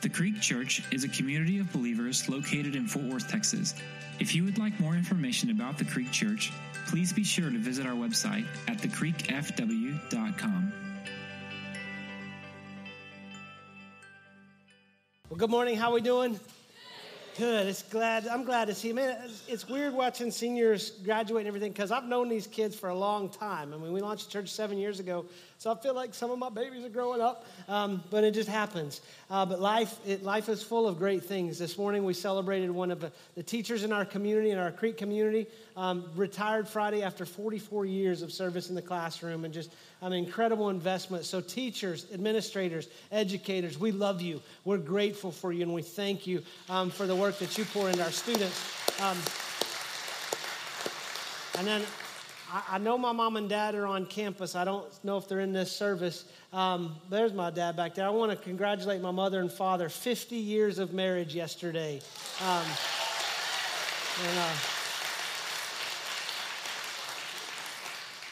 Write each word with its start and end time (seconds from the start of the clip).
The 0.00 0.08
Creek 0.08 0.40
Church 0.40 0.84
is 0.92 1.02
a 1.02 1.08
community 1.08 1.58
of 1.58 1.72
believers 1.72 2.28
located 2.28 2.76
in 2.76 2.86
Fort 2.86 3.06
Worth, 3.06 3.28
Texas. 3.28 3.74
If 4.20 4.32
you 4.32 4.44
would 4.44 4.56
like 4.56 4.78
more 4.78 4.94
information 4.94 5.50
about 5.50 5.76
the 5.76 5.84
Creek 5.84 6.12
Church, 6.12 6.52
please 6.86 7.12
be 7.12 7.24
sure 7.24 7.50
to 7.50 7.58
visit 7.58 7.84
our 7.84 7.94
website 7.94 8.46
at 8.68 8.78
thecreekfw.com. 8.78 10.72
Well, 15.28 15.36
good 15.36 15.50
morning. 15.50 15.76
How 15.76 15.90
are 15.90 15.94
we 15.94 16.00
doing? 16.00 16.38
Good. 17.36 17.66
It's 17.66 17.82
glad. 17.82 18.26
I'm 18.26 18.44
glad 18.44 18.66
to 18.66 18.74
see. 18.74 18.88
You. 18.88 18.94
Man, 18.94 19.16
it's, 19.46 19.68
weird 19.68 19.94
watching 19.94 20.30
seniors 20.30 20.90
graduate 21.04 21.42
and 21.42 21.48
everything 21.48 21.70
because 21.70 21.92
I've 21.92 22.04
known 22.04 22.28
these 22.28 22.46
kids 22.46 22.74
for 22.76 22.88
a 22.88 22.94
long 22.94 23.28
time. 23.28 23.74
I 23.74 23.76
mean, 23.76 23.92
we 23.92 24.00
launched 24.00 24.26
the 24.26 24.32
church 24.32 24.50
seven 24.50 24.78
years 24.78 24.98
ago, 25.00 25.26
so 25.58 25.72
I 25.72 25.74
feel 25.74 25.92
like 25.92 26.14
some 26.14 26.30
of 26.30 26.38
my 26.38 26.50
babies 26.50 26.84
are 26.84 26.88
growing 26.88 27.20
up. 27.20 27.44
Um, 27.68 28.02
but 28.10 28.22
it 28.22 28.32
just 28.32 28.48
happens. 28.48 29.00
Uh, 29.28 29.44
but 29.44 29.60
life, 29.60 29.98
it, 30.06 30.22
life 30.22 30.48
is 30.48 30.62
full 30.62 30.86
of 30.86 30.98
great 30.98 31.24
things. 31.24 31.58
This 31.58 31.76
morning 31.76 32.04
we 32.04 32.14
celebrated 32.14 32.70
one 32.70 32.92
of 32.92 33.00
the, 33.00 33.42
teachers 33.42 33.82
in 33.82 33.92
our 33.92 34.04
community, 34.04 34.50
in 34.50 34.58
our 34.58 34.70
Creek 34.70 34.96
community, 34.96 35.48
um, 35.76 36.04
retired 36.14 36.68
Friday 36.68 37.02
after 37.02 37.26
44 37.26 37.86
years 37.86 38.22
of 38.22 38.32
service 38.32 38.68
in 38.68 38.76
the 38.76 38.82
classroom, 38.82 39.44
and 39.44 39.52
just 39.52 39.72
an 40.00 40.12
incredible 40.12 40.70
investment. 40.70 41.24
So, 41.24 41.40
teachers, 41.40 42.06
administrators, 42.12 42.88
educators, 43.10 43.78
we 43.78 43.90
love 43.90 44.22
you. 44.22 44.40
We're 44.64 44.78
grateful 44.78 45.32
for 45.32 45.52
you, 45.52 45.62
and 45.62 45.74
we 45.74 45.82
thank 45.82 46.26
you 46.26 46.42
um, 46.68 46.90
for 46.90 47.06
the 47.06 47.16
work 47.16 47.38
that 47.38 47.58
you 47.58 47.64
pour 47.64 47.88
into 47.88 48.04
our 48.04 48.12
students. 48.12 49.00
Um, 49.00 49.18
and 51.58 51.66
then 51.66 51.82
I, 52.50 52.78
know 52.78 52.96
my 52.96 53.12
mom 53.12 53.36
and 53.36 53.48
dad 53.48 53.74
are 53.74 53.86
on 53.86 54.06
campus. 54.06 54.54
I 54.54 54.64
don't 54.64 54.86
know 55.04 55.18
if 55.18 55.28
they're 55.28 55.40
in 55.40 55.52
this 55.52 55.70
service. 55.70 56.24
Um, 56.52 56.96
there's 57.10 57.34
my 57.34 57.50
dad 57.50 57.76
back 57.76 57.94
there. 57.94 58.06
I 58.06 58.10
want 58.10 58.30
to 58.30 58.36
congratulate 58.36 59.02
my 59.02 59.10
mother 59.10 59.40
and 59.40 59.52
father. 59.52 59.88
50 59.88 60.36
years 60.36 60.78
of 60.78 60.94
marriage 60.94 61.34
yesterday. 61.34 62.00
Um, 62.40 62.64
and, 64.26 64.38
uh, 64.38 64.52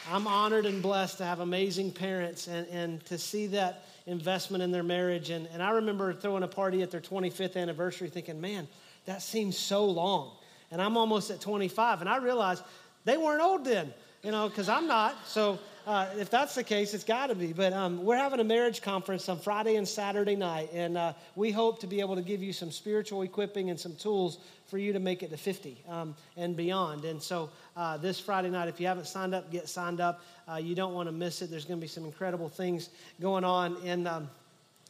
I'm 0.09 0.25
honored 0.25 0.65
and 0.65 0.81
blessed 0.81 1.17
to 1.17 1.25
have 1.25 1.41
amazing 1.41 1.91
parents 1.91 2.47
and, 2.47 2.65
and 2.69 3.05
to 3.07 3.17
see 3.17 3.47
that 3.47 3.83
investment 4.05 4.63
in 4.63 4.71
their 4.71 4.83
marriage. 4.83 5.29
And, 5.31 5.47
and 5.51 5.61
I 5.61 5.71
remember 5.71 6.13
throwing 6.13 6.43
a 6.43 6.47
party 6.47 6.81
at 6.81 6.91
their 6.91 7.01
25th 7.01 7.57
anniversary 7.57 8.09
thinking, 8.09 8.39
man, 8.39 8.67
that 9.05 9.21
seems 9.21 9.57
so 9.57 9.85
long. 9.85 10.31
And 10.71 10.81
I'm 10.81 10.95
almost 10.95 11.29
at 11.29 11.41
25. 11.41 12.01
And 12.01 12.09
I 12.09 12.17
realized 12.17 12.63
they 13.03 13.17
weren't 13.17 13.41
old 13.41 13.65
then, 13.65 13.93
you 14.27 14.33
know, 14.33 14.49
because 14.49 14.67
I'm 14.67 14.87
not. 14.87 15.15
So 15.25 15.57
uh, 15.87 16.09
if 16.17 16.29
that's 16.29 16.53
the 16.53 16.63
case, 16.63 16.93
it's 16.93 17.05
got 17.05 17.27
to 17.27 17.35
be. 17.35 17.53
But 17.53 17.71
um, 17.71 18.03
we're 18.03 18.17
having 18.17 18.41
a 18.41 18.43
marriage 18.43 18.81
conference 18.81 19.29
on 19.29 19.39
Friday 19.39 19.77
and 19.77 19.87
Saturday 19.87 20.35
night. 20.35 20.69
And 20.73 20.97
uh, 20.97 21.13
we 21.37 21.49
hope 21.49 21.79
to 21.79 21.87
be 21.87 22.01
able 22.01 22.17
to 22.17 22.21
give 22.21 22.43
you 22.43 22.51
some 22.51 22.69
spiritual 22.69 23.21
equipping 23.21 23.69
and 23.69 23.79
some 23.79 23.95
tools 23.95 24.39
for 24.65 24.79
you 24.79 24.91
to 24.91 24.99
make 24.99 25.23
it 25.23 25.29
to 25.29 25.37
50 25.37 25.81
um, 25.87 26.13
and 26.35 26.57
beyond. 26.57 27.05
And 27.05 27.23
so 27.23 27.49
uh, 27.77 27.95
this 27.95 28.19
Friday 28.19 28.49
night, 28.49 28.67
if 28.67 28.81
you 28.81 28.87
haven't 28.87 29.07
signed 29.07 29.33
up, 29.33 29.49
get 29.49 29.69
signed 29.69 30.01
up. 30.01 30.19
Uh, 30.45 30.57
you 30.57 30.75
don't 30.75 30.93
want 30.93 31.07
to 31.07 31.13
miss 31.13 31.41
it. 31.41 31.49
There's 31.49 31.63
going 31.63 31.79
to 31.79 31.81
be 31.81 31.87
some 31.87 32.03
incredible 32.03 32.49
things 32.49 32.89
going 33.21 33.45
on. 33.45 33.77
And, 33.85 34.09
um, 34.09 34.29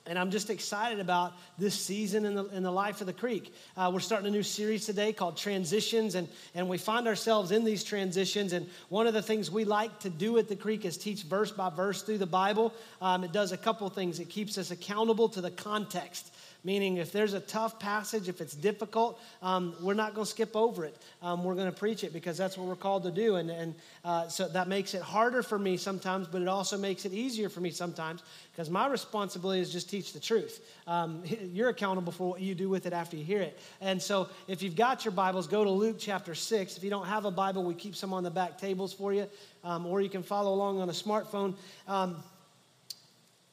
and 0.07 0.17
I'm 0.17 0.31
just 0.31 0.49
excited 0.49 0.99
about 0.99 1.33
this 1.57 1.75
season 1.75 2.25
in 2.25 2.35
the, 2.35 2.45
in 2.45 2.63
the 2.63 2.71
life 2.71 3.01
of 3.01 3.07
the 3.07 3.13
creek. 3.13 3.53
Uh, 3.75 3.91
we're 3.93 3.99
starting 3.99 4.27
a 4.27 4.31
new 4.31 4.43
series 4.43 4.85
today 4.85 5.11
called 5.11 5.37
Transitions, 5.37 6.15
and, 6.15 6.27
and 6.55 6.69
we 6.69 6.77
find 6.77 7.07
ourselves 7.07 7.51
in 7.51 7.63
these 7.65 7.83
transitions. 7.83 8.53
And 8.53 8.69
one 8.89 9.05
of 9.05 9.13
the 9.13 9.21
things 9.21 9.51
we 9.51 9.65
like 9.65 9.99
to 9.99 10.09
do 10.09 10.37
at 10.37 10.47
the 10.47 10.55
creek 10.55 10.85
is 10.85 10.97
teach 10.97 11.23
verse 11.23 11.51
by 11.51 11.69
verse 11.69 12.01
through 12.01 12.19
the 12.19 12.25
Bible. 12.25 12.73
Um, 13.01 13.23
it 13.23 13.33
does 13.33 13.51
a 13.51 13.57
couple 13.57 13.89
things, 13.89 14.19
it 14.19 14.29
keeps 14.29 14.57
us 14.57 14.71
accountable 14.71 15.29
to 15.29 15.41
the 15.41 15.51
context 15.51 16.33
meaning 16.67 16.97
if 16.97 17.13
there's 17.13 17.33
a 17.33 17.39
tough 17.39 17.79
passage, 17.79 18.27
if 18.27 18.41
it's 18.41 18.53
difficult, 18.53 19.21
um, 19.41 19.73
we're 19.81 19.93
not 19.93 20.13
going 20.13 20.25
to 20.25 20.29
skip 20.29 20.53
over 20.53 20.83
it. 20.83 20.97
Um, 21.21 21.45
we're 21.45 21.55
going 21.55 21.71
to 21.71 21.79
preach 21.79 22.03
it 22.03 22.11
because 22.11 22.37
that's 22.37 22.57
what 22.57 22.67
we're 22.67 22.75
called 22.75 23.03
to 23.03 23.11
do. 23.11 23.37
And, 23.37 23.49
and 23.49 23.73
uh, 24.03 24.27
so 24.27 24.49
that 24.49 24.67
makes 24.67 24.93
it 24.93 25.01
harder 25.01 25.41
for 25.41 25.57
me 25.57 25.77
sometimes, 25.77 26.27
but 26.27 26.41
it 26.41 26.49
also 26.49 26.77
makes 26.77 27.05
it 27.05 27.13
easier 27.13 27.47
for 27.47 27.61
me 27.61 27.69
sometimes 27.69 28.21
because 28.51 28.69
my 28.69 28.85
responsibility 28.85 29.61
is 29.61 29.71
just 29.71 29.89
teach 29.89 30.11
the 30.11 30.19
truth. 30.19 30.59
Um, 30.87 31.23
you're 31.53 31.69
accountable 31.69 32.11
for 32.11 32.31
what 32.31 32.41
you 32.41 32.53
do 32.53 32.67
with 32.67 32.85
it 32.85 32.91
after 32.91 33.15
you 33.15 33.23
hear 33.23 33.41
it. 33.41 33.57
And 33.79 34.01
so 34.01 34.27
if 34.49 34.61
you've 34.61 34.75
got 34.75 35.05
your 35.05 35.13
Bibles, 35.13 35.47
go 35.47 35.63
to 35.63 35.69
Luke 35.69 35.95
chapter 35.97 36.35
6. 36.35 36.75
If 36.75 36.83
you 36.83 36.89
don't 36.89 37.07
have 37.07 37.23
a 37.23 37.31
Bible, 37.31 37.63
we 37.63 37.75
keep 37.75 37.95
some 37.95 38.11
on 38.11 38.23
the 38.23 38.31
back 38.31 38.57
tables 38.57 38.91
for 38.91 39.13
you, 39.13 39.27
um, 39.63 39.85
or 39.85 40.01
you 40.01 40.09
can 40.09 40.21
follow 40.21 40.53
along 40.53 40.81
on 40.81 40.89
a 40.89 40.91
smartphone. 40.91 41.55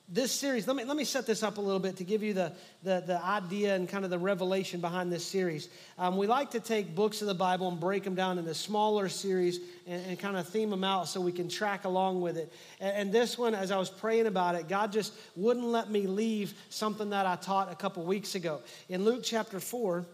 This 0.07 0.33
series, 0.33 0.67
let 0.67 0.77
me, 0.77 0.85
let 0.85 0.99
me 0.99 1.05
set 1.05 1.25
this 1.25 1.43
up 1.43 1.57
a 1.57 1.63
little 1.63 1.81
bit 1.81 1.97
to 1.97 2.05
give 2.05 2.23
you 2.23 2.35
the, 2.35 2.53
the, 2.83 3.03
the 3.07 3.25
idea 3.25 3.75
and 3.75 3.89
kind 3.89 4.05
of 4.05 4.11
the 4.11 4.19
revelation 4.19 4.83
behind 4.83 5.11
this 5.11 5.25
series. 5.25 5.71
Um, 5.99 6.19
we 6.19 6.27
like 6.27 6.51
to 6.51 6.61
take 6.61 6.95
books 6.95 7.23
of 7.23 7.27
the 7.27 7.35
Bible 7.35 7.69
and 7.69 7.81
break 7.81 8.05
them 8.05 8.15
down 8.15 8.39
into 8.39 8.53
smaller 8.53 9.09
series 9.09 9.61
and, 9.87 10.05
and 10.05 10.19
kind 10.19 10.37
of 10.37 10.47
theme 10.47 10.69
them 10.69 10.85
out 10.85 11.09
so 11.09 11.23
we 11.23 11.33
can 11.33 11.49
track 11.49 11.87
along 11.87 12.21
with 12.21 12.37
it. 12.37 12.53
And, 12.81 12.97
and, 12.97 13.13
this 13.13 13.39
one, 13.39 13.55
as 13.55 13.71
I 13.71 13.79
was 13.79 13.89
praying 13.89 14.27
about 14.27 14.57
it, 14.57 14.69
God 14.69 14.93
just 14.93 15.15
wouldn't 15.37 15.65
let 15.65 15.91
me 15.91 16.07
leave 16.07 16.53
something 16.69 17.09
that 17.11 17.25
I 17.25 17.37
taught 17.37 17.73
a 17.73 17.77
couple 17.77 18.05
weeks 18.05 18.35
ago. 18.35 18.61
In 18.91 19.07
Luke 19.07 19.23
chapter 19.25 19.59
4, 19.59 20.05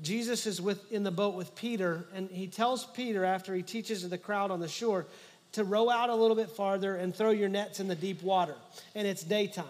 Jesus 0.00 0.46
is 0.46 0.60
with, 0.60 0.90
in 0.90 1.04
the 1.04 1.10
boat 1.10 1.34
with 1.34 1.54
Peter, 1.54 2.06
and 2.14 2.30
he 2.30 2.46
tells 2.46 2.86
Peter 2.86 3.24
after 3.24 3.54
he 3.54 3.62
teaches 3.62 4.08
the 4.08 4.18
crowd 4.18 4.50
on 4.50 4.58
the 4.58 4.68
shore, 4.68 5.06
to 5.54 5.64
row 5.64 5.90
out 5.90 6.10
a 6.10 6.14
little 6.14 6.36
bit 6.36 6.50
farther 6.50 6.96
and 6.96 7.14
throw 7.14 7.30
your 7.30 7.48
nets 7.48 7.80
in 7.80 7.88
the 7.88 7.94
deep 7.94 8.22
water. 8.22 8.54
And 8.94 9.06
it's 9.06 9.22
daytime. 9.22 9.64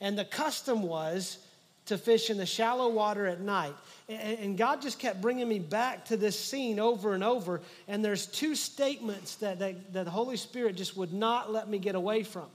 And 0.00 0.18
the 0.18 0.24
custom 0.24 0.82
was 0.82 1.38
to 1.86 1.98
fish 1.98 2.30
in 2.30 2.36
the 2.36 2.46
shallow 2.46 2.88
water 2.88 3.26
at 3.26 3.40
night. 3.40 3.74
And 4.08 4.56
God 4.56 4.82
just 4.82 4.98
kept 4.98 5.20
bringing 5.20 5.48
me 5.48 5.58
back 5.58 6.04
to 6.06 6.16
this 6.16 6.38
scene 6.38 6.78
over 6.78 7.14
and 7.14 7.24
over. 7.24 7.60
And 7.88 8.04
there's 8.04 8.26
two 8.26 8.54
statements 8.54 9.36
that, 9.36 9.58
that, 9.58 9.92
that 9.92 10.04
the 10.04 10.10
Holy 10.10 10.36
Spirit 10.36 10.76
just 10.76 10.96
would 10.96 11.12
not 11.12 11.52
let 11.52 11.68
me 11.68 11.78
get 11.78 11.94
away 11.94 12.22
from. 12.22 12.46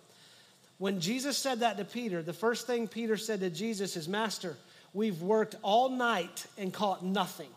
When 0.77 0.99
Jesus 0.99 1.37
said 1.37 1.61
that 1.61 1.77
to 1.77 1.85
Peter, 1.85 2.21
the 2.21 2.33
first 2.33 2.67
thing 2.67 2.87
Peter 2.87 3.17
said 3.17 3.39
to 3.39 3.49
Jesus 3.49 3.97
is, 3.97 4.07
Master, 4.07 4.55
we've 4.93 5.21
worked 5.21 5.55
all 5.63 5.89
night 5.89 6.45
and 6.57 6.71
caught 6.71 7.03
nothing. 7.03 7.49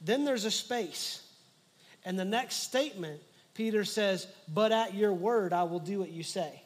Then 0.00 0.24
there's 0.24 0.44
a 0.44 0.50
space. 0.50 1.22
And 2.04 2.18
the 2.18 2.24
next 2.24 2.56
statement 2.56 3.20
Peter 3.58 3.84
says, 3.84 4.28
But 4.54 4.70
at 4.70 4.94
your 4.94 5.12
word, 5.12 5.52
I 5.52 5.64
will 5.64 5.80
do 5.80 5.98
what 5.98 6.10
you 6.10 6.22
say. 6.22 6.62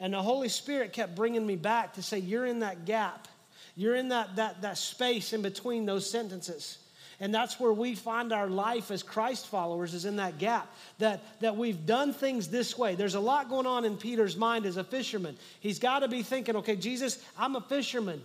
And 0.00 0.14
the 0.14 0.22
Holy 0.22 0.48
Spirit 0.48 0.94
kept 0.94 1.14
bringing 1.14 1.46
me 1.46 1.54
back 1.54 1.92
to 1.94 2.02
say, 2.02 2.18
You're 2.18 2.46
in 2.46 2.60
that 2.60 2.86
gap. 2.86 3.28
You're 3.76 3.94
in 3.94 4.08
that, 4.08 4.36
that, 4.36 4.62
that 4.62 4.78
space 4.78 5.34
in 5.34 5.42
between 5.42 5.84
those 5.84 6.08
sentences. 6.08 6.78
And 7.20 7.34
that's 7.34 7.60
where 7.60 7.74
we 7.74 7.94
find 7.94 8.32
our 8.32 8.48
life 8.48 8.90
as 8.90 9.02
Christ 9.02 9.48
followers 9.48 9.92
is 9.92 10.06
in 10.06 10.16
that 10.16 10.38
gap. 10.38 10.72
That, 10.98 11.22
that 11.40 11.56
we've 11.56 11.84
done 11.84 12.14
things 12.14 12.48
this 12.48 12.78
way. 12.78 12.94
There's 12.94 13.14
a 13.14 13.20
lot 13.20 13.50
going 13.50 13.66
on 13.66 13.84
in 13.84 13.98
Peter's 13.98 14.36
mind 14.36 14.64
as 14.64 14.78
a 14.78 14.84
fisherman. 14.84 15.36
He's 15.60 15.78
got 15.78 15.98
to 15.98 16.08
be 16.08 16.22
thinking, 16.22 16.56
okay, 16.56 16.76
Jesus, 16.76 17.22
I'm 17.36 17.54
a 17.54 17.60
fisherman. 17.60 18.22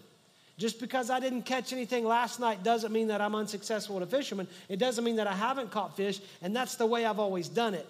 Just 0.63 0.79
because 0.79 1.09
I 1.09 1.19
didn't 1.19 1.41
catch 1.41 1.73
anything 1.73 2.05
last 2.05 2.39
night 2.39 2.63
doesn't 2.63 2.93
mean 2.93 3.09
that 3.09 3.19
I'm 3.19 3.35
unsuccessful 3.35 3.97
as 3.97 4.03
a 4.03 4.05
fisherman. 4.05 4.47
It 4.69 4.79
doesn't 4.79 5.03
mean 5.03 5.17
that 5.17 5.27
I 5.27 5.35
haven't 5.35 5.71
caught 5.71 5.97
fish, 5.97 6.21
and 6.41 6.55
that's 6.55 6.75
the 6.75 6.85
way 6.85 7.03
I've 7.03 7.19
always 7.19 7.49
done 7.49 7.73
it. 7.73 7.85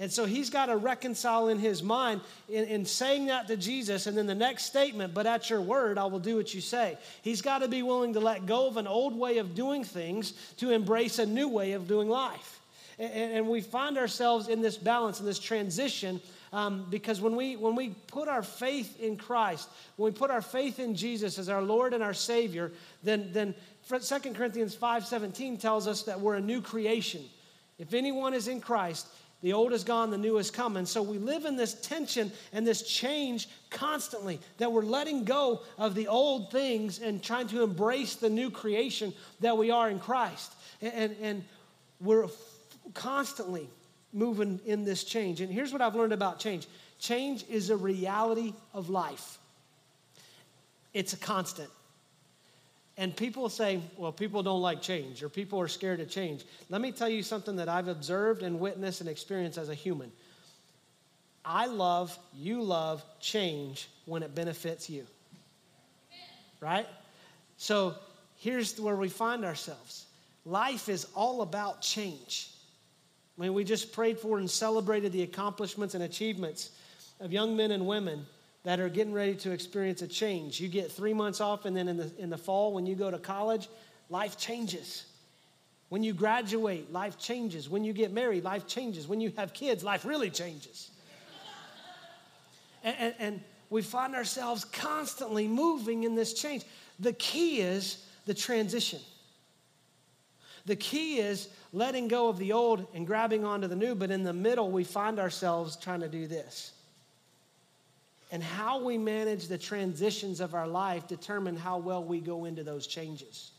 And 0.00 0.10
so 0.10 0.24
he's 0.24 0.50
got 0.50 0.66
to 0.66 0.76
reconcile 0.76 1.46
in 1.46 1.60
his 1.60 1.80
mind 1.80 2.22
in, 2.48 2.64
in, 2.64 2.84
saying 2.84 3.26
that 3.26 3.46
to 3.46 3.56
Jesus, 3.56 4.08
and 4.08 4.18
then 4.18 4.26
the 4.26 4.34
next 4.34 4.64
statement, 4.64 5.14
but 5.14 5.28
at 5.28 5.48
your 5.48 5.60
word, 5.60 5.96
I 5.96 6.06
will 6.06 6.18
do 6.18 6.34
what 6.34 6.52
you 6.52 6.60
say. 6.60 6.98
He's 7.22 7.40
got 7.40 7.60
to 7.60 7.68
be 7.68 7.82
willing 7.82 8.14
to 8.14 8.20
let 8.20 8.46
go 8.46 8.66
of 8.66 8.78
an 8.78 8.88
old 8.88 9.16
way 9.16 9.38
of 9.38 9.54
doing 9.54 9.84
things 9.84 10.32
to 10.56 10.72
embrace 10.72 11.20
a 11.20 11.26
new 11.26 11.46
way 11.46 11.70
of 11.70 11.86
doing 11.86 12.08
life. 12.08 12.58
And, 12.98 13.12
and 13.12 13.48
we 13.48 13.60
find 13.60 13.96
ourselves 13.96 14.48
in 14.48 14.60
this 14.60 14.76
balance, 14.76 15.20
in 15.20 15.26
this 15.26 15.38
transition 15.38 16.20
um, 16.52 16.86
because 16.90 17.20
when 17.20 17.36
we, 17.36 17.56
when 17.56 17.74
we 17.74 17.90
put 18.06 18.28
our 18.28 18.42
faith 18.42 19.00
in 19.00 19.16
Christ, 19.16 19.68
when 19.96 20.12
we 20.12 20.18
put 20.18 20.30
our 20.30 20.42
faith 20.42 20.78
in 20.78 20.94
Jesus 20.94 21.38
as 21.38 21.48
our 21.48 21.62
Lord 21.62 21.94
and 21.94 22.02
our 22.02 22.14
Savior, 22.14 22.72
then, 23.02 23.30
then 23.32 23.54
2 23.88 24.32
Corinthians 24.34 24.74
5.17 24.76 25.60
tells 25.60 25.86
us 25.86 26.02
that 26.02 26.20
we're 26.20 26.36
a 26.36 26.40
new 26.40 26.60
creation. 26.60 27.22
If 27.78 27.94
anyone 27.94 28.34
is 28.34 28.48
in 28.48 28.60
Christ, 28.60 29.06
the 29.40 29.52
old 29.52 29.72
is 29.72 29.84
gone, 29.84 30.10
the 30.10 30.18
new 30.18 30.38
is 30.38 30.50
come. 30.50 30.76
And 30.76 30.88
so 30.88 31.00
we 31.00 31.18
live 31.18 31.44
in 31.44 31.56
this 31.56 31.74
tension 31.74 32.32
and 32.52 32.66
this 32.66 32.82
change 32.82 33.48
constantly 33.70 34.40
that 34.56 34.72
we're 34.72 34.82
letting 34.82 35.24
go 35.24 35.60
of 35.78 35.94
the 35.94 36.08
old 36.08 36.50
things 36.50 36.98
and 36.98 37.22
trying 37.22 37.46
to 37.48 37.62
embrace 37.62 38.16
the 38.16 38.30
new 38.30 38.50
creation 38.50 39.14
that 39.40 39.56
we 39.56 39.70
are 39.70 39.88
in 39.90 40.00
Christ. 40.00 40.52
And, 40.82 40.92
and, 40.92 41.16
and 41.22 41.44
we're 42.00 42.26
constantly 42.94 43.68
moving 44.18 44.60
in 44.66 44.84
this 44.84 45.04
change. 45.04 45.40
And 45.40 45.52
here's 45.52 45.72
what 45.72 45.80
I've 45.80 45.94
learned 45.94 46.12
about 46.12 46.38
change 46.38 46.66
change 46.98 47.44
is 47.48 47.70
a 47.70 47.76
reality 47.76 48.52
of 48.74 48.90
life, 48.90 49.38
it's 50.92 51.12
a 51.12 51.16
constant. 51.16 51.70
And 53.00 53.16
people 53.16 53.48
say, 53.48 53.80
well, 53.96 54.10
people 54.10 54.42
don't 54.42 54.60
like 54.60 54.82
change 54.82 55.22
or 55.22 55.28
people 55.28 55.60
are 55.60 55.68
scared 55.68 56.00
of 56.00 56.10
change. 56.10 56.44
Let 56.68 56.80
me 56.80 56.90
tell 56.90 57.08
you 57.08 57.22
something 57.22 57.54
that 57.54 57.68
I've 57.68 57.86
observed 57.86 58.42
and 58.42 58.58
witnessed 58.58 59.00
and 59.00 59.08
experienced 59.08 59.56
as 59.56 59.68
a 59.68 59.74
human. 59.74 60.10
I 61.44 61.66
love, 61.66 62.18
you 62.34 62.60
love 62.60 63.04
change 63.20 63.88
when 64.06 64.24
it 64.24 64.34
benefits 64.34 64.90
you. 64.90 65.06
Right? 66.60 66.88
So 67.56 67.94
here's 68.38 68.80
where 68.80 68.96
we 68.96 69.08
find 69.08 69.44
ourselves 69.44 70.06
life 70.44 70.88
is 70.88 71.06
all 71.14 71.42
about 71.42 71.80
change. 71.80 72.50
I 73.38 73.42
mean, 73.42 73.54
we 73.54 73.62
just 73.62 73.92
prayed 73.92 74.18
for 74.18 74.38
and 74.38 74.50
celebrated 74.50 75.12
the 75.12 75.22
accomplishments 75.22 75.94
and 75.94 76.02
achievements 76.02 76.72
of 77.20 77.32
young 77.32 77.56
men 77.56 77.70
and 77.70 77.86
women 77.86 78.26
that 78.64 78.80
are 78.80 78.88
getting 78.88 79.12
ready 79.12 79.34
to 79.36 79.52
experience 79.52 80.02
a 80.02 80.08
change. 80.08 80.60
You 80.60 80.68
get 80.68 80.90
three 80.90 81.14
months 81.14 81.40
off, 81.40 81.64
and 81.64 81.76
then 81.76 81.86
in 81.86 81.96
the, 81.96 82.12
in 82.18 82.30
the 82.30 82.36
fall, 82.36 82.72
when 82.72 82.84
you 82.84 82.96
go 82.96 83.10
to 83.10 83.18
college, 83.18 83.68
life 84.08 84.36
changes. 84.36 85.04
When 85.88 86.02
you 86.02 86.14
graduate, 86.14 86.92
life 86.92 87.16
changes. 87.16 87.68
When 87.68 87.84
you 87.84 87.92
get 87.92 88.12
married, 88.12 88.42
life 88.42 88.66
changes. 88.66 89.06
When 89.06 89.20
you 89.20 89.32
have 89.36 89.54
kids, 89.54 89.84
life 89.84 90.04
really 90.04 90.30
changes. 90.30 90.90
and, 92.82 92.96
and, 92.98 93.14
and 93.18 93.40
we 93.70 93.82
find 93.82 94.16
ourselves 94.16 94.64
constantly 94.64 95.46
moving 95.46 96.02
in 96.02 96.16
this 96.16 96.34
change. 96.34 96.64
The 96.98 97.12
key 97.12 97.60
is 97.60 98.04
the 98.26 98.34
transition. 98.34 99.00
The 100.68 100.76
key 100.76 101.16
is 101.18 101.48
letting 101.72 102.08
go 102.08 102.28
of 102.28 102.36
the 102.36 102.52
old 102.52 102.86
and 102.92 103.06
grabbing 103.06 103.42
onto 103.42 103.66
the 103.68 103.74
new, 103.74 103.94
but 103.94 104.10
in 104.10 104.22
the 104.22 104.34
middle, 104.34 104.70
we 104.70 104.84
find 104.84 105.18
ourselves 105.18 105.76
trying 105.76 106.00
to 106.00 106.10
do 106.10 106.26
this. 106.26 106.72
And 108.30 108.42
how 108.42 108.84
we 108.84 108.98
manage 108.98 109.48
the 109.48 109.56
transitions 109.56 110.40
of 110.40 110.54
our 110.54 110.68
life 110.68 111.08
determine 111.08 111.56
how 111.56 111.78
well 111.78 112.04
we 112.04 112.20
go 112.20 112.44
into 112.44 112.64
those 112.64 112.86
changes. 112.86 113.52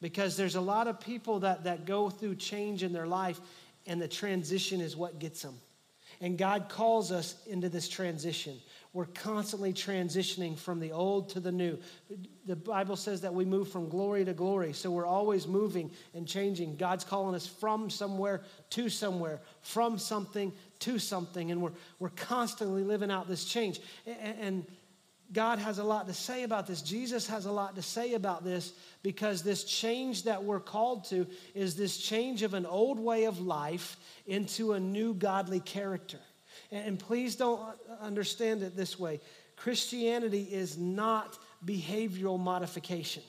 Because 0.00 0.38
there's 0.38 0.54
a 0.54 0.60
lot 0.60 0.88
of 0.88 1.00
people 1.00 1.40
that, 1.40 1.64
that 1.64 1.84
go 1.84 2.08
through 2.08 2.36
change 2.36 2.82
in 2.82 2.94
their 2.94 3.06
life, 3.06 3.38
and 3.86 4.00
the 4.00 4.08
transition 4.08 4.80
is 4.80 4.96
what 4.96 5.18
gets 5.18 5.42
them. 5.42 5.58
And 6.22 6.38
God 6.38 6.70
calls 6.70 7.12
us 7.12 7.36
into 7.46 7.68
this 7.68 7.90
transition. 7.90 8.58
We're 8.94 9.06
constantly 9.06 9.72
transitioning 9.72 10.56
from 10.56 10.78
the 10.78 10.92
old 10.92 11.30
to 11.30 11.40
the 11.40 11.50
new. 11.50 11.78
The 12.46 12.54
Bible 12.54 12.94
says 12.94 13.22
that 13.22 13.34
we 13.34 13.44
move 13.44 13.68
from 13.68 13.88
glory 13.88 14.24
to 14.24 14.32
glory. 14.32 14.72
So 14.72 14.88
we're 14.92 15.04
always 15.04 15.48
moving 15.48 15.90
and 16.14 16.28
changing. 16.28 16.76
God's 16.76 17.02
calling 17.02 17.34
us 17.34 17.44
from 17.44 17.90
somewhere 17.90 18.42
to 18.70 18.88
somewhere, 18.88 19.40
from 19.62 19.98
something 19.98 20.52
to 20.78 21.00
something. 21.00 21.50
And 21.50 21.60
we're, 21.60 21.72
we're 21.98 22.10
constantly 22.10 22.84
living 22.84 23.10
out 23.10 23.26
this 23.26 23.44
change. 23.44 23.80
And, 24.06 24.38
and 24.40 24.66
God 25.32 25.58
has 25.58 25.78
a 25.78 25.84
lot 25.84 26.06
to 26.06 26.14
say 26.14 26.44
about 26.44 26.68
this. 26.68 26.80
Jesus 26.80 27.26
has 27.26 27.46
a 27.46 27.52
lot 27.52 27.74
to 27.74 27.82
say 27.82 28.14
about 28.14 28.44
this 28.44 28.74
because 29.02 29.42
this 29.42 29.64
change 29.64 30.22
that 30.22 30.44
we're 30.44 30.60
called 30.60 31.06
to 31.06 31.26
is 31.52 31.74
this 31.74 31.96
change 31.96 32.44
of 32.44 32.54
an 32.54 32.64
old 32.64 33.00
way 33.00 33.24
of 33.24 33.40
life 33.40 33.96
into 34.24 34.74
a 34.74 34.78
new 34.78 35.14
godly 35.14 35.58
character. 35.58 36.20
And 36.70 36.98
please 36.98 37.36
don't 37.36 37.60
understand 38.00 38.62
it 38.62 38.76
this 38.76 38.98
way 38.98 39.20
Christianity 39.56 40.42
is 40.50 40.76
not 40.76 41.38
behavioral 41.64 42.38
modification. 42.38 43.22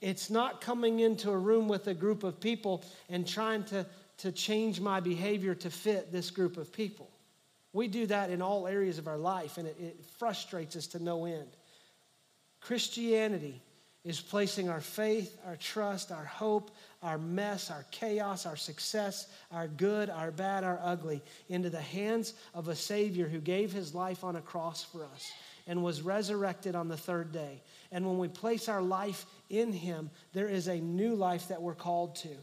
It's 0.00 0.28
not 0.30 0.60
coming 0.60 1.00
into 1.00 1.30
a 1.30 1.38
room 1.38 1.68
with 1.68 1.86
a 1.86 1.94
group 1.94 2.22
of 2.22 2.40
people 2.40 2.84
and 3.08 3.26
trying 3.26 3.64
to, 3.64 3.86
to 4.18 4.32
change 4.32 4.80
my 4.80 5.00
behavior 5.00 5.54
to 5.54 5.70
fit 5.70 6.12
this 6.12 6.30
group 6.30 6.56
of 6.56 6.72
people. 6.72 7.10
We 7.72 7.88
do 7.88 8.06
that 8.06 8.30
in 8.30 8.42
all 8.42 8.66
areas 8.66 8.98
of 8.98 9.08
our 9.08 9.18
life, 9.18 9.58
and 9.58 9.66
it, 9.66 9.76
it 9.78 10.04
frustrates 10.18 10.76
us 10.76 10.86
to 10.88 11.02
no 11.02 11.24
end. 11.24 11.48
Christianity 12.60 13.62
is 14.06 14.20
placing 14.20 14.68
our 14.68 14.80
faith, 14.80 15.36
our 15.44 15.56
trust, 15.56 16.12
our 16.12 16.24
hope, 16.24 16.70
our 17.02 17.18
mess, 17.18 17.72
our 17.72 17.84
chaos, 17.90 18.46
our 18.46 18.54
success, 18.54 19.26
our 19.50 19.66
good, 19.66 20.08
our 20.08 20.30
bad, 20.30 20.62
our 20.62 20.78
ugly 20.80 21.20
into 21.48 21.68
the 21.68 21.80
hands 21.80 22.34
of 22.54 22.68
a 22.68 22.76
Savior 22.76 23.26
who 23.28 23.40
gave 23.40 23.72
his 23.72 23.96
life 23.96 24.22
on 24.22 24.36
a 24.36 24.40
cross 24.40 24.84
for 24.84 25.04
us 25.04 25.32
and 25.66 25.82
was 25.82 26.02
resurrected 26.02 26.76
on 26.76 26.86
the 26.86 26.96
third 26.96 27.32
day. 27.32 27.60
And 27.90 28.06
when 28.06 28.18
we 28.18 28.28
place 28.28 28.68
our 28.68 28.80
life 28.80 29.26
in 29.50 29.72
him, 29.72 30.10
there 30.32 30.48
is 30.48 30.68
a 30.68 30.76
new 30.76 31.16
life 31.16 31.48
that 31.48 31.60
we're 31.60 31.74
called 31.74 32.14
to. 32.16 32.36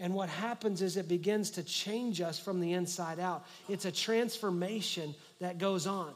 And 0.00 0.14
what 0.14 0.28
happens 0.28 0.82
is 0.82 0.96
it 0.96 1.08
begins 1.08 1.52
to 1.52 1.62
change 1.62 2.20
us 2.20 2.40
from 2.40 2.58
the 2.58 2.72
inside 2.72 3.20
out. 3.20 3.46
It's 3.68 3.84
a 3.84 3.92
transformation 3.92 5.14
that 5.40 5.58
goes 5.58 5.86
on. 5.86 6.12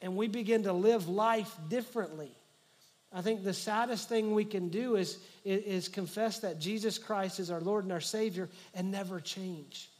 And 0.00 0.16
we 0.16 0.26
begin 0.26 0.64
to 0.64 0.72
live 0.72 1.08
life 1.08 1.54
differently. 1.68 2.36
I 3.14 3.20
think 3.20 3.44
the 3.44 3.52
saddest 3.52 4.08
thing 4.08 4.32
we 4.32 4.44
can 4.44 4.68
do 4.68 4.96
is, 4.96 5.18
is, 5.44 5.88
confess 5.88 6.38
that 6.38 6.58
Jesus 6.58 6.96
Christ 6.96 7.40
is 7.40 7.50
our 7.50 7.60
Lord 7.60 7.84
and 7.84 7.92
our 7.92 8.00
Savior 8.00 8.48
and 8.74 8.90
never 8.90 9.20
change. 9.20 9.90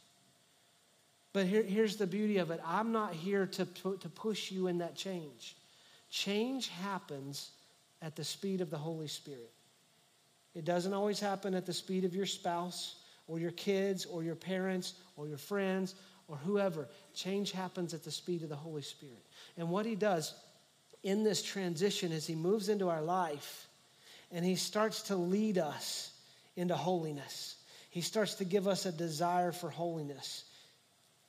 But 1.31 1.45
here, 1.45 1.63
here's 1.63 1.97
the 1.97 2.07
beauty 2.07 2.37
of 2.37 2.49
it 2.49 2.59
I'm 2.65 2.91
not 2.91 3.13
here 3.13 3.45
to, 3.45 3.65
to 3.65 4.09
push 4.09 4.51
you 4.51 4.67
in 4.67 4.79
that 4.79 4.95
change. 4.95 5.55
Change 6.09 6.69
happens 6.69 7.51
at 8.01 8.15
the 8.15 8.23
speed 8.23 8.61
of 8.61 8.69
the 8.69 8.77
Holy 8.77 9.07
Spirit. 9.07 9.51
It 10.55 10.65
doesn't 10.65 10.93
always 10.93 11.19
happen 11.19 11.53
at 11.55 11.65
the 11.65 11.73
speed 11.73 12.05
of 12.05 12.15
your 12.15 12.27
spouse 12.27 12.95
or 13.27 13.39
your 13.39 13.51
kids 13.51 14.05
or 14.05 14.23
your 14.23 14.35
parents 14.35 14.93
or 15.17 15.27
your 15.27 15.37
friends 15.37 15.95
or 16.27 16.35
whoever. 16.37 16.87
Change 17.13 17.51
happens 17.51 17.93
at 17.93 18.03
the 18.03 18.11
speed 18.11 18.43
of 18.43 18.49
the 18.49 18.55
Holy 18.55 18.81
Spirit. 18.81 19.25
And 19.57 19.69
what 19.69 19.85
He 19.85 19.95
does 19.95 20.33
in 21.03 21.23
this 21.23 21.43
transition 21.43 22.11
as 22.11 22.25
He 22.25 22.35
moves 22.35 22.69
into 22.69 22.89
our 22.89 23.01
life 23.01 23.67
and 24.31 24.43
He 24.43 24.55
starts 24.55 25.03
to 25.03 25.15
lead 25.15 25.57
us 25.57 26.11
into 26.55 26.75
holiness. 26.75 27.57
He 27.89 28.01
starts 28.01 28.35
to 28.35 28.45
give 28.45 28.67
us 28.67 28.85
a 28.85 28.91
desire 28.91 29.51
for 29.51 29.69
holiness. 29.69 30.45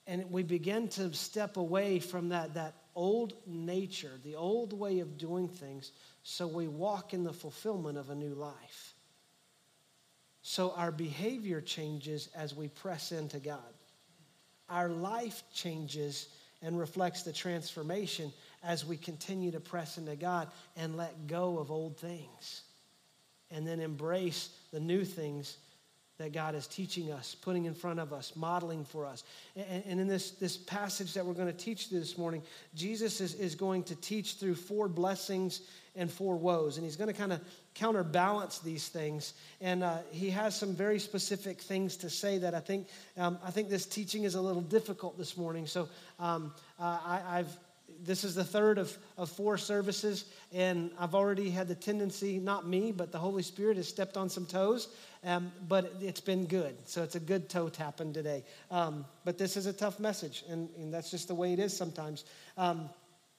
And 0.06 0.30
we 0.30 0.42
begin 0.42 0.88
to 0.88 1.12
step 1.12 1.56
away 1.56 1.98
from 1.98 2.30
that, 2.30 2.54
that 2.54 2.74
old 2.94 3.34
nature, 3.46 4.12
the 4.24 4.36
old 4.36 4.72
way 4.72 5.00
of 5.00 5.18
doing 5.18 5.48
things, 5.48 5.92
so 6.22 6.46
we 6.46 6.68
walk 6.68 7.12
in 7.12 7.24
the 7.24 7.32
fulfillment 7.32 7.98
of 7.98 8.10
a 8.10 8.14
new 8.14 8.34
life. 8.34 8.94
So 10.42 10.72
our 10.76 10.92
behavior 10.92 11.60
changes 11.60 12.28
as 12.34 12.54
we 12.54 12.68
press 12.68 13.12
into 13.12 13.38
God. 13.38 13.58
Our 14.68 14.88
life 14.88 15.42
changes 15.54 16.28
and 16.62 16.78
reflects 16.78 17.22
the 17.22 17.32
transformation 17.32 18.32
as 18.64 18.84
we 18.84 18.96
continue 18.96 19.52
to 19.52 19.60
press 19.60 19.98
into 19.98 20.16
God 20.16 20.48
and 20.76 20.96
let 20.96 21.26
go 21.26 21.58
of 21.58 21.70
old 21.70 21.96
things 21.98 22.62
and 23.50 23.66
then 23.66 23.80
embrace 23.80 24.50
the 24.72 24.80
new 24.80 25.04
things 25.04 25.58
that 26.18 26.32
God 26.32 26.54
is 26.54 26.68
teaching 26.68 27.10
us, 27.10 27.34
putting 27.34 27.64
in 27.64 27.74
front 27.74 27.98
of 27.98 28.12
us, 28.12 28.34
modeling 28.36 28.84
for 28.84 29.04
us. 29.04 29.24
And, 29.56 29.82
and 29.84 30.00
in 30.00 30.06
this, 30.06 30.30
this 30.32 30.56
passage 30.56 31.12
that 31.14 31.26
we're 31.26 31.34
going 31.34 31.48
to 31.48 31.52
teach 31.52 31.90
this 31.90 32.16
morning, 32.16 32.42
Jesus 32.74 33.20
is, 33.20 33.34
is 33.34 33.56
going 33.56 33.82
to 33.84 33.96
teach 33.96 34.34
through 34.34 34.54
four 34.54 34.88
blessings 34.88 35.62
and 35.96 36.08
four 36.08 36.36
woes. 36.36 36.76
And 36.76 36.84
he's 36.84 36.94
going 36.94 37.12
to 37.12 37.18
kind 37.18 37.32
of 37.32 37.40
counterbalance 37.74 38.60
these 38.60 38.86
things. 38.86 39.34
And 39.60 39.82
uh, 39.82 39.98
he 40.12 40.30
has 40.30 40.56
some 40.56 40.72
very 40.74 41.00
specific 41.00 41.60
things 41.60 41.96
to 41.96 42.10
say 42.10 42.38
that 42.38 42.54
I 42.54 42.60
think, 42.60 42.86
um, 43.16 43.36
I 43.44 43.50
think 43.50 43.68
this 43.68 43.84
teaching 43.84 44.22
is 44.22 44.36
a 44.36 44.40
little 44.40 44.62
difficult 44.62 45.18
this 45.18 45.36
morning. 45.36 45.66
So 45.66 45.88
um, 46.20 46.52
uh, 46.78 47.00
I, 47.04 47.38
I've 47.38 47.58
this 48.04 48.24
is 48.24 48.34
the 48.34 48.44
third 48.44 48.78
of, 48.78 48.96
of 49.16 49.30
four 49.30 49.56
services, 49.56 50.26
and 50.52 50.90
I've 50.98 51.14
already 51.14 51.50
had 51.50 51.68
the 51.68 51.74
tendency, 51.74 52.38
not 52.38 52.66
me, 52.66 52.92
but 52.92 53.12
the 53.12 53.18
Holy 53.18 53.42
Spirit 53.42 53.76
has 53.76 53.88
stepped 53.88 54.16
on 54.16 54.28
some 54.28 54.46
toes, 54.46 54.88
um, 55.24 55.52
but 55.68 55.92
it's 56.00 56.20
been 56.20 56.46
good. 56.46 56.76
So 56.84 57.02
it's 57.02 57.14
a 57.14 57.20
good 57.20 57.48
toe 57.48 57.68
tapping 57.68 58.12
today. 58.12 58.44
Um, 58.70 59.06
but 59.24 59.38
this 59.38 59.56
is 59.56 59.66
a 59.66 59.72
tough 59.72 59.98
message, 59.98 60.44
and, 60.48 60.68
and, 60.76 60.92
that's 60.92 61.10
just 61.10 61.28
the 61.28 61.34
way 61.34 61.52
it 61.52 61.58
is 61.58 61.74
sometimes. 61.76 62.24
Um, 62.58 62.90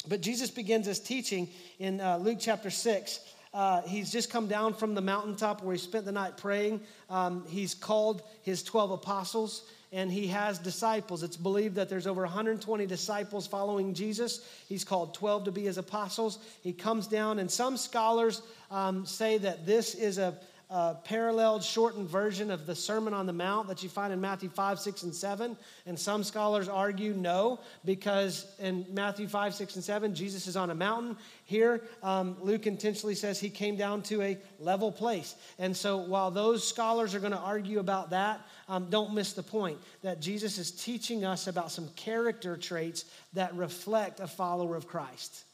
but 0.07 0.21
Jesus 0.21 0.49
begins 0.49 0.87
his 0.87 0.99
teaching 0.99 1.47
in 1.79 2.01
uh, 2.01 2.17
Luke 2.17 2.37
chapter 2.39 2.69
6. 2.69 3.19
Uh, 3.53 3.81
he's 3.83 4.11
just 4.11 4.29
come 4.29 4.47
down 4.47 4.73
from 4.73 4.95
the 4.95 5.01
mountaintop 5.01 5.63
where 5.63 5.73
he 5.73 5.79
spent 5.79 6.05
the 6.05 6.11
night 6.11 6.37
praying. 6.37 6.81
Um, 7.09 7.45
he's 7.47 7.73
called 7.73 8.21
his 8.41 8.63
12 8.63 8.91
apostles 8.91 9.63
and 9.95 10.11
he 10.11 10.27
has 10.27 10.59
disciples. 10.59 11.23
It's 11.23 11.37
believed 11.37 11.75
that 11.75 11.87
there's 11.87 12.05
over 12.05 12.23
120 12.23 12.85
disciples 12.85 13.47
following 13.47 13.93
Jesus. 13.93 14.45
He's 14.67 14.83
called 14.83 15.13
12 15.13 15.45
to 15.45 15.51
be 15.51 15.63
his 15.63 15.77
apostles. 15.77 16.39
He 16.61 16.73
comes 16.73 17.07
down, 17.07 17.39
and 17.39 17.49
some 17.49 17.77
scholars 17.77 18.41
um, 18.69 19.05
say 19.05 19.37
that 19.37 19.65
this 19.65 19.95
is 19.95 20.17
a 20.17 20.35
uh, 20.69 20.95
paralleled, 20.95 21.63
shortened 21.63 22.09
version 22.09 22.49
of 22.49 22.65
the 22.65 22.75
Sermon 22.75 23.13
on 23.13 23.25
the 23.25 23.33
Mount 23.33 23.67
that 23.67 23.83
you 23.83 23.89
find 23.89 24.11
in 24.11 24.19
Matthew 24.19 24.49
5, 24.49 24.79
6, 24.79 25.03
and 25.03 25.13
7. 25.13 25.57
And 25.85 25.99
some 25.99 26.23
scholars 26.23 26.67
argue 26.67 27.13
no, 27.13 27.59
because 27.83 28.47
in 28.59 28.85
Matthew 28.91 29.27
5, 29.27 29.53
6, 29.53 29.75
and 29.75 29.83
7, 29.83 30.15
Jesus 30.15 30.47
is 30.47 30.57
on 30.57 30.69
a 30.69 30.75
mountain. 30.75 31.17
Here, 31.45 31.83
um, 32.01 32.35
Luke 32.41 32.65
intentionally 32.65 33.15
says 33.15 33.39
he 33.39 33.49
came 33.49 33.75
down 33.75 34.01
to 34.03 34.21
a 34.21 34.37
level 34.59 34.91
place. 34.91 35.35
And 35.59 35.75
so 35.75 35.97
while 35.97 36.31
those 36.31 36.67
scholars 36.67 37.13
are 37.13 37.19
going 37.19 37.31
to 37.31 37.37
argue 37.37 37.79
about 37.79 38.09
that, 38.09 38.41
um, 38.67 38.87
don't 38.89 39.13
miss 39.13 39.33
the 39.33 39.43
point 39.43 39.77
that 40.01 40.19
Jesus 40.19 40.57
is 40.57 40.71
teaching 40.71 41.25
us 41.25 41.47
about 41.47 41.71
some 41.71 41.87
character 41.95 42.57
traits 42.57 43.05
that 43.33 43.53
reflect 43.55 44.19
a 44.19 44.27
follower 44.27 44.75
of 44.75 44.87
Christ. 44.87 45.45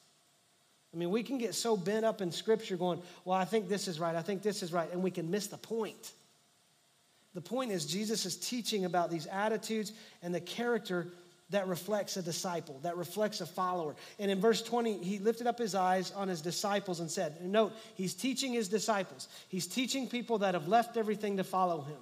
I 0.94 0.98
mean, 0.98 1.10
we 1.10 1.24
can 1.24 1.38
get 1.38 1.56
so 1.56 1.78
bent 1.78 2.06
up 2.06 2.22
in 2.22 2.32
Scripture 2.32 2.76
going, 2.76 3.02
well, 3.24 3.38
I 3.38 3.46
think 3.46 3.70
this 3.70 3.88
is 3.88 4.00
right, 4.00 4.16
I 4.16 4.22
think 4.22 4.42
this 4.42 4.62
is 4.62 4.74
right, 4.74 4.92
and 4.92 5.02
we 5.02 5.12
can 5.12 5.32
miss 5.32 5.48
the 5.48 5.58
point. 5.58 6.12
The 7.34 7.42
point 7.42 7.72
is, 7.72 7.86
Jesus 7.86 8.26
is 8.26 8.36
teaching 8.36 8.84
about 8.84 9.10
these 9.10 9.26
attitudes 9.28 9.94
and 10.22 10.36
the 10.36 10.42
character 10.42 11.08
that 11.52 11.68
reflects 11.68 12.18
a 12.18 12.22
disciple, 12.22 12.80
that 12.84 12.98
reflects 12.98 13.42
a 13.42 13.46
follower. 13.46 13.96
And 14.20 14.32
in 14.32 14.40
verse 14.40 14.62
20, 14.62 14.98
he 15.04 15.20
lifted 15.20 15.48
up 15.48 15.60
his 15.60 15.76
eyes 15.76 16.12
on 16.12 16.28
his 16.28 16.42
disciples 16.42 17.00
and 17.00 17.12
said, 17.12 17.42
Note, 17.42 17.74
he's 17.96 18.14
teaching 18.14 18.54
his 18.54 18.68
disciples. 18.68 19.28
He's 19.48 19.68
teaching 19.68 20.08
people 20.08 20.40
that 20.40 20.54
have 20.54 20.68
left 20.68 20.98
everything 20.98 21.38
to 21.38 21.44
follow 21.44 21.82
him. 21.82 21.98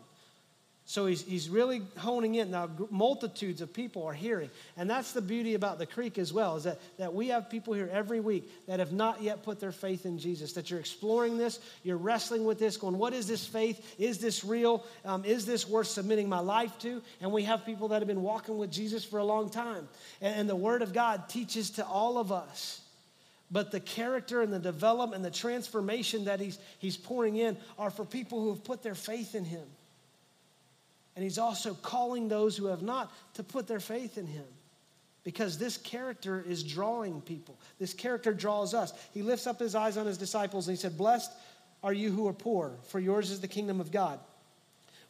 So 0.90 1.06
he's, 1.06 1.22
he's 1.22 1.50
really 1.50 1.84
honing 2.00 2.34
in. 2.34 2.50
Now, 2.50 2.68
multitudes 2.90 3.62
of 3.62 3.72
people 3.72 4.08
are 4.08 4.14
hearing. 4.14 4.50
And 4.76 4.90
that's 4.90 5.12
the 5.12 5.22
beauty 5.22 5.54
about 5.54 5.78
the 5.78 5.86
creek 5.86 6.18
as 6.18 6.34
well, 6.34 6.56
is 6.56 6.64
that, 6.64 6.80
that 6.98 7.14
we 7.14 7.28
have 7.28 7.48
people 7.48 7.76
here 7.76 7.88
every 7.94 8.20
week 8.20 8.50
that 8.66 8.80
have 8.80 8.92
not 8.92 9.22
yet 9.22 9.44
put 9.44 9.60
their 9.60 9.72
faith 9.72 10.08
in 10.08 10.18
Jesus, 10.18 10.54
that 10.54 10.72
you're 10.72 10.80
exploring 10.80 11.38
this, 11.38 11.60
you're 11.84 11.96
wrestling 11.96 12.44
with 12.44 12.58
this, 12.58 12.76
going, 12.76 12.98
what 12.98 13.14
is 13.14 13.28
this 13.28 13.46
faith? 13.46 13.98
Is 14.00 14.18
this 14.18 14.44
real? 14.44 14.84
Um, 15.06 15.24
is 15.26 15.46
this 15.46 15.70
worth 15.70 15.86
submitting 15.86 16.28
my 16.28 16.40
life 16.40 16.76
to? 16.80 17.04
And 17.22 17.32
we 17.32 17.44
have 17.44 17.68
people 17.68 17.90
that 17.90 18.02
have 18.02 18.08
been 18.08 18.24
walking 18.24 18.58
with 18.58 18.72
Jesus 18.72 19.06
for 19.06 19.20
a 19.20 19.24
long 19.24 19.52
time. 19.52 19.88
And, 20.22 20.40
and 20.40 20.50
the 20.50 20.56
Word 20.56 20.82
of 20.82 20.92
God 20.92 21.30
teaches 21.30 21.70
to 21.72 21.86
all 21.86 22.18
of 22.18 22.32
us. 22.32 22.82
But 23.52 23.70
the 23.70 23.80
character 23.80 24.42
and 24.42 24.52
the 24.52 24.58
development 24.58 25.18
and 25.18 25.24
the 25.24 25.38
transformation 25.38 26.26
that 26.26 26.40
he's, 26.40 26.58
he's 26.80 26.98
pouring 26.98 27.36
in 27.36 27.58
are 27.78 27.92
for 27.92 28.06
people 28.06 28.42
who 28.42 28.50
have 28.50 28.64
put 28.64 28.82
their 28.82 28.96
faith 28.96 29.36
in 29.36 29.46
him. 29.46 29.68
And 31.20 31.24
he's 31.26 31.38
also 31.38 31.74
calling 31.74 32.30
those 32.30 32.56
who 32.56 32.68
have 32.68 32.82
not 32.82 33.12
to 33.34 33.44
put 33.44 33.68
their 33.68 33.82
faith 33.82 34.18
in 34.18 34.26
him 34.26 34.46
because 35.26 35.58
this 35.58 35.76
character 35.76 36.42
is 36.48 36.64
drawing 36.64 37.20
people. 37.20 37.60
This 37.78 37.94
character 37.94 38.34
draws 38.34 38.74
us. 38.74 38.94
He 39.14 39.22
lifts 39.22 39.46
up 39.46 39.60
his 39.60 39.76
eyes 39.76 39.98
on 39.98 40.06
his 40.06 40.18
disciples 40.18 40.70
and 40.70 40.78
he 40.78 40.82
said, 40.82 40.98
Blessed 40.98 41.30
are 41.84 41.92
you 41.92 42.10
who 42.10 42.26
are 42.30 42.34
poor, 42.34 42.72
for 42.88 43.02
yours 43.02 43.32
is 43.32 43.42
the 43.42 43.50
kingdom 43.50 43.82
of 43.82 43.92
God. 43.92 44.18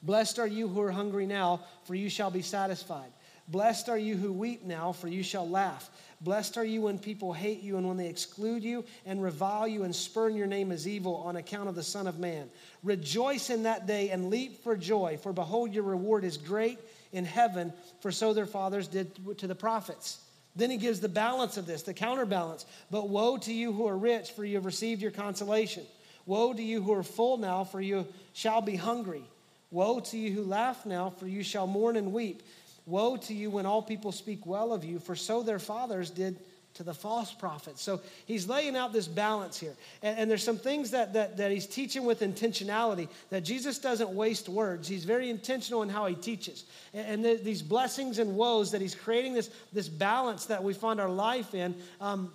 Blessed 0.02 0.40
are 0.40 0.48
you 0.48 0.68
who 0.68 0.82
are 0.82 0.90
hungry 0.90 1.28
now, 1.28 1.60
for 1.84 1.94
you 1.94 2.10
shall 2.10 2.32
be 2.32 2.42
satisfied. 2.42 3.12
Blessed 3.50 3.90
are 3.90 3.98
you 3.98 4.16
who 4.16 4.32
weep 4.32 4.64
now, 4.64 4.92
for 4.92 5.08
you 5.08 5.24
shall 5.24 5.50
laugh. 5.50 5.90
Blessed 6.22 6.58
are 6.58 6.66
you 6.66 6.82
when 6.82 7.00
people 7.00 7.34
hate 7.34 7.62
you 7.62 7.78
and 7.78 7.88
when 7.88 7.98
they 7.98 8.08
exclude 8.08 8.64
you 8.64 8.86
and 9.06 9.24
revile 9.24 9.68
you 9.68 9.84
and 9.84 9.96
spurn 9.96 10.36
your 10.36 10.48
name 10.48 10.72
as 10.72 10.88
evil 10.88 11.16
on 11.16 11.36
account 11.36 11.68
of 11.70 11.76
the 11.76 11.84
Son 11.84 12.08
of 12.08 12.20
Man. 12.20 12.50
Rejoice 12.84 13.50
in 13.50 13.64
that 13.64 13.88
day 13.88 14.10
and 14.10 14.30
leap 14.30 14.64
for 14.64 14.76
joy, 14.76 15.18
for 15.22 15.34
behold, 15.34 15.74
your 15.74 15.84
reward 15.84 16.24
is 16.24 16.38
great 16.38 16.78
in 17.12 17.26
heaven, 17.26 17.74
for 18.02 18.12
so 18.12 18.34
their 18.34 18.46
fathers 18.46 18.88
did 18.88 19.38
to 19.40 19.48
the 19.48 19.56
prophets. 19.56 20.20
Then 20.56 20.70
he 20.70 20.78
gives 20.78 21.00
the 21.00 21.10
balance 21.10 21.58
of 21.58 21.66
this, 21.66 21.84
the 21.84 21.94
counterbalance. 21.94 22.66
But 22.92 23.10
woe 23.10 23.38
to 23.38 23.54
you 23.54 23.72
who 23.72 23.88
are 23.88 23.98
rich, 23.98 24.32
for 24.32 24.44
you 24.44 24.56
have 24.56 24.66
received 24.66 25.02
your 25.02 25.12
consolation. 25.12 25.86
Woe 26.26 26.54
to 26.54 26.62
you 26.62 26.82
who 26.82 26.94
are 26.94 27.04
full 27.04 27.38
now, 27.38 27.64
for 27.64 27.80
you 27.80 28.06
shall 28.34 28.62
be 28.62 28.76
hungry. 28.76 29.24
Woe 29.72 30.00
to 30.00 30.18
you 30.18 30.32
who 30.32 30.44
laugh 30.44 30.86
now, 30.86 31.12
for 31.12 31.28
you 31.28 31.44
shall 31.44 31.68
mourn 31.68 31.96
and 31.96 32.12
weep. 32.12 32.44
Woe 32.90 33.18
to 33.18 33.34
you 33.34 33.50
when 33.50 33.66
all 33.66 33.82
people 33.82 34.12
speak 34.12 34.46
well 34.46 34.74
of 34.74 34.84
you, 34.84 35.00
for 35.00 35.16
so 35.16 35.44
their 35.44 35.60
fathers 35.60 36.10
did 36.10 36.38
to 36.76 36.84
the 36.84 36.94
false 36.94 37.34
prophets. 37.34 37.82
So 37.82 38.00
he's 38.26 38.48
laying 38.48 38.78
out 38.78 38.94
this 38.94 39.08
balance 39.08 39.60
here. 39.60 39.74
And, 40.02 40.20
and, 40.20 40.32
there's 40.32 40.44
some 40.44 40.58
things 40.58 40.92
that, 40.92 41.14
that, 41.14 41.38
that 41.38 41.52
he's 41.52 41.66
teaching 41.66 42.06
with 42.06 42.22
intentionality 42.22 43.10
that 43.32 43.42
Jesus 43.42 43.80
doesn't 43.80 44.10
waste 44.12 44.48
words. 44.48 44.88
He's 44.88 45.04
very 45.04 45.30
intentional 45.30 45.84
in 45.84 45.90
how 45.90 46.06
he 46.06 46.16
teaches. 46.16 46.66
And, 46.94 47.08
and 47.08 47.26
the, 47.26 47.44
these 47.44 47.62
blessings 47.62 48.20
and 48.20 48.36
woes 48.36 48.72
that 48.72 48.82
he's 48.82 48.96
creating 48.96 49.34
this, 49.34 49.50
this 49.74 49.90
balance 49.90 50.46
that 50.46 50.64
we 50.64 50.74
find 50.74 51.02
our 51.02 51.10
life 51.10 51.54
in. 51.54 51.76
Um, 52.00 52.32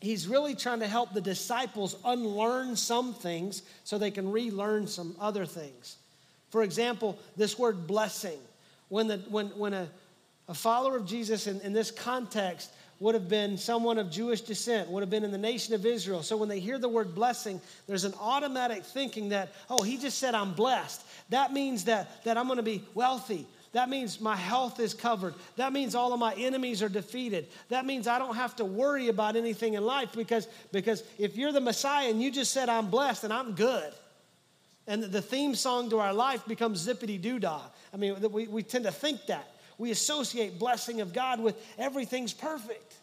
he's 0.00 0.28
really 0.28 0.54
trying 0.54 0.80
to 0.80 0.86
help 0.86 1.12
the 1.12 1.20
disciples 1.20 1.96
unlearn 2.04 2.76
some 2.76 3.14
things 3.14 3.62
so 3.84 3.98
they 3.98 4.10
can 4.10 4.30
relearn 4.30 4.86
some 4.86 5.16
other 5.18 5.46
things. 5.46 5.96
For 6.50 6.62
example, 6.62 7.18
this 7.36 7.58
word 7.58 7.86
blessing. 7.86 8.38
When, 8.88 9.08
the, 9.08 9.18
when, 9.28 9.48
when 9.48 9.74
a, 9.74 9.88
a 10.48 10.54
follower 10.54 10.96
of 10.96 11.06
Jesus 11.06 11.46
in, 11.46 11.60
in 11.60 11.72
this 11.72 11.90
context 11.90 12.70
would 12.98 13.14
have 13.14 13.28
been 13.28 13.58
someone 13.58 13.98
of 13.98 14.10
Jewish 14.10 14.40
descent, 14.40 14.88
would 14.88 15.02
have 15.02 15.10
been 15.10 15.24
in 15.24 15.32
the 15.32 15.38
nation 15.38 15.74
of 15.74 15.84
Israel. 15.84 16.22
So 16.22 16.36
when 16.36 16.48
they 16.48 16.60
hear 16.60 16.78
the 16.78 16.88
word 16.88 17.14
blessing, 17.14 17.60
there's 17.86 18.04
an 18.04 18.14
automatic 18.18 18.84
thinking 18.84 19.30
that, 19.30 19.52
oh, 19.68 19.82
he 19.82 19.98
just 19.98 20.18
said 20.18 20.34
I'm 20.34 20.54
blessed. 20.54 21.04
That 21.28 21.52
means 21.52 21.84
that, 21.84 22.24
that 22.24 22.38
I'm 22.38 22.46
going 22.46 22.56
to 22.56 22.62
be 22.62 22.82
wealthy. 22.94 23.46
That 23.72 23.90
means 23.90 24.22
my 24.22 24.36
health 24.36 24.80
is 24.80 24.94
covered. 24.94 25.34
That 25.56 25.74
means 25.74 25.94
all 25.94 26.14
of 26.14 26.18
my 26.18 26.32
enemies 26.34 26.82
are 26.82 26.88
defeated. 26.88 27.48
That 27.68 27.84
means 27.84 28.06
I 28.06 28.18
don't 28.18 28.36
have 28.36 28.56
to 28.56 28.64
worry 28.64 29.08
about 29.08 29.36
anything 29.36 29.74
in 29.74 29.84
life 29.84 30.12
because, 30.14 30.48
because 30.72 31.02
if 31.18 31.36
you're 31.36 31.52
the 31.52 31.60
Messiah 31.60 32.08
and 32.08 32.22
you 32.22 32.30
just 32.30 32.52
said 32.52 32.70
I'm 32.70 32.88
blessed 32.88 33.24
and 33.24 33.32
I'm 33.32 33.52
good, 33.52 33.92
and 34.86 35.02
the 35.02 35.22
theme 35.22 35.54
song 35.54 35.90
to 35.90 35.98
our 35.98 36.12
life 36.12 36.46
becomes 36.46 36.86
zippity 36.86 37.20
doo 37.20 37.38
dah. 37.38 37.60
I 37.92 37.96
mean, 37.96 38.20
we, 38.30 38.46
we 38.46 38.62
tend 38.62 38.84
to 38.84 38.92
think 38.92 39.26
that. 39.26 39.48
We 39.78 39.90
associate 39.90 40.58
blessing 40.58 41.00
of 41.00 41.12
God 41.12 41.40
with 41.40 41.56
everything's 41.76 42.32
perfect. 42.32 42.94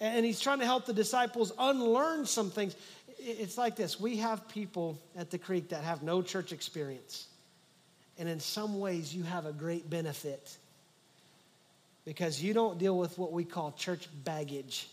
And 0.00 0.24
he's 0.24 0.40
trying 0.40 0.58
to 0.58 0.64
help 0.64 0.86
the 0.86 0.92
disciples 0.92 1.52
unlearn 1.58 2.26
some 2.26 2.50
things. 2.50 2.74
It's 3.18 3.56
like 3.56 3.76
this 3.76 4.00
we 4.00 4.16
have 4.16 4.48
people 4.48 4.98
at 5.16 5.30
the 5.30 5.38
creek 5.38 5.68
that 5.68 5.84
have 5.84 6.02
no 6.02 6.22
church 6.22 6.52
experience. 6.52 7.28
And 8.18 8.28
in 8.28 8.40
some 8.40 8.80
ways, 8.80 9.14
you 9.14 9.22
have 9.24 9.46
a 9.46 9.52
great 9.52 9.88
benefit 9.88 10.56
because 12.04 12.42
you 12.42 12.52
don't 12.52 12.78
deal 12.78 12.98
with 12.98 13.18
what 13.18 13.32
we 13.32 13.44
call 13.44 13.72
church 13.72 14.08
baggage. 14.24 14.88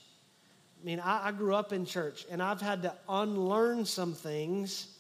I 0.82 0.86
mean, 0.86 1.00
I, 1.00 1.28
I 1.28 1.32
grew 1.32 1.56
up 1.56 1.74
in 1.74 1.86
church 1.86 2.26
and 2.30 2.42
I've 2.42 2.62
had 2.62 2.84
to 2.84 2.94
unlearn 3.08 3.86
some 3.86 4.14
things 4.14 4.99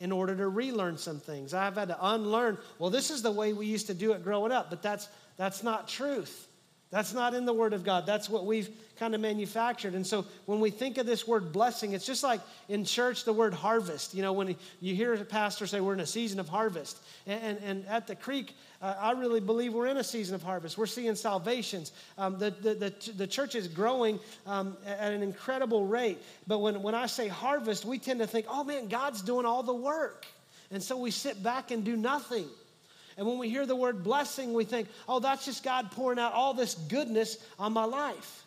in 0.00 0.10
order 0.12 0.34
to 0.34 0.48
relearn 0.48 0.96
some 0.96 1.20
things. 1.20 1.54
I've 1.54 1.76
had 1.76 1.88
to 1.88 1.98
unlearn, 2.00 2.58
well, 2.78 2.90
this 2.90 3.10
is 3.10 3.22
the 3.22 3.30
way 3.30 3.52
we 3.52 3.66
used 3.66 3.86
to 3.88 3.94
do 3.94 4.12
it 4.12 4.24
growing 4.24 4.50
up, 4.50 4.70
but 4.70 4.82
that's, 4.82 5.08
that's 5.36 5.62
not 5.62 5.86
truth. 5.86 6.48
That's 6.90 7.14
not 7.14 7.34
in 7.34 7.44
the 7.44 7.52
Word 7.52 7.72
of 7.72 7.84
God. 7.84 8.04
That's 8.04 8.28
what 8.28 8.46
we've 8.46 8.68
kind 9.00 9.14
of 9.14 9.20
manufactured. 9.22 9.94
And 9.94 10.06
so 10.06 10.26
when 10.44 10.60
we 10.60 10.70
think 10.70 10.98
of 10.98 11.06
this 11.06 11.26
word 11.26 11.52
blessing, 11.52 11.92
it's 11.92 12.04
just 12.04 12.22
like 12.22 12.40
in 12.68 12.84
church, 12.84 13.24
the 13.24 13.32
word 13.32 13.54
harvest. 13.54 14.12
You 14.12 14.20
know, 14.20 14.34
when 14.34 14.54
you 14.80 14.94
hear 14.94 15.14
a 15.14 15.24
pastor 15.24 15.66
say 15.66 15.80
we're 15.80 15.94
in 15.94 16.00
a 16.00 16.06
season 16.06 16.38
of 16.38 16.50
harvest. 16.50 16.98
And, 17.26 17.42
and, 17.42 17.58
and 17.64 17.86
at 17.86 18.06
the 18.06 18.14
creek, 18.14 18.54
uh, 18.82 18.94
I 19.00 19.12
really 19.12 19.40
believe 19.40 19.72
we're 19.72 19.86
in 19.86 19.96
a 19.96 20.04
season 20.04 20.34
of 20.34 20.42
harvest. 20.42 20.76
We're 20.76 20.84
seeing 20.84 21.14
salvations. 21.14 21.92
Um, 22.18 22.38
the, 22.38 22.50
the, 22.50 22.74
the, 22.74 23.12
the, 23.16 23.26
church 23.26 23.54
is 23.54 23.68
growing 23.68 24.20
um, 24.46 24.76
at 24.84 25.12
an 25.12 25.22
incredible 25.22 25.86
rate. 25.86 26.18
But 26.46 26.58
when, 26.58 26.82
when 26.82 26.94
I 26.94 27.06
say 27.06 27.26
harvest, 27.26 27.86
we 27.86 27.98
tend 27.98 28.20
to 28.20 28.26
think, 28.26 28.46
oh 28.50 28.64
man, 28.64 28.88
God's 28.88 29.22
doing 29.22 29.46
all 29.46 29.62
the 29.62 29.74
work. 29.74 30.26
And 30.70 30.82
so 30.82 30.98
we 30.98 31.10
sit 31.10 31.42
back 31.42 31.70
and 31.70 31.84
do 31.84 31.96
nothing. 31.96 32.46
And 33.20 33.28
when 33.28 33.36
we 33.36 33.50
hear 33.50 33.66
the 33.66 33.76
word 33.76 34.02
blessing, 34.02 34.54
we 34.54 34.64
think, 34.64 34.88
oh, 35.06 35.20
that's 35.20 35.44
just 35.44 35.62
God 35.62 35.90
pouring 35.90 36.18
out 36.18 36.32
all 36.32 36.54
this 36.54 36.74
goodness 36.74 37.36
on 37.58 37.74
my 37.74 37.84
life. 37.84 38.46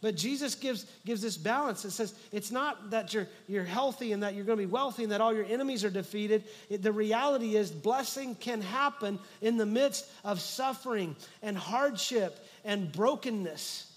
But 0.00 0.14
Jesus 0.14 0.54
gives, 0.54 0.86
gives 1.04 1.20
this 1.20 1.36
balance. 1.36 1.84
It 1.84 1.90
says 1.90 2.14
it's 2.30 2.52
not 2.52 2.90
that 2.90 3.12
you're, 3.12 3.26
you're 3.48 3.64
healthy 3.64 4.12
and 4.12 4.22
that 4.22 4.36
you're 4.36 4.44
going 4.44 4.58
to 4.58 4.64
be 4.64 4.70
wealthy 4.70 5.02
and 5.02 5.10
that 5.10 5.20
all 5.20 5.34
your 5.34 5.44
enemies 5.46 5.82
are 5.84 5.90
defeated. 5.90 6.44
It, 6.70 6.84
the 6.84 6.92
reality 6.92 7.56
is, 7.56 7.72
blessing 7.72 8.36
can 8.36 8.62
happen 8.62 9.18
in 9.42 9.56
the 9.56 9.66
midst 9.66 10.08
of 10.22 10.40
suffering 10.40 11.16
and 11.42 11.58
hardship 11.58 12.38
and 12.64 12.92
brokenness. 12.92 13.92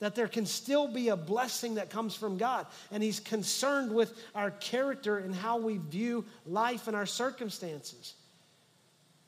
That 0.00 0.16
there 0.16 0.26
can 0.26 0.46
still 0.46 0.88
be 0.88 1.10
a 1.10 1.16
blessing 1.16 1.76
that 1.76 1.90
comes 1.90 2.16
from 2.16 2.38
God. 2.38 2.66
And 2.90 3.04
He's 3.04 3.20
concerned 3.20 3.94
with 3.94 4.12
our 4.34 4.50
character 4.50 5.18
and 5.18 5.32
how 5.32 5.58
we 5.58 5.76
view 5.76 6.24
life 6.44 6.88
and 6.88 6.96
our 6.96 7.06
circumstances. 7.06 8.14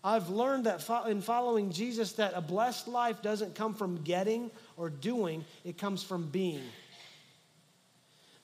I've 0.02 0.30
learned 0.30 0.64
that 0.64 0.88
in 1.08 1.20
following 1.20 1.70
Jesus 1.70 2.12
that 2.12 2.32
a 2.34 2.40
blessed 2.40 2.88
life 2.88 3.20
doesn't 3.20 3.54
come 3.54 3.74
from 3.74 4.02
getting 4.02 4.50
or 4.76 4.88
doing, 4.88 5.44
it 5.64 5.76
comes 5.76 6.02
from 6.02 6.28
being. 6.28 6.62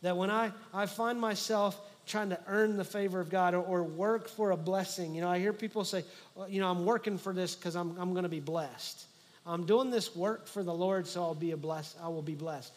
That 0.03 0.17
when 0.17 0.31
I, 0.31 0.53
I 0.75 0.87
find 0.87 1.19
myself 1.19 1.81
trying 2.07 2.29
to 2.29 2.39
earn 2.47 2.77
the 2.77 2.85
favor 2.85 3.21
of 3.21 3.31
God 3.31 3.55
or, 3.55 3.63
or 3.63 3.83
work 3.83 4.29
for 4.29 4.51
a 4.51 4.57
blessing, 4.57 5.15
you 5.15 5.23
know, 5.23 5.29
I 5.29 5.39
hear 5.39 5.55
people 5.55 5.85
say, 5.85 6.05
well, 6.35 6.49
you 6.49 6.61
know, 6.61 6.71
I'm 6.71 6.85
working 6.85 7.17
for 7.17 7.33
this 7.33 7.55
because 7.55 7.75
I'm, 7.75 7.97
I'm 7.99 8.13
going 8.13 8.25
to 8.25 8.29
be 8.29 8.41
blessed. 8.41 9.07
I'm 9.47 9.65
doing 9.65 9.91
this 9.91 10.15
work 10.15 10.47
for 10.47 10.63
the 10.63 10.75
Lord, 10.75 11.07
so 11.07 11.23
I'll 11.23 11.35
be 11.35 11.53
a 11.53 11.57
blessed, 11.57 11.97
I 12.03 12.09
will 12.09 12.23
be 12.23 12.35
blessed. 12.35 12.73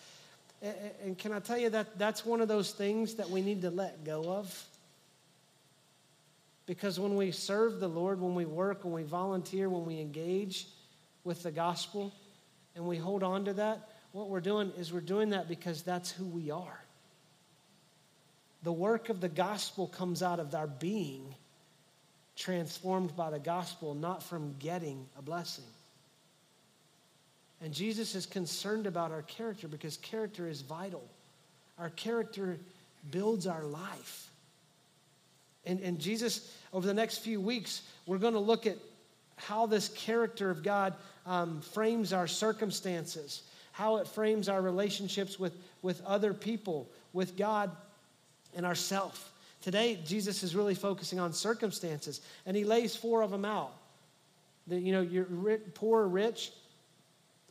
And, 0.61 0.75
and 1.03 1.17
can 1.17 1.33
I 1.33 1.39
tell 1.39 1.57
you 1.57 1.69
that 1.71 1.99
that's 1.99 2.25
one 2.25 2.39
of 2.41 2.47
those 2.47 2.71
things 2.71 3.15
that 3.15 3.29
we 3.29 3.41
need 3.41 3.61
to 3.63 3.69
let 3.71 4.05
go 4.05 4.31
of? 4.31 4.65
Because 6.69 6.99
when 6.99 7.15
we 7.15 7.31
serve 7.31 7.79
the 7.79 7.87
Lord, 7.87 8.21
when 8.21 8.35
we 8.35 8.45
work, 8.45 8.83
when 8.83 8.93
we 8.93 9.01
volunteer, 9.01 9.67
when 9.67 9.87
we 9.87 9.99
engage 9.99 10.67
with 11.23 11.41
the 11.41 11.49
gospel, 11.49 12.13
and 12.75 12.85
we 12.85 12.95
hold 12.95 13.23
on 13.23 13.45
to 13.45 13.53
that, 13.53 13.89
what 14.11 14.29
we're 14.29 14.39
doing 14.39 14.71
is 14.77 14.93
we're 14.93 14.99
doing 14.99 15.31
that 15.31 15.47
because 15.47 15.81
that's 15.81 16.11
who 16.11 16.25
we 16.25 16.51
are. 16.51 16.79
The 18.61 18.71
work 18.71 19.09
of 19.09 19.19
the 19.19 19.29
gospel 19.29 19.87
comes 19.87 20.21
out 20.21 20.39
of 20.39 20.53
our 20.53 20.67
being 20.67 21.33
transformed 22.35 23.15
by 23.15 23.31
the 23.31 23.39
gospel, 23.39 23.95
not 23.95 24.21
from 24.21 24.53
getting 24.59 25.07
a 25.17 25.23
blessing. 25.23 25.65
And 27.63 27.73
Jesus 27.73 28.13
is 28.13 28.27
concerned 28.27 28.85
about 28.85 29.09
our 29.11 29.23
character 29.23 29.67
because 29.67 29.97
character 29.97 30.47
is 30.47 30.61
vital. 30.61 31.03
Our 31.79 31.89
character 31.89 32.59
builds 33.09 33.47
our 33.47 33.63
life. 33.63 34.29
And, 35.65 35.79
and 35.81 35.99
Jesus, 35.99 36.51
over 36.73 36.85
the 36.85 36.93
next 36.93 37.19
few 37.19 37.41
weeks, 37.41 37.81
we're 38.05 38.17
going 38.17 38.33
to 38.33 38.39
look 38.39 38.67
at 38.67 38.77
how 39.35 39.65
this 39.65 39.89
character 39.89 40.49
of 40.49 40.63
God 40.63 40.93
um, 41.25 41.61
frames 41.61 42.13
our 42.13 42.27
circumstances, 42.27 43.43
how 43.71 43.97
it 43.97 44.07
frames 44.07 44.49
our 44.49 44.61
relationships 44.61 45.39
with, 45.39 45.53
with 45.81 46.03
other 46.05 46.33
people, 46.33 46.89
with 47.13 47.37
God, 47.37 47.71
and 48.55 48.65
ourself. 48.65 49.31
Today, 49.61 49.99
Jesus 50.05 50.43
is 50.43 50.55
really 50.55 50.75
focusing 50.75 51.19
on 51.19 51.33
circumstances, 51.33 52.21
and 52.45 52.55
he 52.55 52.63
lays 52.63 52.95
four 52.95 53.21
of 53.21 53.31
them 53.31 53.45
out. 53.45 53.73
That, 54.67 54.81
you 54.81 54.91
know, 54.91 55.01
you're 55.01 55.25
poor 55.73 56.01
or 56.01 56.07
rich, 56.07 56.51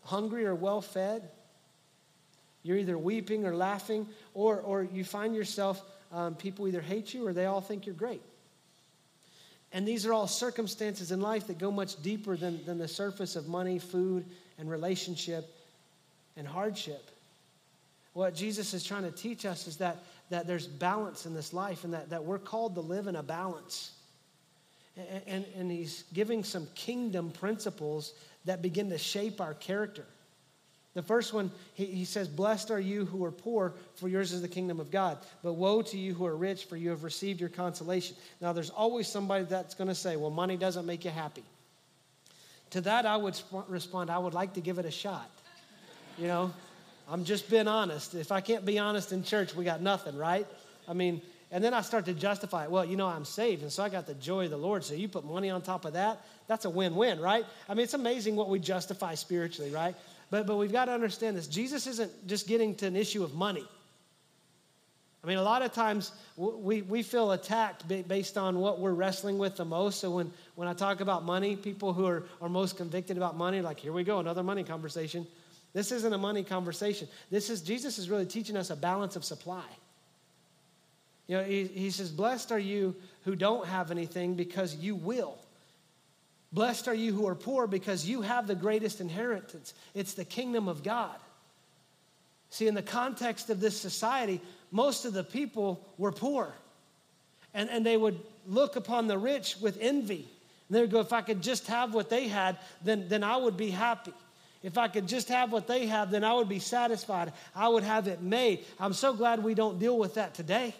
hungry 0.03 0.47
or 0.47 0.55
well 0.55 0.81
fed. 0.81 1.29
You're 2.63 2.79
either 2.79 2.99
weeping 2.99 3.47
or 3.47 3.55
laughing, 3.55 4.07
or, 4.35 4.61
or 4.61 4.83
you 4.83 5.05
find 5.05 5.35
yourself, 5.35 5.83
um, 6.13 6.35
people 6.35 6.67
either 6.69 6.81
hate 6.81 7.15
you 7.15 7.27
or 7.27 7.33
they 7.33 7.47
all 7.47 7.61
think 7.61 7.87
you're 7.87 7.95
great. 7.95 8.23
And 9.73 9.87
these 9.87 10.07
are 10.07 10.13
all 10.13 10.27
circumstances 10.27 11.13
in 11.13 11.21
life 11.21 11.47
that 11.49 11.59
go 11.59 11.71
much 11.71 12.01
deeper 12.03 12.37
than, 12.37 12.65
than 12.65 12.79
the 12.79 12.89
surface 12.89 13.37
of 13.37 13.49
money, 13.49 13.79
food, 13.79 14.25
and 14.59 14.71
relationship 14.71 15.55
and 16.37 16.47
hardship. 16.47 17.11
What 18.15 18.35
Jesus 18.35 18.73
is 18.75 18.83
trying 18.83 19.05
to 19.05 19.11
teach 19.11 19.45
us 19.45 19.67
is 19.67 19.77
that, 19.77 19.99
that 20.31 20.47
there's 20.47 20.67
balance 20.67 21.27
in 21.27 21.35
this 21.35 21.53
life 21.53 21.85
and 21.85 21.93
that, 21.93 22.11
that 22.11 22.25
we're 22.25 22.39
called 22.39 22.75
to 22.77 22.81
live 22.81 23.07
in 23.07 23.17
a 23.17 23.23
balance. 23.23 23.93
And, 24.97 25.23
and, 25.27 25.47
and 25.57 25.71
he's 25.71 26.05
giving 26.15 26.43
some 26.43 26.67
kingdom 26.75 27.31
principles 27.31 28.15
that 28.47 28.63
begin 28.63 28.89
to 28.91 28.99
shape 28.99 29.41
our 29.41 29.55
character. 29.55 30.07
The 30.99 31.05
first 31.05 31.33
one, 31.33 31.53
he, 31.75 31.85
he 31.85 32.05
says, 32.05 32.27
Blessed 32.27 32.73
are 32.73 32.81
you 32.81 33.05
who 33.05 33.25
are 33.25 33.31
poor, 33.31 33.73
for 33.95 34.09
yours 34.09 34.33
is 34.33 34.43
the 34.43 34.49
kingdom 34.49 34.81
of 34.81 34.91
God. 34.91 35.19
But 35.45 35.53
woe 35.53 35.81
to 35.81 35.97
you 35.97 36.13
who 36.13 36.27
are 36.27 36.37
rich, 36.37 36.65
for 36.65 36.77
you 36.77 36.91
have 36.91 37.05
received 37.05 37.39
your 37.39 37.51
consolation. 37.51 38.17
Now, 38.41 38.53
there's 38.53 38.71
always 38.71 39.07
somebody 39.07 39.45
that's 39.45 39.77
going 39.77 39.87
to 39.87 39.95
say, 39.95 40.17
Well, 40.17 40.31
money 40.31 40.57
doesn't 40.57 40.85
make 40.87 41.05
you 41.05 41.13
happy. 41.13 41.45
To 42.71 42.81
that, 42.81 43.07
I 43.07 43.17
would 43.17 43.37
sp- 43.39 43.63
respond, 43.69 44.11
I 44.11 44.19
would 44.19 44.35
like 44.35 44.55
to 44.55 44.61
give 44.61 44.81
it 44.81 44.87
a 44.87 44.91
shot. 44.91 45.31
You 46.19 46.27
know, 46.27 46.53
I'm 47.09 47.25
just 47.25 47.49
being 47.49 47.69
honest. 47.69 48.17
If 48.17 48.33
I 48.33 48.41
can't 48.41 48.67
be 48.67 48.81
honest 48.81 49.13
in 49.13 49.23
church, 49.23 49.55
we 49.55 49.65
got 49.65 49.81
nothing, 49.81 50.17
right? 50.17 50.49
I 50.89 50.95
mean, 50.95 51.23
and 51.53 51.63
then 51.63 51.75
I 51.75 51.83
start 51.83 52.07
to 52.07 52.13
justify 52.13 52.65
it. 52.65 52.73
Well, 52.73 52.85
you 52.85 52.97
know, 52.97 53.07
I'm 53.07 53.25
saved, 53.25 53.63
and 53.63 53.71
so 53.71 53.85
I 53.85 53.89
got 53.89 54.09
the 54.09 54.15
joy 54.15 54.47
of 54.47 54.51
the 54.51 54.57
Lord. 54.57 54.83
So 54.83 54.95
you 54.95 55.07
put 55.07 55.25
money 55.25 55.49
on 55.49 55.63
top 55.63 55.85
of 55.85 55.93
that, 55.93 56.25
that's 56.49 56.65
a 56.65 56.71
win 56.71 56.97
win, 56.97 57.21
right? 57.21 57.47
I 57.69 57.75
mean, 57.75 57.85
it's 57.85 57.95
amazing 57.95 58.35
what 58.35 58.49
we 58.49 58.59
justify 58.59 59.15
spiritually, 59.15 59.71
right? 59.71 59.95
But, 60.31 60.47
but 60.47 60.57
we've 60.57 60.73
got 60.73 60.87
to 60.87 60.93
understand 60.93 61.37
this. 61.37 61.47
Jesus 61.47 61.87
isn't 61.87 62.27
just 62.27 62.47
getting 62.47 62.75
to 62.77 62.87
an 62.87 62.97
issue 62.97 63.25
of 63.25 63.35
money. 63.35 63.65
I 65.25 65.27
mean, 65.27 65.39
a 65.39 65.43
lot 65.43 65.63
of 65.63 65.73
times 65.73 66.13
we, 66.37 66.83
we 66.83 67.03
feel 67.03 67.33
attacked 67.33 67.89
based 68.07 68.39
on 68.39 68.59
what 68.61 68.79
we're 68.79 68.93
wrestling 68.93 69.37
with 69.37 69.57
the 69.57 69.65
most. 69.65 70.01
So 70.01 70.11
when, 70.11 70.33
when 70.55 70.69
I 70.69 70.75
talk 70.75 71.01
about 71.01 71.25
money, 71.25 71.57
people 71.57 71.93
who 71.93 72.07
are, 72.07 72.25
are 72.41 72.49
most 72.49 72.77
convicted 72.77 73.17
about 73.17 73.37
money, 73.37 73.61
like, 73.61 73.81
here 73.81 73.93
we 73.93 74.05
go, 74.05 74.21
another 74.21 74.45
money 74.45 74.63
conversation. 74.63 75.27
This 75.73 75.93
isn't 75.93 76.13
a 76.13 76.19
money 76.19 76.45
conversation. 76.45 77.09
This 77.31 77.51
is, 77.51 77.63
Jesus 77.63 77.99
is 77.99 78.09
really 78.09 78.27
teaching 78.27 78.57
us 78.57 78.71
a 78.71 78.77
balance 78.77 79.17
of 79.17 79.25
supply. 79.25 79.65
You 81.27 81.37
know, 81.37 81.45
he, 81.45 81.65
he 81.65 81.91
says, 81.91 82.11
Blessed 82.11 82.53
are 82.53 82.59
you 82.59 82.95
who 83.25 83.37
don't 83.37 83.67
have 83.67 83.91
anything 83.91 84.35
because 84.35 84.77
you 84.77 84.95
will. 84.95 85.37
Blessed 86.53 86.89
are 86.89 86.95
you 86.95 87.13
who 87.13 87.27
are 87.27 87.35
poor 87.35 87.67
because 87.67 88.09
you 88.09 88.23
have 88.23 88.47
the 88.47 88.55
greatest 88.55 89.01
inheritance. 89.01 89.75
It's 89.95 90.15
the 90.15 90.25
kingdom 90.25 90.69
of 90.69 90.83
God. 90.83 91.17
See, 92.51 92.67
in 92.67 92.75
the 92.75 92.83
context 92.83 93.51
of 93.51 93.61
this 93.61 93.79
society, 93.79 94.41
most 94.71 95.05
of 95.05 95.13
the 95.13 95.25
people 95.25 95.87
were 95.99 96.13
poor. 96.13 96.53
And, 97.53 97.69
and 97.69 97.85
they 97.85 97.97
would 97.97 98.19
look 98.47 98.77
upon 98.77 99.07
the 99.07 99.19
rich 99.19 99.57
with 99.61 99.79
envy. 99.81 100.27
And 100.69 100.77
they 100.77 100.81
would 100.81 100.91
go, 100.91 101.01
if 101.01 101.13
I 101.13 101.21
could 101.21 101.43
just 101.43 101.67
have 101.67 101.93
what 101.93 102.09
they 102.09 102.29
had, 102.29 102.57
then, 102.83 103.09
then 103.09 103.23
I 103.23 103.37
would 103.37 103.57
be 103.57 103.71
happy. 103.71 104.15
If 104.63 104.77
I 104.77 104.89
could 104.89 105.07
just 105.07 105.29
have 105.29 105.53
what 105.53 105.67
they 105.67 105.87
have, 105.87 106.11
then 106.11 106.25
I 106.25 106.33
would 106.33 106.49
be 106.49 106.59
satisfied. 106.59 107.33
I 107.55 107.69
would 107.69 107.85
have 107.85 108.09
it 108.09 108.23
made. 108.23 108.65
I'm 108.81 108.93
so 108.93 109.13
glad 109.13 109.45
we 109.45 109.55
don't 109.55 109.79
deal 109.79 109.97
with 109.99 110.15
that 110.15 110.35
today. 110.35 110.75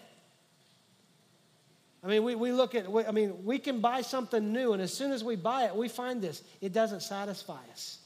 I 2.03 2.07
mean, 2.07 2.23
we, 2.23 2.35
we 2.35 2.51
look 2.51 2.75
at, 2.75 2.85
I 3.07 3.11
mean, 3.11 3.43
we 3.43 3.59
can 3.59 3.81
buy 3.81 4.01
something 4.01 4.53
new, 4.53 4.73
and 4.73 4.81
as 4.81 4.93
soon 4.93 5.11
as 5.11 5.23
we 5.23 5.35
buy 5.35 5.65
it, 5.65 5.75
we 5.75 5.89
find 5.89 6.21
this. 6.21 6.41
It 6.61 6.71
doesn't 6.71 7.01
satisfy 7.01 7.59
us. 7.71 7.99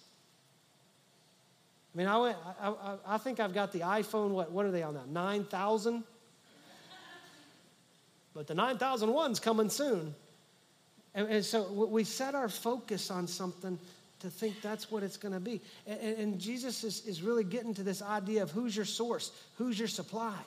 I 1.94 1.98
mean, 1.98 2.08
I, 2.08 2.18
went, 2.18 2.38
I, 2.60 2.70
I, 2.70 2.96
I 3.06 3.18
think 3.20 3.40
I've 3.40 3.54
got 3.54 3.72
the 3.72 3.82
iPhone, 3.82 4.30
what, 4.30 4.52
what 4.52 4.66
are 4.66 4.72
they 4.72 4.82
on 4.82 4.96
now? 4.96 5.04
9,000? 5.08 6.04
But 8.34 8.48
the 8.48 8.56
9001's 8.56 9.40
coming 9.40 9.70
soon. 9.70 10.16
And, 11.14 11.28
and, 11.28 11.46
so 11.46 11.72
we 11.72 12.04
set 12.04 12.34
our 12.34 12.50
focus 12.50 13.12
on 13.12 13.28
something 13.28 13.78
to 14.22 14.30
think 14.30 14.60
that's 14.64 14.90
what 14.90 15.04
it's 15.04 15.18
going 15.18 15.36
to 15.36 15.40
be. 15.40 15.62
And, 15.86 16.18
and 16.18 16.40
Jesus 16.40 16.84
is, 16.84 17.06
is 17.06 17.22
really 17.22 17.44
getting 17.44 17.76
to 17.76 17.84
this 17.84 18.02
idea 18.02 18.42
of 18.42 18.50
who's 18.50 18.76
your 18.76 18.86
source, 18.86 19.32
who's 19.58 19.78
your 19.78 19.88
supply. 19.88 20.40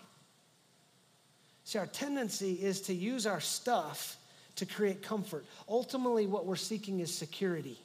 See, 1.66 1.80
our 1.80 1.86
tendency 1.86 2.52
is 2.52 2.80
to 2.82 2.94
use 2.94 3.26
our 3.26 3.40
stuff 3.40 4.18
to 4.54 4.64
create 4.64 5.02
comfort. 5.02 5.44
Ultimately, 5.68 6.28
what 6.28 6.46
we're 6.46 6.54
seeking 6.54 7.00
is 7.00 7.12
security. 7.12 7.76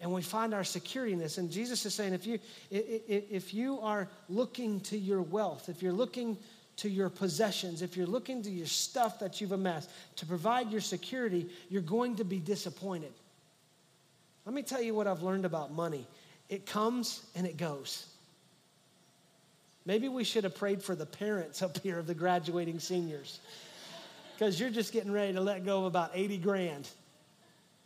And 0.00 0.12
we 0.12 0.22
find 0.22 0.52
our 0.52 0.64
security 0.64 1.12
in 1.12 1.20
this. 1.20 1.38
And 1.38 1.52
Jesus 1.52 1.86
is 1.86 1.94
saying 1.94 2.14
if 2.14 2.26
you, 2.26 2.40
if 2.72 3.54
you 3.54 3.78
are 3.78 4.08
looking 4.28 4.80
to 4.80 4.98
your 4.98 5.22
wealth, 5.22 5.68
if 5.68 5.84
you're 5.84 5.92
looking 5.92 6.36
to 6.78 6.88
your 6.88 7.10
possessions, 7.10 7.80
if 7.80 7.96
you're 7.96 8.08
looking 8.08 8.42
to 8.42 8.50
your 8.50 8.66
stuff 8.66 9.20
that 9.20 9.40
you've 9.40 9.52
amassed 9.52 9.88
to 10.16 10.26
provide 10.26 10.72
your 10.72 10.80
security, 10.80 11.48
you're 11.70 11.80
going 11.80 12.16
to 12.16 12.24
be 12.24 12.40
disappointed. 12.40 13.12
Let 14.46 14.52
me 14.52 14.62
tell 14.64 14.82
you 14.82 14.96
what 14.96 15.06
I've 15.06 15.22
learned 15.22 15.44
about 15.44 15.72
money 15.72 16.08
it 16.48 16.66
comes 16.66 17.24
and 17.36 17.46
it 17.46 17.56
goes. 17.56 18.08
Maybe 19.86 20.08
we 20.08 20.24
should 20.24 20.44
have 20.44 20.54
prayed 20.54 20.82
for 20.82 20.94
the 20.94 21.06
parents 21.06 21.62
up 21.62 21.78
here 21.78 21.98
of 21.98 22.06
the 22.06 22.14
graduating 22.14 22.78
seniors. 22.78 23.40
Because 24.34 24.58
you're 24.58 24.70
just 24.70 24.92
getting 24.92 25.12
ready 25.12 25.34
to 25.34 25.40
let 25.40 25.64
go 25.64 25.80
of 25.80 25.84
about 25.84 26.10
80 26.14 26.38
grand 26.38 26.88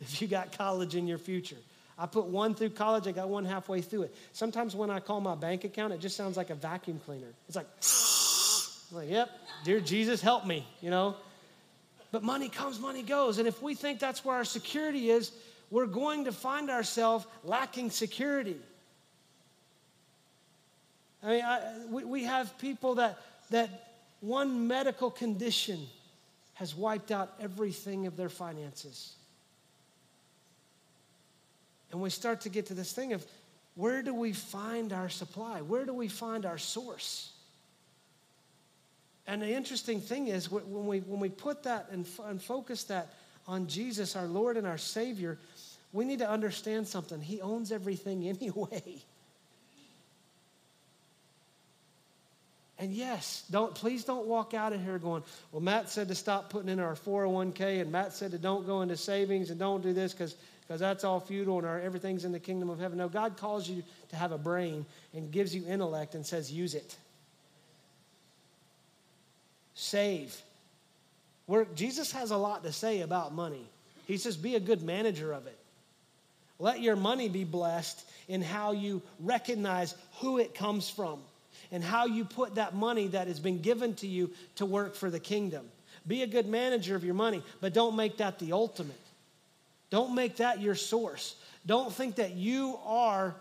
if 0.01 0.21
you 0.21 0.27
got 0.27 0.57
college 0.57 0.95
in 0.95 1.07
your 1.07 1.17
future. 1.17 1.57
I 1.97 2.05
put 2.05 2.25
one 2.25 2.55
through 2.55 2.69
college, 2.69 3.07
I 3.07 3.11
got 3.11 3.27
one 3.27 3.43
halfway 3.43 3.81
through 3.81 4.03
it. 4.03 4.15
Sometimes 4.31 4.73
when 4.73 4.89
I 4.89 5.01
call 5.01 5.19
my 5.19 5.35
bank 5.35 5.65
account, 5.65 5.91
it 5.91 5.99
just 5.99 6.15
sounds 6.15 6.37
like 6.37 6.49
a 6.49 6.55
vacuum 6.55 7.01
cleaner. 7.05 7.27
It's 7.47 7.57
like, 7.57 7.67
like, 8.91 9.09
yep, 9.09 9.29
dear 9.65 9.81
Jesus, 9.81 10.21
help 10.21 10.45
me, 10.45 10.65
you 10.81 10.89
know? 10.89 11.17
But 12.11 12.23
money 12.23 12.47
comes, 12.47 12.79
money 12.79 13.03
goes. 13.03 13.37
And 13.37 13.47
if 13.47 13.61
we 13.61 13.75
think 13.75 13.99
that's 13.99 14.23
where 14.23 14.37
our 14.37 14.45
security 14.45 15.09
is, 15.09 15.31
we're 15.69 15.85
going 15.85 16.25
to 16.25 16.31
find 16.31 16.69
ourselves 16.69 17.27
lacking 17.43 17.91
security. 17.91 18.57
I 21.23 21.27
mean, 21.27 21.43
I, 21.43 21.61
we, 21.89 22.03
we 22.05 22.23
have 22.23 22.57
people 22.59 22.95
that, 22.95 23.19
that 23.49 23.69
one 24.21 24.67
medical 24.67 25.11
condition 25.11 25.79
has 26.53 26.75
wiped 26.75 27.11
out 27.11 27.33
everything 27.39 28.05
of 28.05 28.17
their 28.17 28.29
finances. 28.29 29.13
And 31.91 32.01
we 32.01 32.09
start 32.09 32.41
to 32.41 32.49
get 32.49 32.67
to 32.67 32.73
this 32.73 32.93
thing 32.93 33.13
of 33.13 33.25
where 33.75 34.01
do 34.01 34.13
we 34.13 34.33
find 34.33 34.91
our 34.93 35.09
supply? 35.09 35.61
Where 35.61 35.85
do 35.85 35.93
we 35.93 36.07
find 36.07 36.45
our 36.45 36.57
source? 36.57 37.31
And 39.25 39.41
the 39.41 39.47
interesting 39.47 40.01
thing 40.01 40.27
is 40.27 40.51
when 40.51 40.87
we, 40.87 40.99
when 40.99 41.19
we 41.19 41.29
put 41.29 41.63
that 41.63 41.87
and, 41.91 42.05
and 42.25 42.41
focus 42.41 42.83
that 42.85 43.13
on 43.47 43.67
Jesus, 43.67 44.15
our 44.15 44.25
Lord 44.25 44.57
and 44.57 44.67
our 44.67 44.77
Savior, 44.77 45.37
we 45.93 46.03
need 46.03 46.19
to 46.19 46.29
understand 46.29 46.87
something. 46.87 47.21
He 47.21 47.39
owns 47.41 47.71
everything 47.71 48.27
anyway. 48.41 49.03
And 52.79 52.93
yes, 52.93 53.43
don't 53.51 53.75
please 53.75 54.05
don't 54.05 54.25
walk 54.25 54.53
out 54.53 54.71
of 54.71 54.81
here 54.81 54.97
going, 54.97 55.21
well, 55.51 55.61
Matt 55.61 55.89
said 55.89 56.07
to 56.07 56.15
stop 56.15 56.49
putting 56.49 56.69
in 56.69 56.79
our 56.79 56.95
401k, 56.95 57.81
and 57.81 57.91
Matt 57.91 58.13
said 58.13 58.31
to 58.31 58.37
don't 58.37 58.65
go 58.65 58.81
into 58.81 58.95
savings 58.95 59.49
and 59.49 59.59
don't 59.59 59.83
do 59.83 59.91
this 59.91 60.13
because 60.13 60.35
because 60.69 60.79
that's 60.79 61.03
all 61.03 61.19
futile 61.19 61.57
and 61.57 61.65
our, 61.65 61.79
everything's 61.79 62.25
in 62.25 62.31
the 62.31 62.39
kingdom 62.39 62.69
of 62.69 62.79
heaven. 62.79 62.99
No, 62.99 63.09
God 63.09 63.37
calls 63.37 63.67
you 63.67 63.81
to 64.09 64.15
have 64.15 64.31
a 64.31 64.37
brain 64.37 64.85
and 65.15 65.31
gives 65.31 65.53
you 65.53 65.65
intellect 65.67 66.13
and 66.13 66.23
says, 66.23 66.51
use 66.51 66.75
it. 66.75 66.95
Save. 69.73 70.39
Where 71.47 71.65
Jesus 71.73 72.11
has 72.11 72.29
a 72.29 72.37
lot 72.37 72.63
to 72.65 72.71
say 72.71 73.01
about 73.01 73.33
money. 73.33 73.65
He 74.05 74.17
says, 74.17 74.37
be 74.37 74.53
a 74.53 74.59
good 74.59 74.83
manager 74.83 75.33
of 75.33 75.47
it. 75.47 75.57
Let 76.59 76.81
your 76.81 76.95
money 76.95 77.29
be 77.29 77.45
blessed 77.45 78.07
in 78.27 78.43
how 78.43 78.73
you 78.73 79.01
recognize 79.19 79.95
who 80.19 80.37
it 80.37 80.53
comes 80.53 80.87
from 80.87 81.19
and 81.71 81.83
how 81.83 82.05
you 82.05 82.25
put 82.25 82.55
that 82.55 82.75
money 82.75 83.07
that 83.07 83.27
has 83.27 83.39
been 83.39 83.61
given 83.61 83.93
to 83.95 84.07
you 84.07 84.31
to 84.55 84.65
work 84.65 84.95
for 84.95 85.09
the 85.09 85.19
kingdom. 85.19 85.65
Be 86.07 86.23
a 86.23 86.27
good 86.27 86.47
manager 86.47 86.95
of 86.95 87.03
your 87.03 87.13
money, 87.13 87.43
but 87.61 87.73
don't 87.73 87.95
make 87.95 88.17
that 88.17 88.39
the 88.39 88.53
ultimate. 88.53 88.99
Don't 89.89 90.15
make 90.15 90.37
that 90.37 90.61
your 90.61 90.75
source. 90.75 91.35
Don't 91.65 91.91
think 91.91 92.15
that 92.15 92.33
you 92.33 92.77
are 92.85 93.35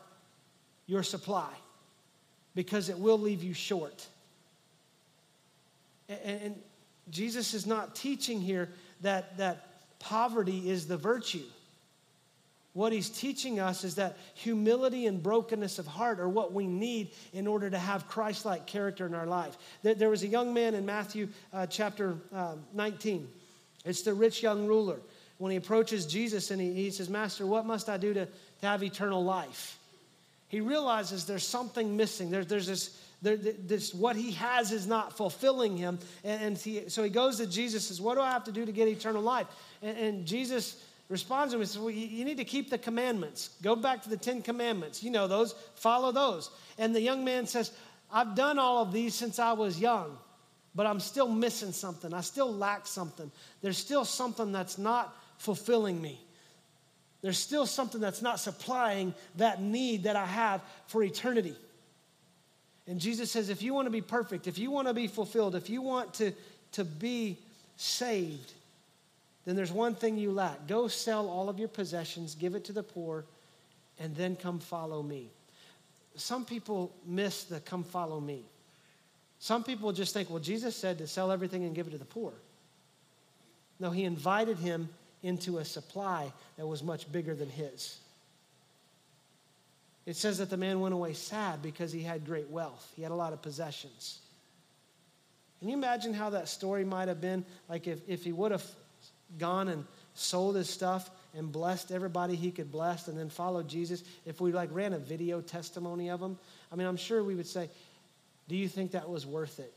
your 0.86 1.02
supply 1.02 1.50
because 2.54 2.88
it 2.88 2.98
will 2.98 3.18
leave 3.18 3.42
you 3.42 3.54
short. 3.54 4.06
And, 6.08 6.56
Jesus 7.10 7.54
is 7.54 7.66
not 7.66 7.94
teaching 7.94 8.38
here 8.38 8.68
that, 9.00 9.38
that 9.38 9.80
poverty 9.98 10.68
is 10.68 10.86
the 10.86 10.98
virtue. 10.98 11.44
What 12.78 12.92
he's 12.92 13.10
teaching 13.10 13.58
us 13.58 13.82
is 13.82 13.96
that 13.96 14.16
humility 14.34 15.06
and 15.06 15.20
brokenness 15.20 15.80
of 15.80 15.86
heart 15.88 16.20
are 16.20 16.28
what 16.28 16.52
we 16.52 16.68
need 16.68 17.10
in 17.32 17.48
order 17.48 17.68
to 17.68 17.76
have 17.76 18.06
Christ 18.06 18.44
like 18.44 18.66
character 18.66 19.04
in 19.04 19.14
our 19.14 19.26
life. 19.26 19.58
There 19.82 20.08
was 20.08 20.22
a 20.22 20.28
young 20.28 20.54
man 20.54 20.74
in 20.74 20.86
Matthew 20.86 21.26
uh, 21.52 21.66
chapter 21.66 22.16
uh, 22.32 22.54
19. 22.72 23.26
It's 23.84 24.02
the 24.02 24.14
rich 24.14 24.44
young 24.44 24.68
ruler. 24.68 25.00
When 25.38 25.50
he 25.50 25.56
approaches 25.56 26.06
Jesus 26.06 26.52
and 26.52 26.60
he, 26.60 26.72
he 26.72 26.90
says, 26.92 27.08
Master, 27.08 27.44
what 27.46 27.66
must 27.66 27.88
I 27.88 27.96
do 27.96 28.14
to, 28.14 28.26
to 28.26 28.66
have 28.66 28.84
eternal 28.84 29.24
life? 29.24 29.76
He 30.46 30.60
realizes 30.60 31.26
there's 31.26 31.46
something 31.46 31.96
missing. 31.96 32.30
There, 32.30 32.44
there's 32.44 32.68
this, 32.68 32.96
there, 33.22 33.36
this, 33.36 33.92
what 33.92 34.14
he 34.14 34.30
has 34.32 34.70
is 34.70 34.86
not 34.86 35.16
fulfilling 35.16 35.76
him. 35.76 35.98
And, 36.22 36.42
and 36.42 36.56
he, 36.56 36.88
so 36.88 37.02
he 37.02 37.10
goes 37.10 37.38
to 37.38 37.46
Jesus 37.48 37.90
and 37.90 37.96
says, 37.96 38.00
What 38.00 38.14
do 38.14 38.20
I 38.20 38.30
have 38.30 38.44
to 38.44 38.52
do 38.52 38.64
to 38.64 38.72
get 38.72 38.86
eternal 38.86 39.22
life? 39.22 39.48
And, 39.82 39.98
and 39.98 40.26
Jesus 40.26 40.80
responds 41.08 41.52
to 41.52 41.56
him 41.56 41.62
and 41.62 41.68
says, 41.68 41.78
Well, 41.78 41.90
you, 41.90 42.24
need 42.24 42.36
to 42.36 42.44
keep 42.44 42.70
the 42.70 42.78
commandments. 42.78 43.50
Go 43.62 43.74
back 43.74 44.02
to 44.02 44.10
the 44.10 44.16
Ten 44.16 44.42
Commandments. 44.42 45.02
You 45.02 45.10
know 45.10 45.26
those, 45.26 45.54
follow 45.74 46.12
those. 46.12 46.50
And 46.78 46.94
the 46.94 47.00
young 47.00 47.24
man 47.24 47.46
says, 47.46 47.72
I've 48.12 48.34
done 48.34 48.58
all 48.58 48.82
of 48.82 48.92
these 48.92 49.14
since 49.14 49.38
I 49.38 49.52
was 49.52 49.78
young, 49.80 50.16
but 50.74 50.86
I'm 50.86 51.00
still 51.00 51.28
missing 51.28 51.72
something. 51.72 52.12
I 52.14 52.20
still 52.20 52.52
lack 52.52 52.86
something. 52.86 53.30
There's 53.60 53.78
still 53.78 54.04
something 54.04 54.52
that's 54.52 54.78
not 54.78 55.14
fulfilling 55.38 56.00
me. 56.00 56.20
There's 57.20 57.38
still 57.38 57.66
something 57.66 58.00
that's 58.00 58.22
not 58.22 58.38
supplying 58.38 59.12
that 59.36 59.60
need 59.60 60.04
that 60.04 60.16
I 60.16 60.24
have 60.24 60.62
for 60.86 61.02
eternity. 61.02 61.56
And 62.86 63.00
Jesus 63.00 63.30
says, 63.30 63.50
if 63.50 63.62
you 63.62 63.74
want 63.74 63.86
to 63.86 63.90
be 63.90 64.00
perfect, 64.00 64.46
if 64.46 64.56
you 64.58 64.70
want 64.70 64.88
to 64.88 64.94
be 64.94 65.08
fulfilled, 65.08 65.54
if 65.54 65.68
you 65.68 65.82
want 65.82 66.14
to, 66.14 66.32
to 66.72 66.84
be 66.84 67.38
saved, 67.76 68.52
then 69.48 69.56
there's 69.56 69.72
one 69.72 69.94
thing 69.94 70.18
you 70.18 70.30
lack. 70.30 70.66
Go 70.66 70.88
sell 70.88 71.26
all 71.26 71.48
of 71.48 71.58
your 71.58 71.68
possessions, 71.68 72.34
give 72.34 72.54
it 72.54 72.64
to 72.66 72.72
the 72.74 72.82
poor, 72.82 73.24
and 73.98 74.14
then 74.14 74.36
come 74.36 74.58
follow 74.58 75.02
me. 75.02 75.30
Some 76.16 76.44
people 76.44 76.94
miss 77.06 77.44
the 77.44 77.58
come 77.60 77.82
follow 77.82 78.20
me. 78.20 78.44
Some 79.38 79.64
people 79.64 79.90
just 79.92 80.12
think, 80.12 80.28
well, 80.28 80.38
Jesus 80.38 80.76
said 80.76 80.98
to 80.98 81.06
sell 81.06 81.32
everything 81.32 81.64
and 81.64 81.74
give 81.74 81.86
it 81.86 81.92
to 81.92 81.98
the 81.98 82.04
poor. 82.04 82.34
No, 83.80 83.90
he 83.90 84.04
invited 84.04 84.58
him 84.58 84.90
into 85.22 85.56
a 85.56 85.64
supply 85.64 86.30
that 86.58 86.66
was 86.66 86.82
much 86.82 87.10
bigger 87.10 87.34
than 87.34 87.48
his. 87.48 88.00
It 90.04 90.16
says 90.16 90.36
that 90.38 90.50
the 90.50 90.58
man 90.58 90.80
went 90.80 90.92
away 90.92 91.14
sad 91.14 91.62
because 91.62 91.90
he 91.90 92.02
had 92.02 92.26
great 92.26 92.50
wealth, 92.50 92.92
he 92.96 93.02
had 93.02 93.12
a 93.12 93.14
lot 93.14 93.32
of 93.32 93.40
possessions. 93.40 94.18
Can 95.58 95.70
you 95.70 95.74
imagine 95.74 96.12
how 96.12 96.28
that 96.30 96.50
story 96.50 96.84
might 96.84 97.08
have 97.08 97.22
been? 97.22 97.46
Like 97.66 97.86
if, 97.86 98.00
if 98.06 98.24
he 98.24 98.32
would 98.32 98.52
have 98.52 98.64
gone 99.36 99.68
and 99.68 99.84
sold 100.14 100.56
his 100.56 100.68
stuff 100.68 101.10
and 101.34 101.52
blessed 101.52 101.92
everybody 101.92 102.34
he 102.34 102.50
could 102.50 102.72
bless 102.72 103.08
and 103.08 103.18
then 103.18 103.28
followed 103.28 103.68
Jesus, 103.68 104.02
if 104.24 104.40
we 104.40 104.52
like 104.52 104.70
ran 104.72 104.92
a 104.92 104.98
video 104.98 105.40
testimony 105.40 106.10
of 106.10 106.20
him, 106.20 106.38
I 106.72 106.76
mean, 106.76 106.86
I'm 106.86 106.96
sure 106.96 107.22
we 107.22 107.34
would 107.34 107.46
say, 107.46 107.68
Do 108.48 108.56
you 108.56 108.68
think 108.68 108.92
that 108.92 109.08
was 109.08 109.26
worth 109.26 109.60
it? 109.60 109.72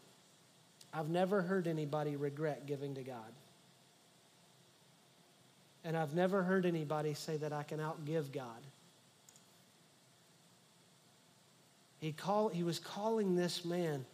I've 0.94 1.10
never 1.10 1.42
heard 1.42 1.68
anybody 1.68 2.16
regret 2.16 2.66
giving 2.66 2.96
to 2.96 3.02
God. 3.02 3.32
And 5.84 5.98
I've 5.98 6.14
never 6.14 6.44
heard 6.44 6.66
anybody 6.66 7.14
say 7.14 7.38
that 7.38 7.54
I 7.54 7.64
can 7.64 7.80
outgive 7.80 8.32
God. 8.32 8.62
He, 12.00 12.12
call, 12.12 12.50
he 12.50 12.64
was 12.64 12.80
calling 12.80 13.36
this 13.36 13.64
man 13.64 14.06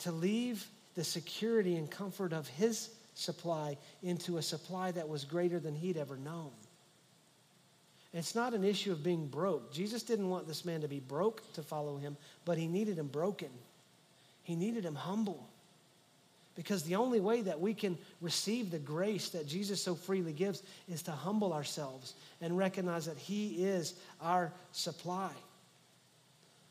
to 0.00 0.12
leave 0.12 0.66
the 0.94 1.04
security 1.04 1.76
and 1.76 1.90
comfort 1.90 2.32
of 2.32 2.46
his 2.48 2.90
supply 3.14 3.76
into 4.02 4.38
a 4.38 4.42
supply 4.42 4.90
that 4.92 5.08
was 5.08 5.24
greater 5.24 5.58
than 5.58 5.74
he'd 5.74 5.96
ever 5.96 6.16
known. 6.16 6.50
It's 8.12 8.34
not 8.34 8.54
an 8.54 8.64
issue 8.64 8.92
of 8.92 9.02
being 9.02 9.26
broke. 9.26 9.72
Jesus 9.72 10.02
didn't 10.02 10.28
want 10.28 10.46
this 10.46 10.64
man 10.64 10.82
to 10.82 10.88
be 10.88 11.00
broke 11.00 11.52
to 11.54 11.62
follow 11.62 11.96
him, 11.96 12.16
but 12.44 12.58
he 12.58 12.66
needed 12.66 12.96
him 12.96 13.08
broken. 13.08 13.48
He 14.44 14.54
needed 14.54 14.84
him 14.84 14.94
humble. 14.94 15.48
Because 16.54 16.84
the 16.84 16.94
only 16.94 17.20
way 17.20 17.42
that 17.42 17.60
we 17.60 17.74
can 17.74 17.98
receive 18.20 18.70
the 18.70 18.78
grace 18.78 19.30
that 19.30 19.46
Jesus 19.48 19.82
so 19.82 19.94
freely 19.94 20.32
gives 20.32 20.62
is 20.88 21.02
to 21.02 21.10
humble 21.10 21.52
ourselves 21.52 22.14
and 22.40 22.56
recognize 22.56 23.06
that 23.06 23.18
He 23.18 23.64
is 23.64 23.94
our 24.20 24.52
supply. 24.70 25.30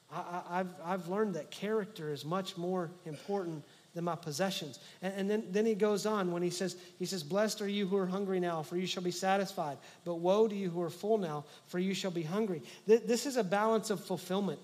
I, 0.09 0.59
have 0.59 0.75
I've 0.85 1.07
learned 1.07 1.33
that 1.35 1.51
character 1.51 2.13
is 2.13 2.23
much 2.23 2.55
more 2.55 2.91
important 3.05 3.63
than 3.93 4.03
my 4.03 4.15
possessions. 4.15 4.79
And, 5.01 5.13
and, 5.15 5.29
then, 5.29 5.43
then 5.51 5.65
he 5.65 5.75
goes 5.75 6.05
on 6.05 6.31
when 6.31 6.41
he 6.41 6.49
says, 6.49 6.75
he 6.97 7.05
says, 7.05 7.23
Blessed 7.23 7.61
are 7.61 7.67
you 7.67 7.87
who 7.87 7.97
are 7.97 8.07
hungry 8.07 8.39
now, 8.39 8.63
for 8.63 8.77
you 8.77 8.87
shall 8.87 9.03
be 9.03 9.11
satisfied. 9.11 9.77
But 10.03 10.15
woe 10.15 10.47
to 10.47 10.55
you 10.55 10.69
who 10.69 10.81
are 10.81 10.89
full 10.89 11.17
now, 11.17 11.45
for 11.67 11.79
you 11.79 11.93
shall 11.93 12.11
be 12.11 12.23
hungry. 12.23 12.61
This 12.87 13.25
is 13.25 13.37
a 13.37 13.43
balance 13.43 13.89
of 13.89 14.03
fulfillment 14.03 14.59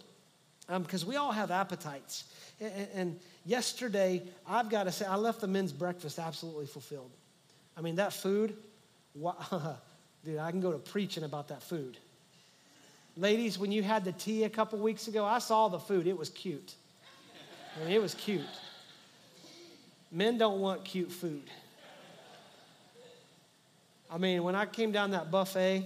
because 0.68 1.04
um, 1.04 1.10
we 1.10 1.16
all 1.16 1.32
have 1.32 1.52
appetites. 1.52 2.26
And, 2.60 2.88
and 2.94 3.20
yesterday, 3.46 4.22
I've 4.48 4.70
got 4.70 4.84
to 4.84 4.92
say, 4.92 5.06
I 5.06 5.16
left 5.16 5.42
the 5.42 5.48
men's 5.48 5.72
breakfast 5.72 6.20
absolutely 6.20 6.66
fulfilled. 6.66 7.12
I 7.78 7.82
mean, 7.82 7.96
that 7.96 8.14
food, 8.14 8.56
wow, 9.16 9.36
dude, 10.26 10.40
I 10.40 10.52
can 10.52 10.62
go 10.62 10.72
to 10.72 10.78
preaching 10.78 11.24
about 11.24 11.48
that 11.50 11.64
food. 11.64 11.98
Ladies, 13.16 13.58
when 13.58 13.72
you 13.72 13.84
had 13.84 14.06
the 14.06 14.12
tea 14.14 14.44
a 14.44 14.50
couple 14.50 14.80
weeks 14.80 15.08
ago, 15.08 15.26
I 15.26 15.40
saw 15.40 15.68
the 15.68 15.80
food. 15.80 16.08
It 16.08 16.18
was 16.18 16.30
cute. 16.30 16.74
I 17.76 17.84
mean, 17.84 17.94
it 17.94 18.02
was 18.02 18.14
cute. 18.16 18.42
Men 20.12 20.38
don't 20.38 20.60
want 20.60 20.84
cute 20.84 21.12
food. 21.12 21.44
I 24.12 24.18
mean, 24.18 24.44
when 24.44 24.56
I 24.56 24.66
came 24.66 24.92
down 24.92 25.12
that 25.12 25.30
buffet 25.30 25.86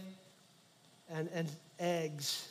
and, 1.09 1.29
and 1.33 1.49
eggs, 1.77 2.47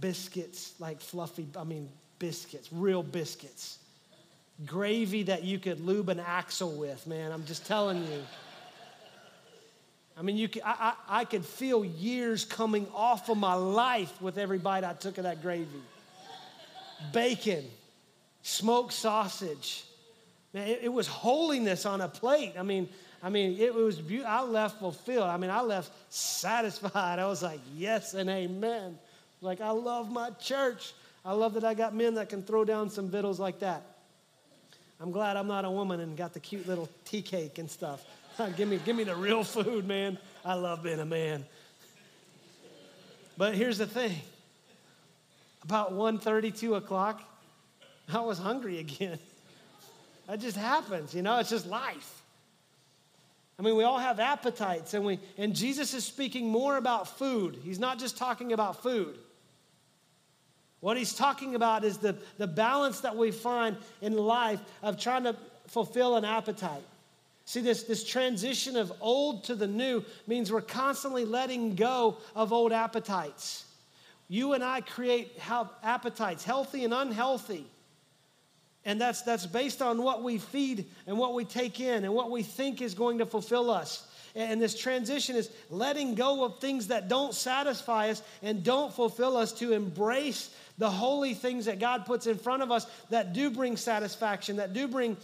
biscuits, 0.00 0.74
like 0.78 1.00
fluffy, 1.00 1.46
I 1.56 1.64
mean, 1.64 1.88
biscuits, 2.18 2.68
real 2.72 3.02
biscuits. 3.02 3.78
Gravy 4.66 5.22
that 5.24 5.44
you 5.44 5.58
could 5.58 5.80
lube 5.80 6.10
an 6.10 6.20
axle 6.20 6.72
with, 6.72 7.06
man. 7.06 7.32
I'm 7.32 7.46
just 7.46 7.66
telling 7.66 8.02
you. 8.04 8.22
I 10.16 10.20
mean, 10.20 10.36
you 10.36 10.46
could, 10.46 10.62
I, 10.62 10.94
I, 11.08 11.20
I 11.20 11.24
could 11.24 11.44
feel 11.44 11.84
years 11.84 12.44
coming 12.44 12.86
off 12.94 13.30
of 13.30 13.38
my 13.38 13.54
life 13.54 14.20
with 14.20 14.36
every 14.36 14.58
bite 14.58 14.84
I 14.84 14.92
took 14.92 15.16
of 15.16 15.24
that 15.24 15.40
gravy. 15.40 15.66
Bacon, 17.12 17.64
smoked 18.42 18.92
sausage. 18.92 19.84
Man, 20.52 20.68
it, 20.68 20.80
it 20.82 20.92
was 20.92 21.06
holiness 21.06 21.86
on 21.86 22.00
a 22.00 22.08
plate. 22.08 22.54
I 22.58 22.62
mean, 22.62 22.88
I 23.22 23.30
mean, 23.30 23.58
it 23.58 23.72
was 23.74 24.00
beautiful. 24.00 24.32
I 24.32 24.42
left 24.42 24.80
fulfilled. 24.80 25.28
I 25.28 25.36
mean, 25.36 25.50
I 25.50 25.60
left 25.60 25.90
satisfied. 26.12 27.18
I 27.18 27.26
was 27.26 27.42
like, 27.42 27.60
yes 27.76 28.14
and 28.14 28.28
amen. 28.28 28.98
Like, 29.40 29.60
I 29.60 29.70
love 29.70 30.10
my 30.10 30.30
church. 30.30 30.92
I 31.24 31.32
love 31.32 31.54
that 31.54 31.64
I 31.64 31.74
got 31.74 31.94
men 31.94 32.14
that 32.14 32.28
can 32.28 32.42
throw 32.42 32.64
down 32.64 32.90
some 32.90 33.08
vittles 33.08 33.38
like 33.38 33.60
that. 33.60 33.82
I'm 35.00 35.10
glad 35.10 35.36
I'm 35.36 35.48
not 35.48 35.64
a 35.64 35.70
woman 35.70 36.00
and 36.00 36.16
got 36.16 36.32
the 36.32 36.40
cute 36.40 36.66
little 36.66 36.88
tea 37.04 37.22
cake 37.22 37.58
and 37.58 37.70
stuff. 37.70 38.04
give, 38.56 38.68
me, 38.68 38.80
give 38.84 38.96
me 38.96 39.04
the 39.04 39.16
real 39.16 39.44
food, 39.44 39.86
man. 39.86 40.18
I 40.44 40.54
love 40.54 40.82
being 40.82 41.00
a 41.00 41.06
man. 41.06 41.44
But 43.36 43.54
here's 43.54 43.78
the 43.78 43.86
thing. 43.86 44.14
About 45.64 45.92
1.30, 45.92 46.56
2 46.58 46.74
o'clock, 46.74 47.22
I 48.12 48.20
was 48.20 48.38
hungry 48.38 48.78
again. 48.78 49.18
That 50.26 50.40
just 50.40 50.56
happens, 50.56 51.14
you 51.14 51.22
know, 51.22 51.38
it's 51.38 51.50
just 51.50 51.66
life. 51.66 52.22
I 53.58 53.62
mean, 53.62 53.76
we 53.76 53.84
all 53.84 53.98
have 53.98 54.18
appetites, 54.18 54.94
and 54.94 55.04
we 55.04 55.20
and 55.36 55.54
Jesus 55.54 55.94
is 55.94 56.04
speaking 56.04 56.48
more 56.48 56.76
about 56.76 57.18
food. 57.18 57.58
He's 57.62 57.78
not 57.78 57.98
just 57.98 58.16
talking 58.16 58.52
about 58.52 58.82
food. 58.82 59.18
What 60.80 60.96
he's 60.96 61.14
talking 61.14 61.54
about 61.54 61.84
is 61.84 61.98
the, 61.98 62.16
the 62.38 62.48
balance 62.48 63.00
that 63.00 63.16
we 63.16 63.30
find 63.30 63.76
in 64.00 64.16
life 64.16 64.58
of 64.82 64.98
trying 64.98 65.22
to 65.24 65.36
fulfill 65.68 66.16
an 66.16 66.24
appetite. 66.24 66.82
See, 67.44 67.60
this, 67.60 67.84
this 67.84 68.02
transition 68.02 68.76
of 68.76 68.92
old 69.00 69.44
to 69.44 69.54
the 69.54 69.68
new 69.68 70.04
means 70.26 70.50
we're 70.50 70.60
constantly 70.60 71.24
letting 71.24 71.76
go 71.76 72.16
of 72.34 72.52
old 72.52 72.72
appetites. 72.72 73.64
You 74.28 74.54
and 74.54 74.64
I 74.64 74.80
create 74.80 75.38
appetites, 75.84 76.42
healthy 76.42 76.84
and 76.84 76.92
unhealthy. 76.92 77.64
And 78.84 79.00
that's, 79.00 79.22
that's 79.22 79.46
based 79.46 79.80
on 79.80 80.02
what 80.02 80.22
we 80.22 80.38
feed 80.38 80.86
and 81.06 81.16
what 81.16 81.34
we 81.34 81.44
take 81.44 81.78
in 81.80 82.04
and 82.04 82.14
what 82.14 82.30
we 82.30 82.42
think 82.42 82.82
is 82.82 82.94
going 82.94 83.18
to 83.18 83.26
fulfill 83.26 83.70
us. 83.70 84.06
And 84.34 84.60
this 84.60 84.76
transition 84.76 85.36
is 85.36 85.50
letting 85.70 86.14
go 86.14 86.44
of 86.44 86.58
things 86.58 86.88
that 86.88 87.08
don't 87.08 87.34
satisfy 87.34 88.08
us 88.08 88.22
and 88.42 88.64
don't 88.64 88.92
fulfill 88.92 89.36
us 89.36 89.52
to 89.54 89.72
embrace 89.72 90.54
the 90.78 90.90
holy 90.90 91.34
things 91.34 91.66
that 91.66 91.78
God 91.78 92.06
puts 92.06 92.26
in 92.26 92.38
front 92.38 92.62
of 92.62 92.70
us 92.70 92.86
that 93.10 93.34
do 93.34 93.50
bring 93.50 93.76
satisfaction, 93.76 94.56
that 94.56 94.72
do 94.72 94.88
bring 94.88 95.16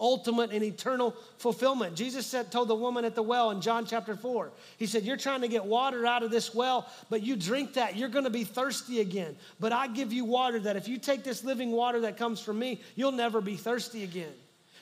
ultimate 0.00 0.52
and 0.52 0.62
eternal 0.62 1.16
fulfillment. 1.38 1.94
Jesus 1.94 2.26
said, 2.26 2.52
told 2.52 2.68
the 2.68 2.74
woman 2.74 3.04
at 3.04 3.14
the 3.14 3.22
well 3.22 3.50
in 3.50 3.60
John 3.60 3.84
chapter 3.86 4.16
4, 4.16 4.50
He 4.76 4.86
said, 4.86 5.02
You're 5.02 5.16
trying 5.16 5.40
to 5.40 5.48
get 5.48 5.64
water 5.64 6.06
out 6.06 6.22
of 6.22 6.30
this 6.30 6.54
well, 6.54 6.88
but 7.10 7.22
you 7.22 7.36
drink 7.36 7.74
that, 7.74 7.96
you're 7.96 8.08
going 8.08 8.24
to 8.24 8.30
be 8.30 8.44
thirsty 8.44 9.00
again. 9.00 9.36
But 9.58 9.72
I 9.72 9.88
give 9.88 10.12
you 10.12 10.24
water 10.24 10.60
that 10.60 10.76
if 10.76 10.88
you 10.88 10.98
take 10.98 11.24
this 11.24 11.44
living 11.44 11.72
water 11.72 12.00
that 12.00 12.16
comes 12.16 12.40
from 12.40 12.58
me, 12.58 12.80
you'll 12.94 13.12
never 13.12 13.40
be 13.40 13.56
thirsty 13.56 14.04
again. 14.04 14.32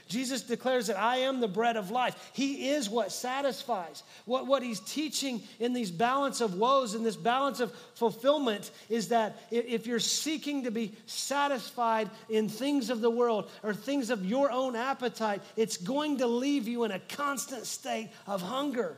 Jesus 0.09 0.43
declares 0.43 0.87
that 0.87 0.99
I 0.99 1.19
am 1.19 1.41
the 1.41 1.49
bread 1.49 1.77
of 1.77 1.91
life. 1.91 2.31
He 2.33 2.71
is 2.71 2.89
what 2.89 3.11
satisfies. 3.11 4.03
What, 4.25 4.47
what 4.47 4.63
he's 4.63 4.81
teaching 4.81 5.43
in 5.59 5.73
these 5.73 5.91
balance 5.91 6.41
of 6.41 6.55
woes 6.55 6.95
and 6.95 7.05
this 7.05 7.17
balance 7.17 7.61
of 7.61 7.73
fulfillment 7.95 8.71
is 8.89 9.09
that 9.09 9.37
if 9.51 9.87
you're 9.87 9.99
seeking 9.99 10.65
to 10.65 10.71
be 10.71 10.93
satisfied 11.07 12.11
in 12.29 12.49
things 12.49 12.91
of 12.91 13.01
the 13.01 13.11
world 13.11 13.51
or 13.63 13.75
things 13.75 14.11
of 14.11 14.25
your 14.25 14.51
own 14.51 14.77
appetite, 14.77 15.43
it's 15.57 15.77
going 15.77 16.19
to 16.19 16.27
leave 16.27 16.69
you 16.69 16.85
in 16.85 16.93
a 16.93 17.01
constant 17.01 17.67
state 17.67 18.11
of 18.27 18.43
hunger 18.43 18.97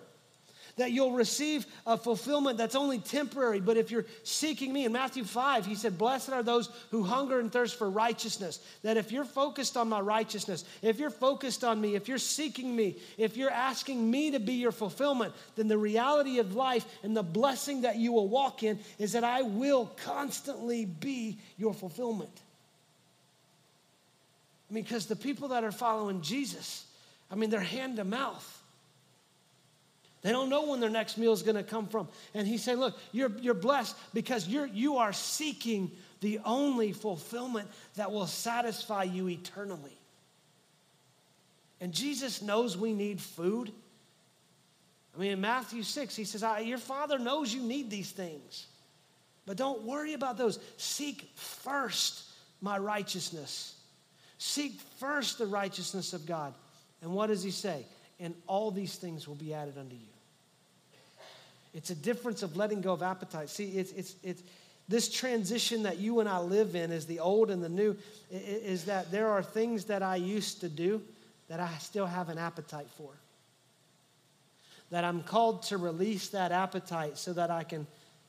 that 0.78 0.92
you'll 0.92 1.12
receive 1.12 1.66
a 1.86 1.96
fulfillment 1.96 2.56
that's 2.56 2.74
only 2.74 2.98
temporary. 2.98 3.60
But 3.60 3.76
if 3.76 3.90
you're 3.90 4.06
seeking 4.22 4.72
me, 4.72 4.84
in 4.84 4.92
Matthew 4.92 5.24
5, 5.24 5.66
he 5.66 5.74
said, 5.74 5.98
Blessed 5.98 6.30
are 6.30 6.42
those 6.42 6.70
who 6.90 7.02
hunger 7.02 7.38
and 7.38 7.52
thirst 7.52 7.76
for 7.76 7.90
righteousness. 7.90 8.60
That 8.82 8.96
if 8.96 9.12
you're 9.12 9.24
focused 9.24 9.76
on 9.76 9.88
my 9.88 10.00
righteousness, 10.00 10.64
if 10.82 10.98
you're 10.98 11.10
focused 11.10 11.62
on 11.62 11.80
me, 11.80 11.94
if 11.94 12.08
you're 12.08 12.18
seeking 12.18 12.74
me, 12.74 12.96
if 13.18 13.36
you're 13.36 13.50
asking 13.50 14.10
me 14.10 14.30
to 14.30 14.40
be 14.40 14.54
your 14.54 14.72
fulfillment, 14.72 15.34
then 15.56 15.68
the 15.68 15.78
reality 15.78 16.38
of 16.38 16.54
life 16.54 16.86
and 17.02 17.16
the 17.16 17.22
blessing 17.22 17.82
that 17.82 17.96
you 17.96 18.12
will 18.12 18.28
walk 18.28 18.62
in 18.62 18.78
is 18.98 19.12
that 19.12 19.24
I 19.24 19.42
will 19.42 19.92
constantly 20.04 20.84
be 20.84 21.38
your 21.56 21.74
fulfillment. 21.74 22.30
I 24.70 24.74
mean, 24.74 24.84
because 24.84 25.06
the 25.06 25.16
people 25.16 25.48
that 25.48 25.64
are 25.64 25.72
following 25.72 26.20
Jesus, 26.20 26.86
I 27.30 27.34
mean, 27.34 27.50
they're 27.50 27.60
hand 27.60 27.96
to 27.96 28.04
mouth. 28.04 28.57
They 30.22 30.32
don't 30.32 30.48
know 30.48 30.66
when 30.66 30.80
their 30.80 30.90
next 30.90 31.16
meal 31.16 31.32
is 31.32 31.42
going 31.42 31.56
to 31.56 31.62
come 31.62 31.86
from. 31.86 32.08
And 32.34 32.46
he 32.46 32.58
said, 32.58 32.78
Look, 32.78 32.98
you're, 33.12 33.30
you're 33.40 33.54
blessed 33.54 33.96
because 34.12 34.48
you're, 34.48 34.66
you 34.66 34.96
are 34.96 35.12
seeking 35.12 35.90
the 36.20 36.40
only 36.44 36.92
fulfillment 36.92 37.68
that 37.96 38.10
will 38.10 38.26
satisfy 38.26 39.04
you 39.04 39.28
eternally. 39.28 39.96
And 41.80 41.92
Jesus 41.92 42.42
knows 42.42 42.76
we 42.76 42.92
need 42.92 43.20
food. 43.20 43.70
I 45.14 45.20
mean, 45.20 45.32
in 45.32 45.40
Matthew 45.40 45.82
6, 45.82 46.16
he 46.16 46.24
says, 46.24 46.44
Your 46.64 46.78
Father 46.78 47.18
knows 47.18 47.54
you 47.54 47.62
need 47.62 47.90
these 47.90 48.10
things. 48.10 48.66
But 49.46 49.56
don't 49.56 49.82
worry 49.82 50.14
about 50.14 50.36
those. 50.36 50.58
Seek 50.76 51.30
first 51.34 52.24
my 52.60 52.76
righteousness. 52.76 53.76
Seek 54.38 54.80
first 54.98 55.38
the 55.38 55.46
righteousness 55.46 56.12
of 56.12 56.26
God. 56.26 56.52
And 57.02 57.12
what 57.12 57.28
does 57.28 57.42
he 57.42 57.50
say? 57.50 57.86
And 58.20 58.34
all 58.46 58.70
these 58.70 58.96
things 58.96 59.28
will 59.28 59.34
be 59.34 59.54
added 59.54 59.78
unto 59.78 59.94
you. 59.94 60.00
It's 61.74 61.90
a 61.90 61.94
difference 61.94 62.42
of 62.42 62.56
letting 62.56 62.80
go 62.80 62.92
of 62.92 63.02
appetite. 63.02 63.50
See, 63.50 63.66
it's, 63.70 63.92
it's, 63.92 64.14
it's 64.22 64.42
this 64.88 65.08
transition 65.08 65.82
that 65.82 65.98
you 65.98 66.20
and 66.20 66.28
I 66.28 66.38
live 66.38 66.74
in 66.74 66.90
is 66.90 67.06
the 67.06 67.20
old 67.20 67.50
and 67.50 67.62
the 67.62 67.68
new, 67.68 67.96
is 68.30 68.86
that 68.86 69.10
there 69.10 69.28
are 69.28 69.42
things 69.42 69.84
that 69.84 70.02
I 70.02 70.16
used 70.16 70.60
to 70.62 70.68
do 70.68 71.02
that 71.48 71.60
I 71.60 71.70
still 71.78 72.06
have 72.06 72.30
an 72.30 72.38
appetite 72.38 72.88
for. 72.96 73.10
That 74.90 75.04
I'm 75.04 75.22
called 75.22 75.64
to 75.64 75.76
release 75.76 76.28
that 76.30 76.52
appetite 76.52 77.18
so 77.18 77.34
that 77.34 77.50
I 77.50 77.64
can 77.64 77.86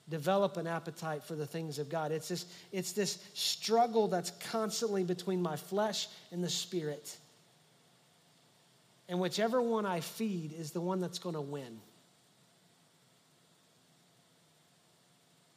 develop 0.10 0.58
an 0.58 0.68
appetite 0.68 1.24
for 1.24 1.36
the 1.36 1.46
things 1.46 1.80
of 1.80 1.90
God. 1.90 2.12
It's 2.12 2.28
this, 2.28 2.46
it's 2.72 2.92
this 2.92 3.24
struggle 3.34 4.08
that's 4.08 4.32
constantly 4.52 5.04
between 5.04 5.42
my 5.42 5.56
flesh 5.56 6.08
and 6.32 6.44
the 6.44 6.50
spirit. 6.50 7.16
And 9.10 9.20
whichever 9.20 9.60
one 9.60 9.88
I 9.88 10.00
feed 10.02 10.54
is 10.54 10.72
the 10.72 10.80
one 10.80 11.02
that's 11.02 11.18
going 11.18 11.36
to 11.36 11.42
win. 11.42 11.80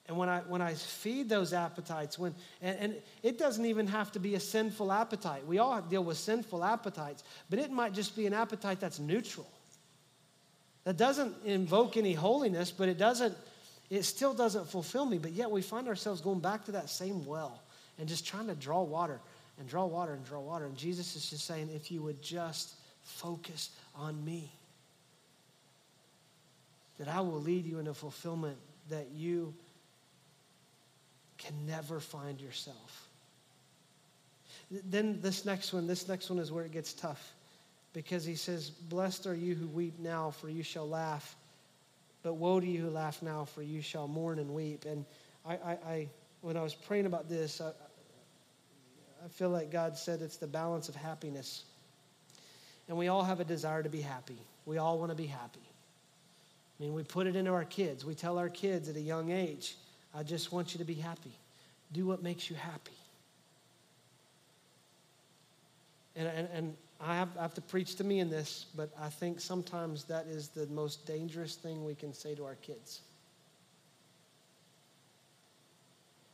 And 0.08 0.16
when 0.16 0.28
I, 0.28 0.40
when 0.40 0.60
I 0.60 0.74
feed 0.74 1.28
those 1.28 1.52
appetites, 1.52 2.18
when, 2.18 2.34
and, 2.60 2.78
and, 2.78 2.94
it 3.22 3.38
doesn't 3.38 3.64
even 3.64 3.86
have 3.86 4.10
to 4.12 4.18
be 4.18 4.34
a 4.34 4.40
sinful 4.40 4.90
appetite. 4.90 5.46
We 5.46 5.58
all 5.58 5.80
deal 5.80 6.02
with 6.02 6.16
sinful 6.16 6.64
appetites, 6.64 7.22
but 7.48 7.58
it 7.58 7.70
might 7.70 7.92
just 7.92 8.16
be 8.16 8.26
an 8.26 8.34
appetite 8.34 8.80
that's 8.80 8.98
neutral. 8.98 9.48
That 10.84 10.96
doesn't 10.96 11.34
invoke 11.44 11.96
any 11.96 12.14
holiness, 12.14 12.72
but 12.72 12.88
it 12.88 12.98
doesn't, 12.98 13.36
it 13.90 14.02
still 14.02 14.34
doesn't 14.34 14.68
fulfill 14.68 15.06
me. 15.06 15.18
But 15.18 15.32
yet 15.32 15.50
we 15.50 15.62
find 15.62 15.86
ourselves 15.88 16.20
going 16.20 16.40
back 16.40 16.64
to 16.64 16.72
that 16.72 16.90
same 16.90 17.24
well 17.24 17.62
and 17.98 18.08
just 18.08 18.26
trying 18.26 18.48
to 18.48 18.54
draw 18.54 18.82
water 18.82 19.20
and 19.58 19.68
draw 19.68 19.86
water 19.86 20.14
and 20.14 20.24
draw 20.26 20.40
water. 20.40 20.64
And 20.66 20.76
Jesus 20.76 21.14
is 21.14 21.30
just 21.30 21.46
saying, 21.46 21.70
if 21.72 21.92
you 21.92 22.02
would 22.02 22.20
just 22.20 22.74
Focus 23.04 23.70
on 23.94 24.24
me. 24.24 24.50
That 26.98 27.08
I 27.08 27.20
will 27.20 27.40
lead 27.40 27.64
you 27.64 27.78
in 27.78 27.88
a 27.88 27.94
fulfillment 27.94 28.56
that 28.90 29.08
you 29.14 29.54
can 31.38 31.66
never 31.66 32.00
find 32.00 32.40
yourself. 32.40 33.08
Then 34.70 35.20
this 35.20 35.44
next 35.44 35.72
one, 35.72 35.86
this 35.86 36.08
next 36.08 36.30
one 36.30 36.38
is 36.38 36.50
where 36.50 36.64
it 36.64 36.72
gets 36.72 36.92
tough 36.92 37.32
because 37.92 38.24
he 38.24 38.34
says, 38.34 38.70
Blessed 38.70 39.26
are 39.26 39.34
you 39.34 39.54
who 39.54 39.66
weep 39.66 39.98
now, 39.98 40.30
for 40.30 40.48
you 40.48 40.62
shall 40.62 40.88
laugh. 40.88 41.36
But 42.22 42.34
woe 42.34 42.60
to 42.60 42.66
you 42.66 42.80
who 42.80 42.90
laugh 42.90 43.20
now, 43.22 43.44
for 43.44 43.62
you 43.62 43.82
shall 43.82 44.06
mourn 44.06 44.38
and 44.38 44.54
weep. 44.54 44.84
And 44.84 45.04
I, 45.44 45.54
I, 45.54 45.70
I 45.86 46.08
when 46.40 46.56
I 46.56 46.62
was 46.62 46.74
praying 46.74 47.06
about 47.06 47.28
this, 47.28 47.60
I, 47.60 47.68
I 49.24 49.28
feel 49.28 49.50
like 49.50 49.70
God 49.70 49.96
said 49.96 50.22
it's 50.22 50.36
the 50.36 50.46
balance 50.46 50.88
of 50.88 50.94
happiness. 50.94 51.64
And 52.92 52.98
we 52.98 53.08
all 53.08 53.24
have 53.24 53.40
a 53.40 53.44
desire 53.44 53.82
to 53.82 53.88
be 53.88 54.02
happy. 54.02 54.36
We 54.66 54.76
all 54.76 54.98
want 54.98 55.12
to 55.12 55.16
be 55.16 55.24
happy. 55.24 55.62
I 56.78 56.82
mean, 56.82 56.92
we 56.92 57.02
put 57.02 57.26
it 57.26 57.34
into 57.36 57.50
our 57.50 57.64
kids. 57.64 58.04
We 58.04 58.14
tell 58.14 58.36
our 58.36 58.50
kids 58.50 58.86
at 58.86 58.96
a 58.96 59.00
young 59.00 59.30
age, 59.30 59.76
I 60.14 60.22
just 60.22 60.52
want 60.52 60.74
you 60.74 60.78
to 60.78 60.84
be 60.84 60.92
happy. 60.92 61.32
Do 61.94 62.04
what 62.04 62.22
makes 62.22 62.50
you 62.50 62.56
happy. 62.56 62.92
And, 66.16 66.28
and, 66.28 66.48
and 66.52 66.76
I, 67.00 67.16
have, 67.16 67.30
I 67.38 67.40
have 67.40 67.54
to 67.54 67.62
preach 67.62 67.94
to 67.94 68.04
me 68.04 68.20
in 68.20 68.28
this, 68.28 68.66
but 68.76 68.90
I 69.00 69.08
think 69.08 69.40
sometimes 69.40 70.04
that 70.04 70.26
is 70.26 70.48
the 70.48 70.66
most 70.66 71.06
dangerous 71.06 71.54
thing 71.54 71.86
we 71.86 71.94
can 71.94 72.12
say 72.12 72.34
to 72.34 72.44
our 72.44 72.56
kids. 72.56 73.00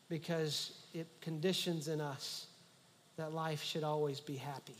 Because 0.09 0.73
it 0.93 1.07
conditions 1.21 1.87
in 1.87 2.01
us 2.01 2.49
that 3.17 3.33
life 3.33 3.63
should 3.63 3.85
always 3.85 4.19
be 4.19 4.35
happy 4.35 4.75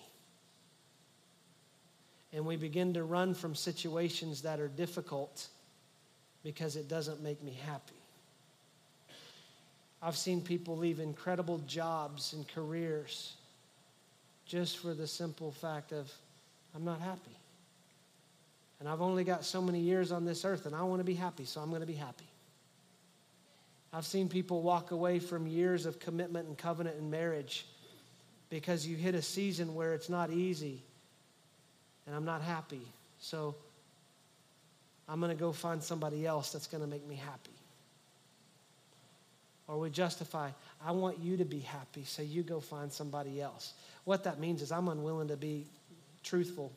and 2.33 2.45
we 2.45 2.57
begin 2.57 2.95
to 2.95 3.05
run 3.05 3.35
from 3.35 3.55
situations 3.55 4.43
that 4.43 4.61
are 4.61 4.69
difficult 4.69 5.49
because 6.43 6.77
it 6.77 6.89
doesn't 6.89 7.23
make 7.23 7.43
me 7.43 7.59
happy. 7.67 7.95
I've 10.03 10.17
seen 10.17 10.41
people 10.41 10.77
leave 10.77 11.01
incredible 11.01 11.59
jobs 11.67 12.33
and 12.33 12.47
careers 12.49 13.35
just 14.47 14.79
for 14.79 14.95
the 14.95 15.07
simple 15.07 15.51
fact 15.51 15.93
of, 15.93 16.11
I'm 16.75 16.85
not 16.85 17.01
happy. 17.01 17.37
And 18.81 18.89
I've 18.89 19.03
only 19.03 19.25
got 19.25 19.45
so 19.45 19.61
many 19.61 19.81
years 19.81 20.13
on 20.13 20.25
this 20.25 20.45
earth, 20.45 20.67
and 20.67 20.75
I 20.75 20.83
want 20.83 21.01
to 21.01 21.05
be 21.05 21.15
happy, 21.15 21.45
so 21.45 21.61
I'm 21.61 21.71
going 21.71 21.81
to 21.81 21.87
be 21.87 21.95
happy. 21.95 22.29
I've 23.93 24.07
seen 24.07 24.29
people 24.29 24.63
walk 24.63 24.93
away 24.93 25.19
from 25.19 25.47
years 25.47 25.87
of 25.87 25.99
commitment 25.99 26.47
and 26.47 26.57
covenant 26.57 26.97
and 26.99 27.11
marriage 27.11 27.67
because 28.51 28.87
you 28.87 28.97
hit 28.97 29.15
a 29.15 29.23
season 29.23 29.75
where 29.75 29.95
it's 29.95 30.09
not 30.09 30.31
easy 30.31 30.83
and 32.09 32.17
I'm 32.17 32.25
not 32.25 32.41
happy. 32.41 32.81
So 33.21 33.55
I'm 35.09 35.21
going 35.21 35.31
to 35.31 35.39
go 35.39 35.53
find 35.53 35.83
somebody 35.83 36.27
else 36.27 36.51
that's 36.51 36.67
going 36.67 36.83
to 36.83 36.89
make 36.89 37.07
me 37.07 37.17
happy. 37.17 37.51
Or 39.69 39.79
we 39.79 39.91
justify, 39.91 40.49
I 40.83 40.93
want 40.93 41.19
you 41.19 41.37
to 41.37 41.45
be 41.45 41.61
happy, 41.61 42.05
so 42.05 42.23
you 42.23 42.43
go 42.43 42.61
find 42.61 42.91
somebody 42.91 43.43
else. 43.43 43.75
What 44.05 44.25
that 44.25 44.41
means 44.41 44.63
is 44.63 44.73
I'm 44.73 44.89
unwilling 44.89 45.29
to 45.29 45.37
be 45.37 45.67
truthful. 46.25 46.73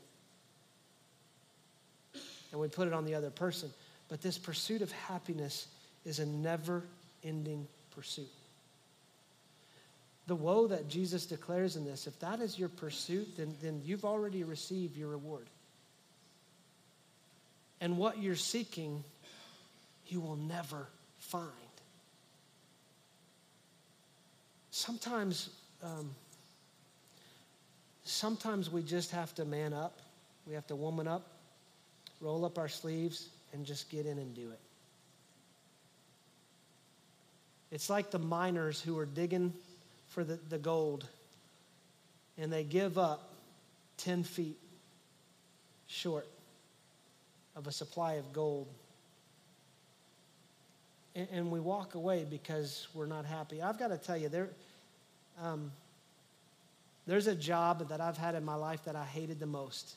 And 2.51 2.59
we 2.59 2.67
put 2.67 2.89
it 2.89 2.93
on 2.93 3.05
the 3.05 3.15
other 3.15 3.29
person. 3.29 3.69
But 4.09 4.21
this 4.21 4.37
pursuit 4.37 4.81
of 4.81 4.91
happiness 4.91 5.67
is 6.03 6.19
a 6.19 6.25
never 6.25 6.83
ending 7.23 7.65
pursuit 7.95 8.27
the 10.27 10.35
woe 10.35 10.67
that 10.67 10.87
Jesus 10.87 11.25
declares 11.25 11.75
in 11.75 11.83
this, 11.83 12.07
if 12.07 12.17
that 12.19 12.39
is 12.39 12.57
your 12.57 12.69
pursuit, 12.69 13.27
then, 13.37 13.53
then 13.61 13.81
you've 13.83 14.05
already 14.05 14.43
received 14.43 14.95
your 14.95 15.09
reward. 15.09 15.47
And 17.81 17.97
what 17.97 18.21
you're 18.21 18.35
seeking, 18.35 19.03
you 20.07 20.19
will 20.19 20.35
never 20.35 20.87
find. 21.19 21.49
Sometimes, 24.69 25.49
um, 25.83 26.11
sometimes 28.03 28.69
we 28.69 28.83
just 28.83 29.11
have 29.11 29.33
to 29.35 29.45
man 29.45 29.73
up. 29.73 29.99
We 30.47 30.53
have 30.53 30.67
to 30.67 30.75
woman 30.75 31.07
up, 31.07 31.27
roll 32.19 32.45
up 32.45 32.57
our 32.57 32.69
sleeves, 32.69 33.29
and 33.53 33.65
just 33.65 33.89
get 33.89 34.05
in 34.05 34.17
and 34.17 34.33
do 34.35 34.49
it. 34.49 34.59
It's 37.71 37.89
like 37.89 38.11
the 38.11 38.19
miners 38.19 38.81
who 38.81 38.97
are 38.97 39.05
digging 39.05 39.53
for 40.11 40.23
the, 40.23 40.37
the 40.49 40.57
gold. 40.57 41.07
And 42.37 42.51
they 42.51 42.63
give 42.63 42.97
up 42.97 43.33
10 43.97 44.23
feet 44.23 44.57
short 45.87 46.27
of 47.55 47.67
a 47.67 47.71
supply 47.71 48.13
of 48.13 48.31
gold. 48.31 48.67
And, 51.15 51.27
and 51.33 51.51
we 51.51 51.59
walk 51.59 51.95
away 51.95 52.25
because 52.29 52.87
we're 52.93 53.07
not 53.07 53.25
happy. 53.25 53.61
I've 53.61 53.79
got 53.79 53.89
to 53.89 53.97
tell 53.97 54.17
you, 54.17 54.29
there, 54.29 54.49
um, 55.41 55.71
there's 57.07 57.27
a 57.27 57.35
job 57.35 57.89
that 57.89 57.99
I've 57.99 58.17
had 58.17 58.35
in 58.35 58.45
my 58.45 58.55
life 58.55 58.85
that 58.85 58.95
I 58.95 59.03
hated 59.03 59.39
the 59.39 59.45
most. 59.45 59.95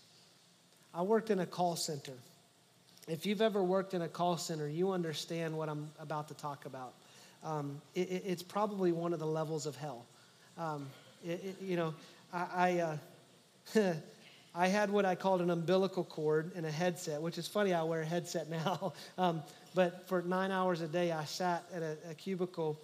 I 0.95 1.03
worked 1.03 1.31
in 1.31 1.41
a 1.41 1.47
call 1.47 1.77
center. 1.77 2.15
If 3.07 3.27
you've 3.27 3.43
ever 3.43 3.63
worked 3.63 3.95
in 3.95 4.03
a 4.03 4.09
call 4.09 4.37
center, 4.37 4.69
you 4.69 4.93
understand 4.93 5.57
what 5.57 5.69
I'm 5.69 5.91
about 6.01 6.29
to 6.29 6.35
talk 6.35 6.67
about. 6.67 6.95
Um, 7.45 7.81
it, 7.95 8.11
it, 8.11 8.23
it's 8.27 8.43
probably 8.43 8.93
one 8.93 9.13
of 9.13 9.19
the 9.19 9.27
levels 9.27 9.67
of 9.67 9.77
hell. 9.77 10.07
Um, 10.57 10.89
it, 11.25 11.57
you 11.61 11.77
know, 11.77 11.95
I, 12.33 12.47
I, 12.55 12.79
uh, 13.79 13.95
I, 14.55 14.69
had 14.69 14.91
what 14.91 15.05
I 15.05 15.15
called 15.15 15.41
an 15.43 15.51
umbilical 15.51 16.05
cord 16.05 16.53
and 16.57 16.65
a 16.65 16.71
headset, 16.71 17.21
which 17.21 17.37
is 17.37 17.47
funny, 17.47 17.75
I 17.75 17.83
wear 17.83 18.01
a 18.03 18.07
headset 18.07 18.49
now. 18.65 18.95
Um, 19.19 19.43
but 19.75 20.09
for 20.09 20.23
nine 20.23 20.51
hours 20.51 20.81
a 20.81 20.89
day, 20.89 21.13
I 21.13 21.25
sat 21.25 21.65
at 21.75 21.83
a, 21.83 21.97
a 22.11 22.15
cubicle 22.15 22.81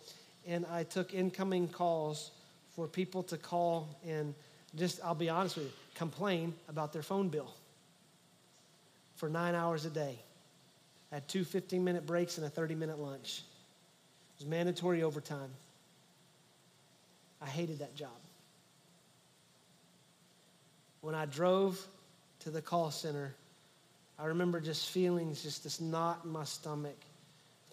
and 0.46 0.66
I 0.66 0.84
took 0.84 1.14
incoming 1.14 1.68
calls 1.68 2.32
for 2.74 2.86
people 2.86 3.22
to 3.24 3.36
call 3.36 3.88
and 4.06 4.34
just, 4.76 5.00
I'll 5.04 5.14
be 5.14 5.28
honest 5.28 5.56
with 5.56 5.66
you, 5.66 5.72
complain 5.94 6.54
about 6.68 6.92
their 6.92 7.02
phone 7.02 7.28
bill 7.28 7.52
for 9.16 9.28
nine 9.28 9.54
hours 9.54 9.84
a 9.84 9.90
day. 9.90 10.18
I 11.12 11.16
had 11.16 11.28
two 11.28 11.44
15 11.44 11.82
minute 11.82 12.06
breaks 12.06 12.38
and 12.38 12.46
a 12.46 12.50
30 12.50 12.74
minute 12.74 12.98
lunch. 12.98 13.42
Was 14.40 14.48
mandatory 14.48 15.02
overtime. 15.02 15.50
I 17.42 17.46
hated 17.46 17.80
that 17.80 17.94
job. 17.94 18.08
When 21.02 21.14
I 21.14 21.26
drove 21.26 21.78
to 22.40 22.50
the 22.50 22.62
call 22.62 22.90
center, 22.90 23.34
I 24.18 24.26
remember 24.26 24.58
just 24.60 24.88
feeling 24.88 25.34
just 25.34 25.62
this 25.62 25.78
knot 25.78 26.20
in 26.24 26.30
my 26.30 26.44
stomach, 26.44 26.96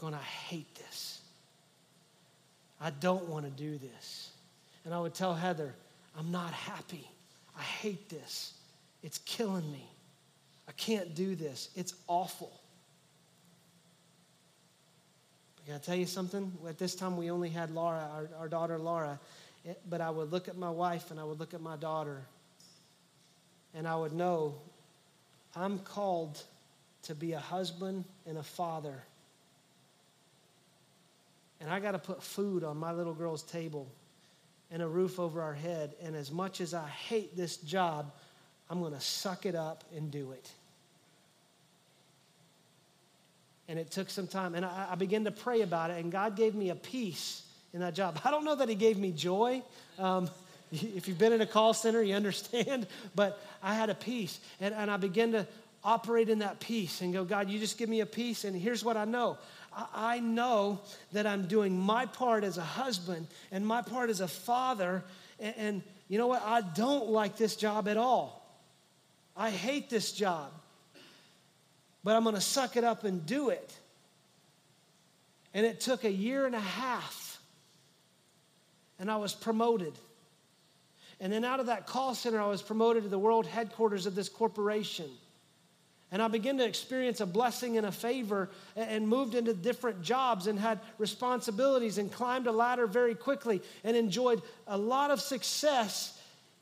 going, 0.01 0.13
I 0.13 0.21
hate 0.21 0.73
this. 0.75 1.21
I 2.82 2.89
don't 2.89 3.30
want 3.30 3.45
to 3.45 3.51
do 3.51 3.77
this. 3.77 4.32
And 4.84 4.93
I 4.93 4.99
would 4.99 5.13
tell 5.13 5.34
Heather, 5.34 5.73
I'm 6.19 6.32
not 6.32 6.51
happy. 6.51 7.10
I 7.58 7.62
hate 7.62 8.10
this. 8.10 8.53
It's 9.03 9.19
killing 9.19 9.71
me. 9.71 9.86
I 10.67 10.73
can't 10.73 11.15
do 11.15 11.34
this. 11.36 11.69
It's 11.77 11.93
awful. 12.08 12.51
But 15.56 15.57
can 15.67 15.75
I 15.75 15.80
tell 15.80 15.95
you 15.95 16.06
something? 16.06 16.53
At 16.65 16.77
this 16.77 16.95
time, 16.95 17.17
we 17.17 17.30
only 17.30 17.49
had 17.49 17.71
Laura, 17.71 18.10
our, 18.13 18.30
our 18.39 18.47
daughter 18.47 18.80
Laura. 18.80 19.19
Eh, 19.67 19.73
but 19.89 19.99
I 19.99 20.10
would 20.10 20.32
look 20.32 20.47
at 20.47 20.58
my 20.58 20.69
wife 20.69 21.12
and 21.12 21.19
I 21.19 21.25
would 21.25 21.41
look 21.41 21.53
at 21.53 21.60
my 21.60 21.75
daughter, 21.75 22.21
and 23.73 23.86
I 23.86 23.97
would 23.97 24.13
know 24.13 24.56
I'm 25.58 25.80
called 25.80 26.41
to 27.03 27.15
be 27.15 27.34
a 27.34 27.39
husband 27.39 28.06
and 28.25 28.38
a 28.38 28.43
father. 28.43 29.03
And 31.60 31.69
I 31.69 31.82
got 31.82 31.91
to 31.91 31.99
put 31.99 32.23
food 32.23 32.63
on 32.63 32.77
my 32.77 32.93
little 32.93 33.13
girl's 33.13 33.43
table 33.43 33.89
and 34.71 34.82
a 34.82 34.88
roof 34.88 35.19
over 35.19 35.41
our 35.41 35.53
head. 35.53 35.95
And 36.01 36.15
as 36.15 36.32
much 36.32 36.62
as 36.62 36.73
I 36.73 36.88
hate 36.88 37.36
this 37.36 37.58
job, 37.58 38.13
I'm 38.69 38.80
going 38.80 38.93
to 38.93 39.01
suck 39.01 39.45
it 39.45 39.56
up 39.56 39.84
and 39.93 40.10
do 40.12 40.32
it. 40.32 40.49
And 43.67 43.77
it 43.77 43.91
took 43.91 44.10
some 44.10 44.27
time. 44.27 44.56
And 44.56 44.65
I, 44.65 44.89
I 44.91 44.95
began 44.95 45.25
to 45.25 45.32
pray 45.32 45.62
about 45.62 45.91
it, 45.91 45.97
and 45.97 46.12
God 46.12 46.36
gave 46.36 46.56
me 46.56 46.69
a 46.69 46.75
peace 46.75 47.43
in 47.73 47.82
that 47.82 47.93
job. 47.93 48.19
I 48.25 48.32
don't 48.32 48.45
know 48.45 48.56
that 48.56 48.69
He 48.69 48.75
gave 48.75 48.97
me 48.97 49.12
joy. 49.12 49.62
Um, 49.99 50.30
if 50.71 51.08
you've 51.08 51.17
been 51.17 51.34
in 51.34 51.41
a 51.41 51.47
call 51.47 51.73
center, 51.73 52.01
you 52.01 52.15
understand. 52.15 52.88
But 53.15 53.39
I 53.62 53.73
had 53.73 53.89
a 53.89 53.95
peace, 53.95 54.39
and, 54.60 54.73
and 54.73 54.89
I 54.91 54.97
began 54.97 55.32
to 55.34 55.47
operate 55.84 56.30
in 56.30 56.39
that 56.39 56.60
peace 56.60 57.01
and 57.01 57.13
go, 57.13 57.23
God, 57.23 57.49
you 57.49 57.60
just 57.60 57.77
give 57.77 57.89
me 57.89 58.01
a 58.01 58.06
peace. 58.06 58.43
And 58.43 58.56
here's 58.56 58.84
what 58.84 58.97
I 58.97 59.06
know 59.06 59.38
I 59.93 60.19
know 60.19 60.82
that 61.13 61.27
I'm 61.27 61.47
doing 61.47 61.80
my 61.80 62.08
part 62.08 62.43
as 62.43 62.58
a 62.58 62.63
husband 62.63 63.27
and 63.51 63.65
my 63.65 63.82
part 63.82 64.10
as 64.10 64.21
a 64.21 64.27
father. 64.27 65.03
And, 65.39 65.56
and, 65.58 65.84
you 66.08 66.17
know 66.17 66.27
what? 66.27 66.41
I 66.41 66.62
don't 66.62 67.10
like 67.10 67.38
this 67.38 67.56
job 67.56 67.88
at 67.88 67.97
all. 67.97 68.43
I 69.36 69.51
hate 69.51 69.89
this 69.89 70.12
job. 70.12 70.51
But 72.08 72.15
I'm 72.15 72.24
going 72.24 72.36
to 72.36 72.41
suck 72.41 72.78
it 72.78 72.86
up 72.86 73.04
and 73.04 73.26
do 73.26 73.50
it. 73.50 73.78
And 75.54 75.65
it 75.65 75.82
took 75.82 76.06
a 76.06 76.10
year 76.10 76.46
and 76.46 76.56
a 76.56 76.60
half. 76.62 77.38
And 78.98 79.12
I 79.12 79.17
was 79.17 79.34
promoted. 79.34 79.91
And 81.20 81.34
then 81.34 81.43
out 81.43 81.60
of 81.60 81.65
that 81.65 81.86
call 81.86 82.15
center, 82.15 82.39
I 82.39 82.48
was 82.48 82.62
promoted 82.62 83.04
to 83.04 83.10
the 83.10 83.20
world 83.20 83.46
headquarters 83.46 84.06
of 84.06 84.15
this 84.15 84.30
corporation. 84.30 85.10
And 86.10 86.22
I 86.22 86.30
began 86.30 86.58
to 86.60 86.65
experience 86.65 87.20
a 87.20 87.26
blessing 87.26 87.78
and 87.78 87.86
a 87.86 87.91
favor 87.91 88.52
and 88.78 89.06
moved 89.06 89.36
into 89.36 89.54
different 89.54 90.02
jobs 90.02 90.48
and 90.48 90.58
had 90.58 90.80
responsibilities 91.00 91.98
and 91.98 92.10
climbed 92.10 92.48
a 92.48 92.54
ladder 92.54 92.88
very 92.88 93.15
quickly 93.15 93.62
and 93.84 93.98
enjoyed 93.98 94.41
a 94.65 94.78
lot 94.78 95.12
of 95.12 95.20
success 95.20 96.16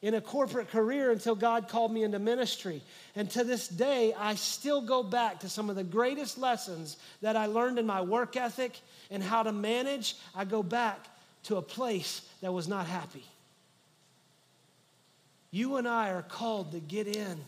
in 0.05 0.13
a 0.13 0.21
corporate 0.21 0.69
career 0.69 1.11
until 1.11 1.33
God 1.33 1.67
called 1.67 1.91
me 1.91 2.03
into 2.03 2.19
ministry. 2.19 2.83
And 3.15 3.27
to 3.31 3.43
this 3.43 3.67
day, 3.67 4.13
I 4.15 4.35
still 4.35 4.81
go 4.81 5.01
back 5.01 5.39
to 5.39 5.49
some 5.49 5.67
of 5.67 5.75
the 5.75 5.83
greatest 5.83 6.37
lessons 6.37 6.97
that 7.23 7.35
I 7.35 7.47
learned 7.47 7.79
in 7.79 7.87
my 7.87 8.01
work 8.01 8.37
ethic 8.37 8.79
and 9.09 9.23
how 9.23 9.41
to 9.41 9.51
manage. 9.51 10.15
I 10.35 10.45
go 10.45 10.61
back 10.61 10.99
to 11.45 11.55
a 11.55 11.61
place 11.63 12.21
that 12.41 12.53
was 12.53 12.67
not 12.67 12.85
happy. 12.85 13.25
You 15.49 15.77
and 15.77 15.87
I 15.87 16.11
are 16.11 16.21
called 16.21 16.73
to 16.73 16.79
get 16.79 17.07
in 17.07 17.39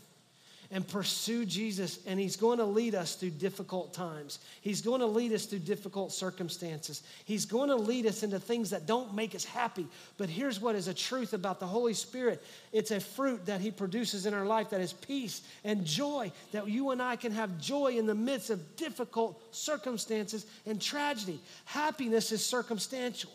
and 0.70 0.86
pursue 0.86 1.46
Jesus, 1.46 2.00
and 2.06 2.20
He's 2.20 2.36
going 2.36 2.58
to 2.58 2.66
lead 2.66 2.94
us 2.94 3.16
through 3.16 3.32
difficult 3.32 3.94
times. 3.94 4.40
He's 4.62 4.82
going 4.82 5.00
to 5.00 5.08
lead 5.08 5.32
us 5.32 5.46
through 5.46 5.60
difficult 5.60 6.12
circumstances. 6.12 7.04
He's 7.26 7.46
going 7.46 7.70
to 7.70 7.76
lead 7.76 8.06
us 8.06 8.24
into 8.24 8.40
things 8.40 8.72
that 8.72 8.86
don't 8.86 9.14
make 9.14 9.34
us 9.34 9.46
happy. 9.46 9.88
But 10.18 10.30
here's 10.30 10.60
what 10.60 10.76
is 10.76 10.90
a 10.90 10.94
truth 10.94 11.34
about 11.34 11.60
the 11.60 11.68
Holy 11.68 11.94
Spirit 11.94 12.44
it's 12.74 12.92
a 12.92 13.00
fruit 13.00 13.46
that 13.46 13.62
He 13.62 13.72
produces 13.72 14.26
in 14.26 14.34
our 14.34 14.46
life 14.46 14.72
that 14.72 14.82
is 14.82 14.94
peace 14.94 15.42
and 15.64 15.86
joy, 15.86 16.32
that 16.52 16.68
you 16.68 16.92
and 16.92 17.02
I 17.02 17.16
can 17.16 17.32
have 17.32 17.60
joy 17.60 17.98
in 17.98 18.06
the 18.06 18.16
midst 18.16 18.50
of 18.50 18.76
difficult 18.76 19.42
circumstances 19.56 20.46
and 20.66 20.82
tragedy. 20.82 21.40
Happiness 21.66 22.32
is 22.32 22.46
circumstantial, 22.46 23.32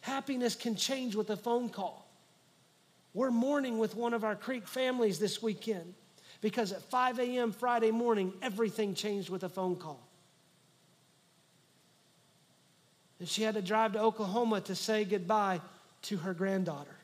happiness 0.00 0.56
can 0.56 0.74
change 0.74 1.14
with 1.14 1.30
a 1.30 1.36
phone 1.36 1.68
call. 1.68 2.04
We're 3.12 3.30
mourning 3.30 3.78
with 3.78 3.94
one 3.94 4.12
of 4.12 4.24
our 4.24 4.34
Creek 4.34 4.66
families 4.66 5.20
this 5.20 5.40
weekend 5.40 5.94
because 6.44 6.72
at 6.72 6.82
5 6.82 7.20
a.m. 7.20 7.52
Friday 7.52 7.90
morning, 7.90 8.30
everything 8.42 8.94
changed 8.94 9.30
with 9.30 9.44
a 9.44 9.48
phone 9.48 9.76
call. 9.76 10.06
And 13.18 13.26
she 13.26 13.42
had 13.42 13.54
to 13.54 13.62
drive 13.62 13.94
to 13.94 14.00
Oklahoma 14.00 14.60
to 14.60 14.74
say 14.74 15.06
goodbye 15.06 15.62
to 16.02 16.18
her 16.18 16.34
granddaughter. 16.34 16.98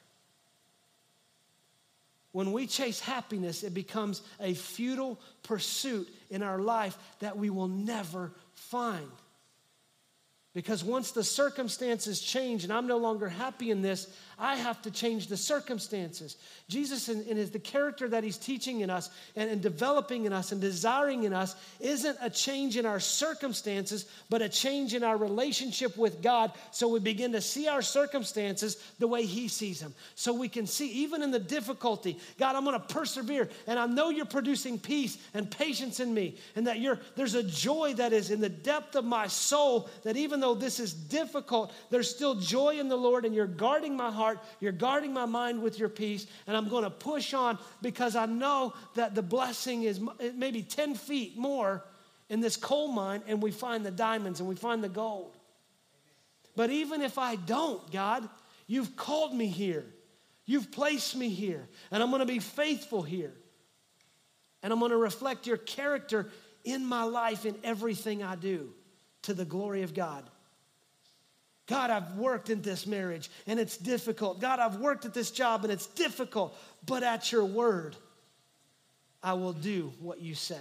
When 2.33 2.53
we 2.53 2.66
chase 2.66 3.00
happiness, 3.00 3.62
it 3.62 3.72
becomes 3.72 4.20
a 4.40 4.53
futile 4.53 5.18
pursuit 5.42 6.07
in 6.29 6.42
our 6.42 6.59
life 6.59 6.98
that 7.20 7.38
we 7.38 7.48
will 7.48 7.68
never 7.68 8.33
find. 8.53 9.11
Because 10.53 10.85
once 10.85 11.12
the 11.12 11.24
circumstances 11.24 12.20
change 12.20 12.64
and 12.64 12.72
I'm 12.72 12.87
no 12.87 12.98
longer 12.98 13.31
happy 13.31 13.70
in 13.70 13.81
this, 13.81 14.07
I 14.40 14.57
have 14.57 14.81
to 14.83 14.90
change 14.90 15.26
the 15.26 15.37
circumstances. 15.37 16.37
Jesus, 16.68 17.11
in, 17.11 17.22
in 17.24 17.37
his, 17.37 17.50
the 17.50 17.59
character 17.59 18.09
that 18.09 18.24
he's 18.24 18.38
teaching 18.38 18.81
in 18.81 18.88
us 18.88 19.11
and, 19.37 19.50
and 19.50 19.61
developing 19.61 20.24
in 20.24 20.33
us 20.33 20.50
and 20.50 20.61
desiring 20.61 21.24
in 21.24 21.35
us, 21.35 21.55
isn't 21.79 22.16
a 22.22 22.31
change 22.31 22.79
in 22.79 22.87
our 22.87 23.00
circumstances, 23.00 24.07
but 24.31 24.40
a 24.40 24.48
change 24.48 24.94
in 24.94 25.05
our 25.05 25.18
relationship 25.18 25.96
with 25.98 26.22
God. 26.22 26.53
So 26.70 26.88
we 26.88 27.00
begin 27.00 27.33
to 27.33 27.40
see 27.42 27.68
our 27.68 27.83
circumstances 27.83 28.83
the 28.98 29.07
way 29.07 29.26
he 29.26 29.48
sees 29.48 29.81
them. 29.81 29.94
So 30.14 30.33
we 30.33 30.48
can 30.48 30.66
see, 30.66 30.88
even 30.92 31.22
in 31.22 31.31
the 31.31 31.38
difficulty, 31.38 32.18
God, 32.38 32.57
I'm 32.57 32.64
going 32.64 32.81
to 32.81 32.94
persevere. 32.94 33.50
And 33.66 33.79
I 33.79 33.87
know 33.87 34.09
you're 34.09 34.24
producing 34.24 34.79
peace 34.79 35.18
and 35.35 35.50
patience 35.50 36.00
in 36.00 36.14
me, 36.14 36.37
and 36.57 36.66
that 36.66 36.81
you're, 36.81 36.98
there's 37.14 37.35
a 37.35 37.42
joy 37.42 37.92
that 37.94 38.14
is 38.14 38.31
in 38.31 38.40
the 38.40 38.48
depth 38.48 38.96
of 38.96 39.05
my 39.05 39.26
soul 39.26 39.90
that 40.05 40.16
even 40.16 40.40
though 40.40 40.55
this 40.55 40.81
is 40.81 40.94
difficult, 40.94 41.74
there's 41.90 42.09
still 42.09 42.37
joy 42.37 42.79
in 42.79 42.88
the 42.88 42.96
Lord, 42.96 43.26
and 43.26 43.35
you're 43.35 43.46
guarding 43.46 43.94
my 43.96 44.11
heart 44.11 44.29
heart. 44.34 44.46
You're 44.60 44.72
guarding 44.72 45.12
my 45.12 45.26
mind 45.26 45.62
with 45.62 45.78
your 45.78 45.88
peace. 45.88 46.26
And 46.46 46.56
I'm 46.56 46.68
going 46.68 46.84
to 46.84 46.90
push 46.90 47.34
on 47.34 47.58
because 47.82 48.16
I 48.16 48.26
know 48.26 48.74
that 48.94 49.14
the 49.14 49.22
blessing 49.22 49.82
is 49.82 50.00
maybe 50.34 50.62
10 50.62 50.94
feet 50.94 51.36
more 51.36 51.84
in 52.28 52.40
this 52.40 52.57
coal 52.57 52.88
mine 52.88 53.22
and 53.26 53.42
we 53.42 53.50
find 53.50 53.84
the 53.84 53.90
diamonds 53.90 54.40
and 54.40 54.48
we 54.48 54.55
find 54.55 54.82
the 54.82 54.88
gold. 54.88 55.36
But 56.57 56.70
even 56.70 57.02
if 57.02 57.18
I 57.18 57.36
don't, 57.36 57.90
God, 57.92 58.28
you've 58.66 58.96
called 58.96 59.34
me 59.34 59.46
here. 59.46 59.86
You've 60.46 60.72
placed 60.72 61.16
me 61.16 61.28
here. 61.28 61.68
And 61.90 62.02
I'm 62.02 62.11
going 62.11 62.20
to 62.20 62.26
be 62.26 62.40
faithful 62.40 63.02
here. 63.02 63.32
And 64.62 64.72
I'm 64.72 64.78
going 64.78 64.90
to 64.90 64.96
reflect 64.96 65.46
your 65.46 65.57
character 65.57 66.30
in 66.64 66.84
my 66.84 67.05
life 67.05 67.46
in 67.46 67.57
everything 67.64 68.22
I 68.22 68.36
do 68.36 68.70
to 69.22 69.34
the 69.34 69.44
glory 69.44 69.82
of 69.82 69.94
God. 69.94 70.28
God, 71.70 71.90
I've 71.90 72.16
worked 72.16 72.50
in 72.50 72.62
this 72.62 72.84
marriage 72.84 73.30
and 73.46 73.60
it's 73.60 73.76
difficult. 73.76 74.40
God, 74.40 74.58
I've 74.58 74.80
worked 74.80 75.04
at 75.04 75.14
this 75.14 75.30
job 75.30 75.62
and 75.62 75.72
it's 75.72 75.86
difficult, 75.86 76.58
but 76.84 77.04
at 77.04 77.30
your 77.30 77.44
word, 77.44 77.94
I 79.22 79.34
will 79.34 79.52
do 79.52 79.92
what 80.00 80.20
you 80.20 80.34
say. 80.34 80.58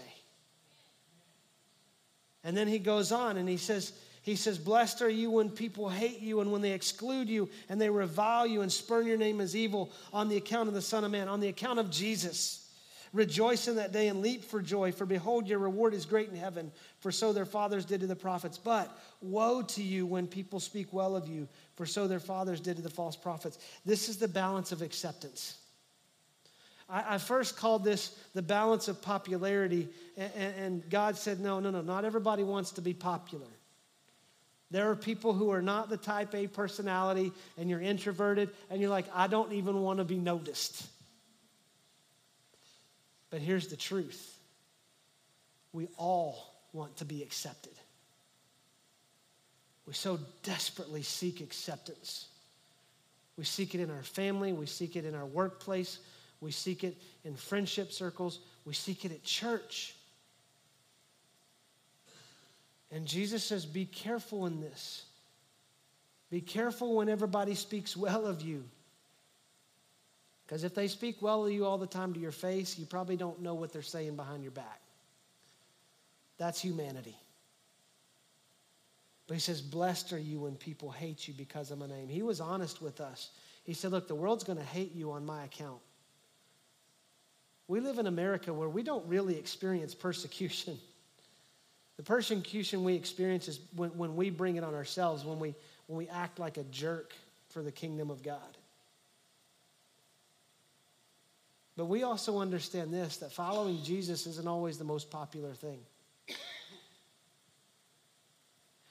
And 2.43 2.55
then 2.55 2.67
he 2.67 2.77
goes 2.77 3.11
on 3.11 3.37
and 3.37 3.49
he 3.49 3.57
says, 3.57 3.91
He 4.21 4.35
says, 4.35 4.59
Blessed 4.59 5.01
are 5.01 5.09
you 5.09 5.31
when 5.31 5.49
people 5.49 5.89
hate 5.89 6.19
you 6.19 6.41
and 6.41 6.51
when 6.51 6.61
they 6.61 6.73
exclude 6.73 7.27
you 7.27 7.49
and 7.69 7.81
they 7.81 7.89
revile 7.89 8.45
you 8.45 8.61
and 8.61 8.71
spurn 8.71 9.07
your 9.07 9.17
name 9.17 9.41
as 9.41 9.55
evil 9.55 9.91
on 10.13 10.29
the 10.29 10.37
account 10.37 10.67
of 10.67 10.75
the 10.75 10.81
Son 10.81 11.03
of 11.03 11.09
Man, 11.09 11.27
on 11.27 11.39
the 11.39 11.47
account 11.47 11.79
of 11.79 11.89
Jesus. 11.89 12.58
Rejoice 13.11 13.67
in 13.67 13.77
that 13.77 13.91
day 13.91 14.07
and 14.07 14.21
leap 14.21 14.43
for 14.43 14.61
joy, 14.61 14.91
for 14.91 15.05
behold, 15.05 15.47
your 15.47 15.59
reward 15.59 15.93
is 15.93 16.05
great 16.05 16.29
in 16.29 16.35
heaven, 16.35 16.71
for 16.99 17.11
so 17.11 17.33
their 17.33 17.45
fathers 17.45 17.85
did 17.85 18.01
to 18.01 18.07
the 18.07 18.15
prophets. 18.15 18.57
But 18.57 18.95
woe 19.21 19.63
to 19.63 19.81
you 19.81 20.05
when 20.05 20.27
people 20.27 20.59
speak 20.59 20.93
well 20.93 21.15
of 21.15 21.27
you, 21.27 21.47
for 21.75 21.85
so 21.85 22.07
their 22.07 22.19
fathers 22.19 22.59
did 22.59 22.77
to 22.77 22.83
the 22.83 22.89
false 22.89 23.15
prophets. 23.15 23.57
This 23.85 24.09
is 24.09 24.17
the 24.17 24.27
balance 24.27 24.71
of 24.71 24.81
acceptance. 24.81 25.57
I, 26.87 27.15
I 27.15 27.17
first 27.17 27.57
called 27.57 27.83
this 27.83 28.15
the 28.35 28.41
balance 28.41 28.87
of 28.87 29.01
popularity, 29.01 29.87
and, 30.15 30.55
and 30.57 30.89
God 30.89 31.17
said, 31.17 31.39
no, 31.39 31.59
no, 31.59 31.71
no, 31.71 31.81
not 31.81 32.05
everybody 32.05 32.43
wants 32.43 32.71
to 32.71 32.81
be 32.81 32.93
popular. 32.93 33.47
There 34.71 34.91
are 34.91 34.95
people 34.95 35.33
who 35.33 35.49
are 35.49 35.63
not 35.63 35.89
the 35.89 35.97
type 35.97 36.35
A 36.35 36.45
personality, 36.45 37.31
and 37.57 37.71
you're 37.71 37.81
introverted, 37.81 38.49
and 38.69 38.79
you're 38.79 38.91
like, 38.91 39.05
I 39.15 39.25
don't 39.25 39.53
even 39.53 39.81
want 39.81 39.97
to 39.97 40.05
be 40.05 40.17
noticed. 40.17 40.85
But 43.29 43.41
here's 43.41 43.67
the 43.67 43.75
truth 43.77 44.37
we 45.71 45.87
all 45.97 46.53
want 46.73 46.97
to 46.97 47.05
be 47.05 47.21
accepted. 47.21 47.73
We 49.85 49.93
so 49.93 50.19
desperately 50.43 51.01
seek 51.03 51.41
acceptance. 51.41 52.27
We 53.37 53.45
seek 53.45 53.73
it 53.73 53.81
in 53.81 53.89
our 53.89 54.03
family, 54.03 54.51
we 54.51 54.65
seek 54.65 54.95
it 54.95 55.05
in 55.05 55.15
our 55.15 55.25
workplace, 55.25 55.99
we 56.41 56.51
seek 56.51 56.83
it 56.83 56.97
in 57.23 57.35
friendship 57.35 57.91
circles, 57.91 58.39
we 58.65 58.73
seek 58.73 59.05
it 59.05 59.11
at 59.11 59.23
church. 59.23 59.95
And 62.91 63.05
Jesus 63.05 63.43
says, 63.43 63.65
Be 63.65 63.85
careful 63.85 64.45
in 64.45 64.59
this. 64.59 65.05
Be 66.29 66.41
careful 66.41 66.95
when 66.95 67.09
everybody 67.09 67.55
speaks 67.55 67.95
well 67.95 68.25
of 68.25 68.41
you. 68.41 68.63
Because 70.49 70.63
if 70.63 70.73
they 70.73 70.87
speak 70.87 71.21
well 71.21 71.45
of 71.45 71.51
you 71.51 71.63
all 71.63 71.77
the 71.77 71.85
time 71.85 72.11
to 72.11 72.19
your 72.19 72.31
face, 72.31 72.79
you 72.79 72.87
probably 72.87 73.15
don't 73.15 73.39
know 73.39 73.53
what 73.53 73.71
they're 73.71 73.83
saying 73.83 74.15
behind 74.15 74.41
your 74.41 74.51
back. 74.51 74.81
That's 76.39 76.59
humanity. 76.59 77.15
But 79.27 79.35
he 79.35 79.41
says, 79.41 79.61
Blessed 79.61 80.11
are 80.11 80.17
you 80.17 80.39
when 80.39 80.55
people 80.55 80.89
hate 80.89 81.27
you 81.27 81.35
because 81.35 81.69
of 81.69 81.77
my 81.77 81.85
name. 81.85 82.09
He 82.09 82.23
was 82.23 82.41
honest 82.41 82.81
with 82.81 82.99
us. 82.99 83.29
He 83.63 83.75
said, 83.75 83.91
Look, 83.91 84.07
the 84.07 84.15
world's 84.15 84.43
going 84.43 84.57
to 84.57 84.65
hate 84.65 84.95
you 84.95 85.11
on 85.11 85.23
my 85.23 85.43
account. 85.43 85.81
We 87.67 87.79
live 87.79 87.99
in 87.99 88.07
America 88.07 88.51
where 88.51 88.69
we 88.69 88.81
don't 88.81 89.07
really 89.07 89.37
experience 89.37 89.93
persecution. 89.93 90.79
The 91.97 92.03
persecution 92.03 92.85
we 92.85 92.95
experience 92.95 93.49
is 93.49 93.59
when, 93.75 93.89
when 93.89 94.15
we 94.15 94.29
bring 94.29 94.55
it 94.55 94.63
on 94.63 94.73
ourselves, 94.73 95.25
when 95.25 95.37
we, 95.37 95.53
when 95.87 95.97
we 95.97 96.07
act 96.07 96.39
like 96.39 96.55
a 96.55 96.63
jerk 96.63 97.13
for 97.49 97.61
the 97.61 97.73
kingdom 97.73 98.09
of 98.09 98.23
God. 98.23 98.57
But 101.79 101.85
we 101.85 102.03
also 102.03 102.39
understand 102.39 102.93
this 102.93 103.15
that 103.19 103.31
following 103.31 103.81
Jesus 103.83 104.27
isn't 104.27 104.45
always 104.45 104.77
the 104.77 104.83
most 104.83 105.09
popular 105.09 105.53
thing. 105.53 105.79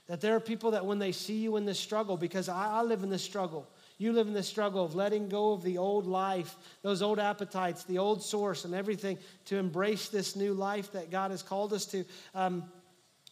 that 0.07 0.23
there 0.23 0.35
are 0.35 0.41
people 0.41 0.71
that 0.71 0.87
when 0.87 0.99
they 0.99 1.13
see 1.13 1.37
you 1.37 1.59
in 1.59 1.67
this 1.67 1.79
struggle, 1.79 2.17
because 2.17 2.49
I, 2.49 2.79
I 2.79 2.83
live 2.83 3.03
in 3.03 3.11
this 3.11 3.23
struggle, 3.23 3.69
you 3.99 4.15
live 4.15 4.27
in 4.27 4.33
the 4.33 4.43
struggle 4.43 4.87
of 4.87 4.95
letting 4.95 5.29
go 5.29 5.53
of 5.53 5.63
the 5.63 5.77
old 5.77 6.07
life, 6.07 6.57
those 6.81 7.03
old 7.03 7.19
appetites, 7.19 7.85
the 7.85 7.99
old 7.99 8.23
source, 8.23 8.65
and 8.65 8.75
everything 8.75 9.19
to 9.45 9.59
embrace 9.59 10.09
this 10.09 10.35
new 10.35 10.55
life 10.55 10.91
that 10.93 11.11
God 11.11 11.31
has 11.31 11.43
called 11.43 11.75
us 11.75 11.85
to. 11.85 12.07
Um, 12.35 12.65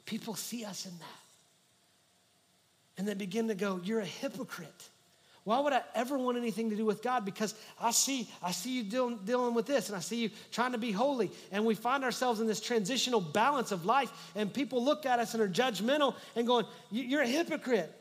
people 0.04 0.34
see 0.34 0.66
us 0.66 0.84
in 0.84 0.92
that. 0.98 1.22
And 2.98 3.08
they 3.08 3.14
begin 3.14 3.48
to 3.48 3.54
go, 3.54 3.80
You're 3.82 4.00
a 4.00 4.04
hypocrite. 4.04 4.90
Why 5.46 5.60
would 5.60 5.72
I 5.72 5.82
ever 5.94 6.18
want 6.18 6.36
anything 6.36 6.70
to 6.70 6.76
do 6.76 6.84
with 6.84 7.04
God? 7.04 7.24
Because 7.24 7.54
I 7.80 7.92
see, 7.92 8.28
I 8.42 8.50
see 8.50 8.78
you 8.78 8.82
dealing, 8.82 9.20
dealing 9.24 9.54
with 9.54 9.64
this, 9.64 9.88
and 9.88 9.96
I 9.96 10.00
see 10.00 10.16
you 10.16 10.30
trying 10.50 10.72
to 10.72 10.78
be 10.78 10.90
holy. 10.90 11.30
And 11.52 11.64
we 11.64 11.76
find 11.76 12.02
ourselves 12.02 12.40
in 12.40 12.48
this 12.48 12.60
transitional 12.60 13.20
balance 13.20 13.70
of 13.70 13.84
life, 13.84 14.10
and 14.34 14.52
people 14.52 14.84
look 14.84 15.06
at 15.06 15.20
us 15.20 15.34
and 15.34 15.42
are 15.42 15.48
judgmental 15.48 16.16
and 16.34 16.48
going, 16.48 16.66
You're 16.90 17.22
a 17.22 17.28
hypocrite. 17.28 17.94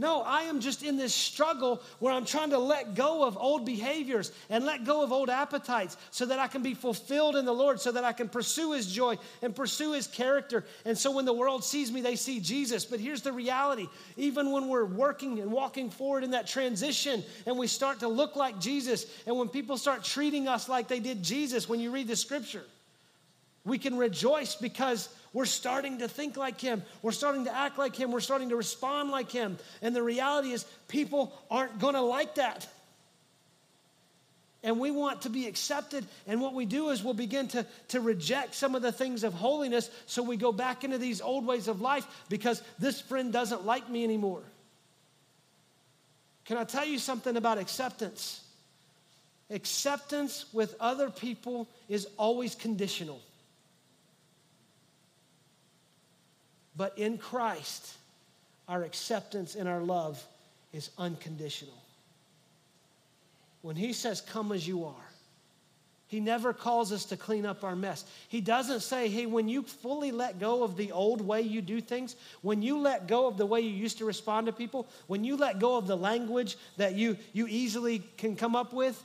No, 0.00 0.22
I 0.22 0.42
am 0.42 0.60
just 0.60 0.84
in 0.84 0.96
this 0.96 1.12
struggle 1.12 1.82
where 1.98 2.14
I'm 2.14 2.24
trying 2.24 2.50
to 2.50 2.58
let 2.58 2.94
go 2.94 3.24
of 3.24 3.36
old 3.36 3.66
behaviors 3.66 4.30
and 4.48 4.64
let 4.64 4.84
go 4.84 5.02
of 5.02 5.10
old 5.10 5.28
appetites 5.28 5.96
so 6.12 6.24
that 6.26 6.38
I 6.38 6.46
can 6.46 6.62
be 6.62 6.74
fulfilled 6.74 7.34
in 7.34 7.44
the 7.44 7.52
Lord, 7.52 7.80
so 7.80 7.90
that 7.90 8.04
I 8.04 8.12
can 8.12 8.28
pursue 8.28 8.74
His 8.74 8.86
joy 8.86 9.18
and 9.42 9.56
pursue 9.56 9.94
His 9.94 10.06
character. 10.06 10.64
And 10.84 10.96
so 10.96 11.10
when 11.10 11.24
the 11.24 11.32
world 11.32 11.64
sees 11.64 11.90
me, 11.90 12.00
they 12.00 12.14
see 12.14 12.38
Jesus. 12.38 12.84
But 12.84 13.00
here's 13.00 13.22
the 13.22 13.32
reality 13.32 13.88
even 14.16 14.52
when 14.52 14.68
we're 14.68 14.84
working 14.84 15.40
and 15.40 15.50
walking 15.50 15.90
forward 15.90 16.22
in 16.22 16.30
that 16.30 16.46
transition 16.46 17.24
and 17.44 17.58
we 17.58 17.66
start 17.66 17.98
to 18.00 18.08
look 18.08 18.36
like 18.36 18.60
Jesus, 18.60 19.04
and 19.26 19.36
when 19.36 19.48
people 19.48 19.76
start 19.76 20.04
treating 20.04 20.46
us 20.46 20.68
like 20.68 20.86
they 20.86 21.00
did 21.00 21.24
Jesus 21.24 21.68
when 21.68 21.80
you 21.80 21.90
read 21.90 22.06
the 22.06 22.14
scripture, 22.14 22.64
we 23.64 23.78
can 23.78 23.96
rejoice 23.98 24.54
because 24.54 25.08
we're 25.32 25.44
starting 25.44 25.98
to 25.98 26.08
think 26.08 26.36
like 26.36 26.60
him. 26.60 26.82
We're 27.02 27.12
starting 27.12 27.44
to 27.44 27.54
act 27.54 27.78
like 27.78 27.94
him. 27.94 28.12
We're 28.12 28.20
starting 28.20 28.48
to 28.48 28.56
respond 28.56 29.10
like 29.10 29.30
him. 29.30 29.58
And 29.82 29.94
the 29.94 30.02
reality 30.02 30.52
is, 30.52 30.64
people 30.88 31.32
aren't 31.50 31.78
going 31.78 31.94
to 31.94 32.00
like 32.00 32.36
that. 32.36 32.66
And 34.62 34.80
we 34.80 34.90
want 34.90 35.22
to 35.22 35.30
be 35.30 35.46
accepted. 35.46 36.04
And 36.26 36.40
what 36.40 36.54
we 36.54 36.66
do 36.66 36.90
is 36.90 37.02
we'll 37.02 37.14
begin 37.14 37.46
to, 37.48 37.64
to 37.88 38.00
reject 38.00 38.54
some 38.54 38.74
of 38.74 38.82
the 38.82 38.90
things 38.90 39.22
of 39.22 39.32
holiness. 39.32 39.88
So 40.06 40.22
we 40.22 40.36
go 40.36 40.50
back 40.50 40.82
into 40.82 40.98
these 40.98 41.20
old 41.20 41.46
ways 41.46 41.68
of 41.68 41.80
life 41.80 42.06
because 42.28 42.62
this 42.78 43.00
friend 43.00 43.32
doesn't 43.32 43.64
like 43.64 43.88
me 43.88 44.02
anymore. 44.02 44.42
Can 46.44 46.56
I 46.56 46.64
tell 46.64 46.86
you 46.86 46.98
something 46.98 47.36
about 47.36 47.58
acceptance? 47.58 48.42
Acceptance 49.50 50.46
with 50.52 50.74
other 50.80 51.08
people 51.10 51.68
is 51.88 52.08
always 52.16 52.54
conditional. 52.54 53.20
But 56.78 56.96
in 56.96 57.18
Christ, 57.18 57.92
our 58.68 58.84
acceptance 58.84 59.56
and 59.56 59.68
our 59.68 59.80
love 59.80 60.24
is 60.72 60.90
unconditional. 60.96 61.74
When 63.62 63.74
He 63.74 63.92
says, 63.92 64.20
Come 64.20 64.52
as 64.52 64.66
you 64.66 64.84
are, 64.84 65.10
He 66.06 66.20
never 66.20 66.52
calls 66.52 66.92
us 66.92 67.06
to 67.06 67.16
clean 67.16 67.44
up 67.44 67.64
our 67.64 67.74
mess. 67.74 68.04
He 68.28 68.40
doesn't 68.40 68.80
say, 68.80 69.08
Hey, 69.08 69.26
when 69.26 69.48
you 69.48 69.64
fully 69.64 70.12
let 70.12 70.38
go 70.38 70.62
of 70.62 70.76
the 70.76 70.92
old 70.92 71.20
way 71.20 71.42
you 71.42 71.60
do 71.60 71.80
things, 71.80 72.14
when 72.42 72.62
you 72.62 72.78
let 72.78 73.08
go 73.08 73.26
of 73.26 73.36
the 73.36 73.46
way 73.46 73.60
you 73.60 73.70
used 73.70 73.98
to 73.98 74.04
respond 74.04 74.46
to 74.46 74.52
people, 74.52 74.86
when 75.08 75.24
you 75.24 75.36
let 75.36 75.58
go 75.58 75.76
of 75.76 75.88
the 75.88 75.96
language 75.96 76.56
that 76.76 76.94
you, 76.94 77.16
you 77.32 77.48
easily 77.48 78.04
can 78.16 78.36
come 78.36 78.54
up 78.54 78.72
with, 78.72 79.02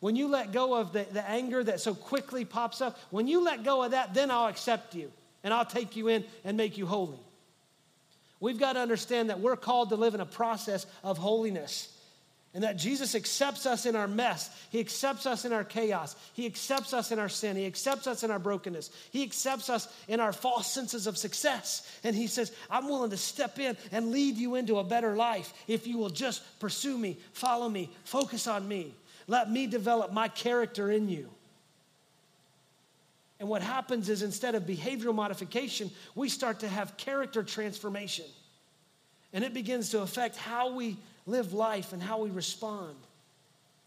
when 0.00 0.14
you 0.14 0.28
let 0.28 0.52
go 0.52 0.74
of 0.74 0.92
the, 0.92 1.06
the 1.12 1.26
anger 1.26 1.64
that 1.64 1.80
so 1.80 1.94
quickly 1.94 2.44
pops 2.44 2.82
up, 2.82 2.98
when 3.10 3.26
you 3.26 3.42
let 3.42 3.64
go 3.64 3.82
of 3.82 3.92
that, 3.92 4.12
then 4.12 4.30
I'll 4.30 4.48
accept 4.48 4.94
you 4.94 5.10
and 5.44 5.54
I'll 5.54 5.64
take 5.64 5.94
you 5.94 6.08
in 6.08 6.24
and 6.42 6.56
make 6.56 6.76
you 6.76 6.86
holy. 6.86 7.20
We've 8.40 8.58
got 8.58 8.72
to 8.72 8.80
understand 8.80 9.30
that 9.30 9.40
we're 9.40 9.56
called 9.56 9.90
to 9.90 9.96
live 9.96 10.14
in 10.14 10.20
a 10.20 10.26
process 10.26 10.86
of 11.04 11.18
holiness. 11.18 11.90
And 12.54 12.62
that 12.62 12.76
Jesus 12.76 13.16
accepts 13.16 13.66
us 13.66 13.84
in 13.84 13.96
our 13.96 14.06
mess. 14.06 14.48
He 14.70 14.78
accepts 14.78 15.26
us 15.26 15.44
in 15.44 15.52
our 15.52 15.64
chaos. 15.64 16.14
He 16.34 16.46
accepts 16.46 16.94
us 16.94 17.10
in 17.10 17.18
our 17.18 17.28
sin. 17.28 17.56
He 17.56 17.66
accepts 17.66 18.06
us 18.06 18.22
in 18.22 18.30
our 18.30 18.38
brokenness. 18.38 18.90
He 19.10 19.24
accepts 19.24 19.68
us 19.68 19.88
in 20.06 20.20
our 20.20 20.32
false 20.32 20.70
senses 20.72 21.08
of 21.08 21.18
success. 21.18 21.98
And 22.04 22.14
He 22.14 22.28
says, 22.28 22.52
I'm 22.70 22.88
willing 22.88 23.10
to 23.10 23.16
step 23.16 23.58
in 23.58 23.76
and 23.90 24.12
lead 24.12 24.36
you 24.36 24.54
into 24.54 24.78
a 24.78 24.84
better 24.84 25.16
life 25.16 25.52
if 25.66 25.88
you 25.88 25.98
will 25.98 26.10
just 26.10 26.42
pursue 26.60 26.96
me, 26.96 27.18
follow 27.32 27.68
me, 27.68 27.90
focus 28.04 28.46
on 28.46 28.68
me. 28.68 28.94
Let 29.26 29.50
me 29.50 29.66
develop 29.66 30.12
my 30.12 30.28
character 30.28 30.92
in 30.92 31.08
you. 31.08 31.30
And 33.44 33.50
what 33.50 33.60
happens 33.60 34.08
is 34.08 34.22
instead 34.22 34.54
of 34.54 34.62
behavioral 34.62 35.14
modification, 35.14 35.90
we 36.14 36.30
start 36.30 36.60
to 36.60 36.68
have 36.68 36.96
character 36.96 37.42
transformation. 37.42 38.24
And 39.34 39.44
it 39.44 39.52
begins 39.52 39.90
to 39.90 40.00
affect 40.00 40.36
how 40.36 40.72
we 40.72 40.96
live 41.26 41.52
life 41.52 41.92
and 41.92 42.02
how 42.02 42.22
we 42.22 42.30
respond. 42.30 42.96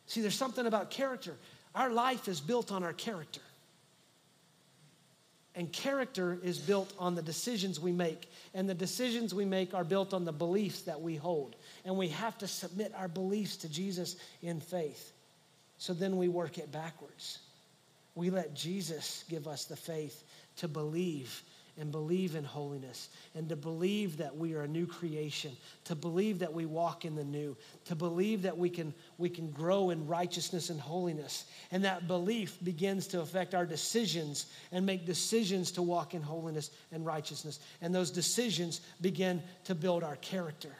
See, 0.06 0.22
there's 0.22 0.36
something 0.36 0.68
about 0.68 0.92
character. 0.92 1.34
Our 1.74 1.90
life 1.90 2.28
is 2.28 2.40
built 2.40 2.72
on 2.72 2.84
our 2.84 2.94
character. 2.94 3.42
And 5.56 5.74
character 5.74 6.38
is 6.44 6.60
built 6.60 6.94
on 7.00 7.16
the 7.16 7.24
decisions 7.24 7.80
we 7.80 7.92
make. 7.92 8.30
And 8.54 8.70
the 8.70 8.76
decisions 8.76 9.34
we 9.34 9.46
make 9.46 9.74
are 9.74 9.84
built 9.84 10.14
on 10.14 10.24
the 10.24 10.32
beliefs 10.32 10.82
that 10.82 11.02
we 11.02 11.16
hold. 11.16 11.56
And 11.84 11.98
we 11.98 12.10
have 12.10 12.38
to 12.38 12.48
submit 12.48 12.94
our 12.96 13.08
beliefs 13.08 13.58
to 13.58 13.70
Jesus 13.70 14.18
in 14.44 14.60
faith. 14.60 15.14
So 15.80 15.96
then 15.96 16.16
we 16.16 16.28
work 16.28 16.60
it 16.60 16.72
backwards 16.72 17.40
we 18.18 18.32
let 18.32 18.56
Jesus 18.56 19.24
give 19.30 19.48
us 19.48 19.66
the 19.66 19.76
faith 19.76 20.24
to 20.58 20.68
believe 20.68 21.44
and 21.80 21.92
believe 21.92 22.34
in 22.34 22.44
holiness 22.44 23.10
and 23.36 23.48
to 23.48 23.56
believe 23.56 24.18
that 24.18 24.36
we 24.36 24.56
are 24.56 24.64
a 24.64 24.68
new 24.68 24.88
creation, 24.88 25.56
to 25.84 25.94
believe 25.94 26.40
that 26.40 26.52
we 26.52 26.66
walk 26.66 27.06
in 27.06 27.16
the 27.16 27.24
new, 27.24 27.56
to 27.86 27.94
believe 27.94 28.42
that 28.42 28.58
we 28.58 28.72
can, 28.72 28.92
we 29.20 29.30
can 29.30 29.52
grow 29.52 29.92
in 29.92 30.08
righteousness 30.08 30.72
and 30.72 30.82
holiness. 30.82 31.46
And 31.72 31.84
that 31.84 32.08
belief 32.08 32.58
begins 32.64 33.06
to 33.10 33.22
affect 33.22 33.54
our 33.54 33.68
decisions 33.68 34.48
and 34.72 34.84
make 34.84 35.06
decisions 35.06 35.70
to 35.74 35.84
walk 35.84 36.16
in 36.16 36.24
holiness 36.24 36.72
and 36.92 37.06
righteousness. 37.06 37.60
And 37.84 37.94
those 37.94 38.10
decisions 38.10 38.82
begin 39.00 39.44
to 39.66 39.76
build 39.76 40.04
our 40.04 40.16
character. 40.16 40.76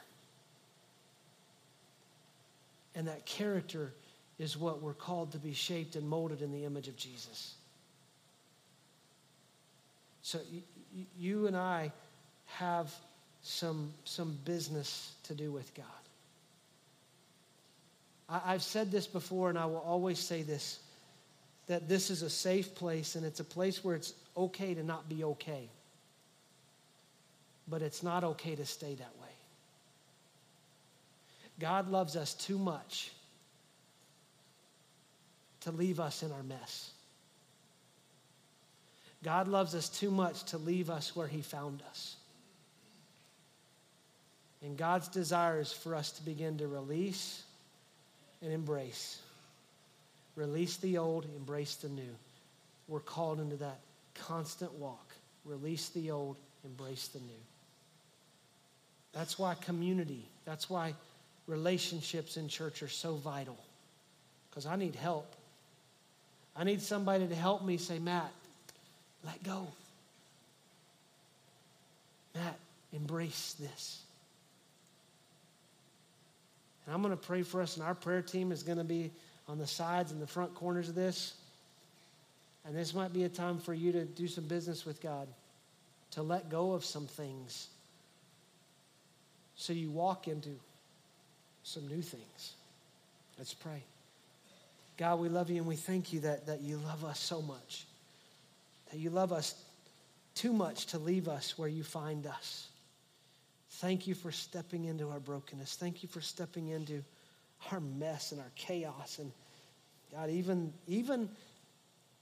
And 2.96 3.06
that 3.06 3.24
character 3.26 3.92
is 4.38 4.56
what 4.56 4.80
we're 4.80 4.94
called 4.94 5.32
to 5.32 5.38
be 5.38 5.52
shaped 5.52 5.96
and 5.96 6.08
molded 6.08 6.42
in 6.42 6.52
the 6.52 6.64
image 6.64 6.88
of 6.88 6.96
Jesus. 6.96 7.54
So 10.22 10.38
you 11.18 11.46
and 11.46 11.56
I 11.56 11.92
have 12.46 12.94
some, 13.42 13.92
some 14.04 14.38
business 14.44 15.12
to 15.24 15.34
do 15.34 15.50
with 15.50 15.74
God. 15.74 15.86
I, 18.28 18.54
I've 18.54 18.62
said 18.62 18.90
this 18.90 19.06
before, 19.06 19.48
and 19.48 19.58
I 19.58 19.66
will 19.66 19.78
always 19.78 20.18
say 20.18 20.42
this 20.42 20.80
that 21.66 21.86
this 21.86 22.08
is 22.08 22.22
a 22.22 22.30
safe 22.30 22.74
place, 22.74 23.14
and 23.14 23.26
it's 23.26 23.40
a 23.40 23.44
place 23.44 23.84
where 23.84 23.94
it's 23.94 24.14
okay 24.38 24.72
to 24.72 24.82
not 24.82 25.06
be 25.06 25.22
okay. 25.22 25.68
But 27.68 27.82
it's 27.82 28.02
not 28.02 28.24
okay 28.24 28.56
to 28.56 28.64
stay 28.64 28.94
that 28.94 29.12
way. 29.20 29.28
God 31.60 31.90
loves 31.90 32.16
us 32.16 32.32
too 32.32 32.56
much 32.58 33.12
to 35.60 35.70
leave 35.70 36.00
us 36.00 36.22
in 36.22 36.32
our 36.32 36.42
mess. 36.42 36.90
God 39.24 39.48
loves 39.48 39.74
us 39.74 39.88
too 39.88 40.10
much 40.10 40.44
to 40.44 40.58
leave 40.58 40.90
us 40.90 41.16
where 41.16 41.26
He 41.26 41.42
found 41.42 41.82
us. 41.90 42.16
And 44.62 44.76
God's 44.76 45.08
desire 45.08 45.60
is 45.60 45.72
for 45.72 45.94
us 45.94 46.12
to 46.12 46.24
begin 46.24 46.58
to 46.58 46.66
release 46.66 47.42
and 48.42 48.52
embrace. 48.52 49.20
Release 50.36 50.76
the 50.76 50.98
old, 50.98 51.26
embrace 51.36 51.76
the 51.76 51.88
new. 51.88 52.14
We're 52.86 53.00
called 53.00 53.40
into 53.40 53.56
that 53.56 53.78
constant 54.14 54.72
walk. 54.74 55.14
Release 55.44 55.88
the 55.90 56.10
old, 56.10 56.36
embrace 56.64 57.08
the 57.08 57.20
new. 57.20 57.42
That's 59.12 59.38
why 59.38 59.54
community, 59.54 60.24
that's 60.44 60.68
why 60.68 60.94
relationships 61.46 62.36
in 62.36 62.48
church 62.48 62.82
are 62.82 62.88
so 62.88 63.14
vital. 63.14 63.56
Because 64.50 64.66
I 64.66 64.76
need 64.76 64.94
help. 64.94 65.34
I 66.58 66.64
need 66.64 66.82
somebody 66.82 67.28
to 67.28 67.34
help 67.36 67.64
me 67.64 67.76
say, 67.76 68.00
Matt, 68.00 68.32
let 69.24 69.40
go. 69.44 69.68
Matt, 72.34 72.58
embrace 72.92 73.54
this. 73.60 74.02
And 76.84 76.94
I'm 76.94 77.00
going 77.00 77.16
to 77.16 77.22
pray 77.22 77.42
for 77.42 77.62
us, 77.62 77.76
and 77.76 77.86
our 77.86 77.94
prayer 77.94 78.22
team 78.22 78.50
is 78.50 78.64
going 78.64 78.78
to 78.78 78.84
be 78.84 79.12
on 79.46 79.58
the 79.58 79.66
sides 79.66 80.10
and 80.10 80.20
the 80.20 80.26
front 80.26 80.54
corners 80.54 80.88
of 80.88 80.96
this. 80.96 81.34
And 82.66 82.76
this 82.76 82.92
might 82.92 83.12
be 83.12 83.22
a 83.22 83.28
time 83.28 83.58
for 83.58 83.72
you 83.72 83.92
to 83.92 84.04
do 84.04 84.26
some 84.26 84.44
business 84.44 84.84
with 84.84 85.00
God, 85.00 85.28
to 86.12 86.22
let 86.22 86.50
go 86.50 86.72
of 86.72 86.84
some 86.84 87.06
things 87.06 87.68
so 89.54 89.72
you 89.72 89.90
walk 89.90 90.26
into 90.26 90.50
some 91.62 91.86
new 91.86 92.02
things. 92.02 92.54
Let's 93.38 93.54
pray. 93.54 93.82
God, 94.98 95.20
we 95.20 95.28
love 95.30 95.48
you 95.48 95.56
and 95.56 95.66
we 95.66 95.76
thank 95.76 96.12
you 96.12 96.20
that, 96.20 96.46
that 96.46 96.60
you 96.60 96.76
love 96.76 97.04
us 97.04 97.18
so 97.18 97.40
much 97.40 97.86
that 98.90 98.98
you 98.98 99.10
love 99.10 99.32
us 99.32 99.54
too 100.34 100.52
much 100.52 100.86
to 100.86 100.98
leave 100.98 101.28
us 101.28 101.58
where 101.58 101.68
you 101.68 101.82
find 101.82 102.26
us. 102.26 102.68
Thank 103.72 104.06
you 104.06 104.14
for 104.14 104.32
stepping 104.32 104.84
into 104.84 105.08
our 105.10 105.20
brokenness. 105.20 105.76
Thank 105.76 106.02
you 106.02 106.08
for 106.08 106.20
stepping 106.20 106.68
into 106.68 107.02
our 107.70 107.80
mess 107.80 108.32
and 108.32 108.40
our 108.40 108.50
chaos. 108.56 109.18
And 109.18 109.30
God, 110.12 110.30
even, 110.30 110.72
even 110.86 111.28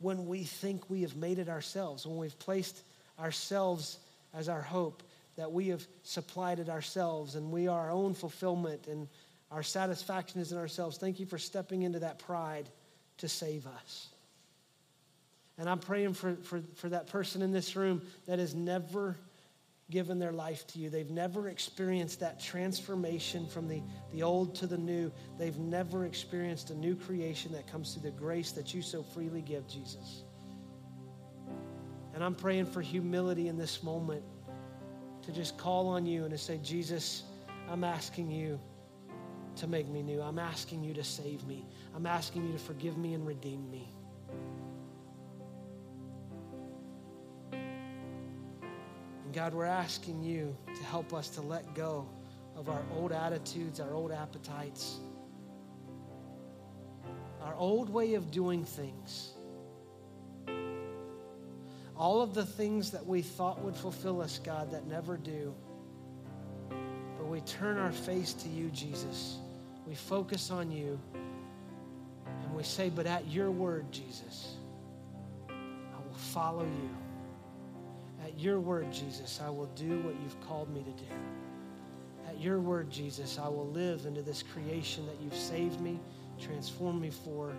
when 0.00 0.26
we 0.26 0.44
think 0.44 0.90
we 0.90 1.02
have 1.02 1.16
made 1.16 1.38
it 1.38 1.48
ourselves, 1.48 2.06
when 2.06 2.16
we've 2.16 2.38
placed 2.38 2.82
ourselves 3.18 3.98
as 4.34 4.48
our 4.48 4.62
hope, 4.62 5.02
that 5.36 5.52
we 5.52 5.68
have 5.68 5.86
supplied 6.02 6.58
it 6.58 6.68
ourselves 6.68 7.34
and 7.34 7.52
we 7.52 7.68
are 7.68 7.80
our 7.80 7.90
own 7.90 8.14
fulfillment 8.14 8.86
and 8.88 9.06
our 9.50 9.62
satisfaction 9.62 10.40
is 10.40 10.52
in 10.52 10.58
ourselves. 10.58 10.98
Thank 10.98 11.20
you 11.20 11.26
for 11.26 11.38
stepping 11.38 11.82
into 11.82 12.00
that 12.00 12.18
pride 12.18 12.68
to 13.18 13.28
save 13.28 13.66
us. 13.66 14.08
And 15.58 15.68
I'm 15.68 15.78
praying 15.78 16.14
for, 16.14 16.34
for, 16.36 16.62
for 16.74 16.88
that 16.90 17.06
person 17.06 17.42
in 17.42 17.52
this 17.52 17.76
room 17.76 18.02
that 18.26 18.38
has 18.38 18.54
never 18.54 19.16
given 19.90 20.18
their 20.18 20.32
life 20.32 20.66
to 20.66 20.78
you. 20.78 20.90
They've 20.90 21.10
never 21.10 21.48
experienced 21.48 22.20
that 22.20 22.40
transformation 22.40 23.46
from 23.46 23.68
the, 23.68 23.80
the 24.12 24.22
old 24.22 24.54
to 24.56 24.66
the 24.66 24.76
new. 24.76 25.12
They've 25.38 25.58
never 25.58 26.04
experienced 26.04 26.70
a 26.70 26.74
new 26.74 26.96
creation 26.96 27.52
that 27.52 27.66
comes 27.70 27.94
through 27.94 28.02
the 28.02 28.16
grace 28.16 28.52
that 28.52 28.74
you 28.74 28.82
so 28.82 29.02
freely 29.02 29.42
give, 29.42 29.66
Jesus. 29.68 30.24
And 32.14 32.24
I'm 32.24 32.34
praying 32.34 32.66
for 32.66 32.82
humility 32.82 33.48
in 33.48 33.56
this 33.56 33.82
moment 33.82 34.24
to 35.22 35.32
just 35.32 35.56
call 35.56 35.88
on 35.88 36.04
you 36.04 36.22
and 36.22 36.30
to 36.32 36.38
say, 36.38 36.58
Jesus, 36.62 37.22
I'm 37.70 37.84
asking 37.84 38.30
you 38.30 38.58
to 39.56 39.66
make 39.66 39.88
me 39.88 40.02
new. 40.02 40.20
I'm 40.20 40.38
asking 40.38 40.84
you 40.84 40.94
to 40.94 41.04
save 41.04 41.46
me. 41.46 41.66
I'm 41.94 42.06
asking 42.06 42.46
you 42.46 42.52
to 42.52 42.58
forgive 42.58 42.96
me 42.96 43.14
and 43.14 43.26
redeem 43.26 43.70
me. 43.70 43.92
And 47.52 49.32
God, 49.32 49.54
we're 49.54 49.64
asking 49.64 50.22
you 50.22 50.56
to 50.74 50.82
help 50.84 51.12
us 51.12 51.28
to 51.30 51.40
let 51.40 51.74
go 51.74 52.08
of 52.54 52.68
our 52.68 52.82
old 52.94 53.12
attitudes, 53.12 53.80
our 53.80 53.94
old 53.94 54.12
appetites, 54.12 54.98
our 57.42 57.54
old 57.54 57.90
way 57.90 58.14
of 58.14 58.30
doing 58.30 58.64
things. 58.64 59.32
All 61.96 62.20
of 62.20 62.34
the 62.34 62.44
things 62.44 62.90
that 62.90 63.06
we 63.06 63.22
thought 63.22 63.62
would 63.62 63.76
fulfill 63.76 64.20
us, 64.20 64.38
God, 64.38 64.70
that 64.72 64.86
never 64.86 65.16
do. 65.16 65.54
But 66.68 67.26
we 67.26 67.40
turn 67.40 67.78
our 67.78 67.92
face 67.92 68.34
to 68.34 68.48
you, 68.48 68.68
Jesus. 68.68 69.38
We 69.86 69.94
focus 69.94 70.50
on 70.50 70.70
you. 70.70 70.98
And 72.26 72.54
we 72.54 72.62
say, 72.62 72.88
But 72.88 73.06
at 73.06 73.30
your 73.30 73.50
word, 73.50 73.90
Jesus, 73.92 74.56
I 75.48 76.08
will 76.08 76.18
follow 76.18 76.64
you. 76.64 76.90
At 78.24 78.38
your 78.38 78.58
word, 78.58 78.92
Jesus, 78.92 79.40
I 79.44 79.50
will 79.50 79.70
do 79.76 80.00
what 80.00 80.14
you've 80.22 80.40
called 80.48 80.72
me 80.74 80.82
to 80.82 80.90
do. 80.90 81.14
At 82.28 82.40
your 82.40 82.58
word, 82.58 82.90
Jesus, 82.90 83.38
I 83.38 83.48
will 83.48 83.68
live 83.68 84.06
into 84.06 84.22
this 84.22 84.42
creation 84.42 85.06
that 85.06 85.16
you've 85.22 85.36
saved 85.36 85.80
me, 85.80 86.00
transformed 86.40 87.00
me 87.00 87.10
for, 87.10 87.52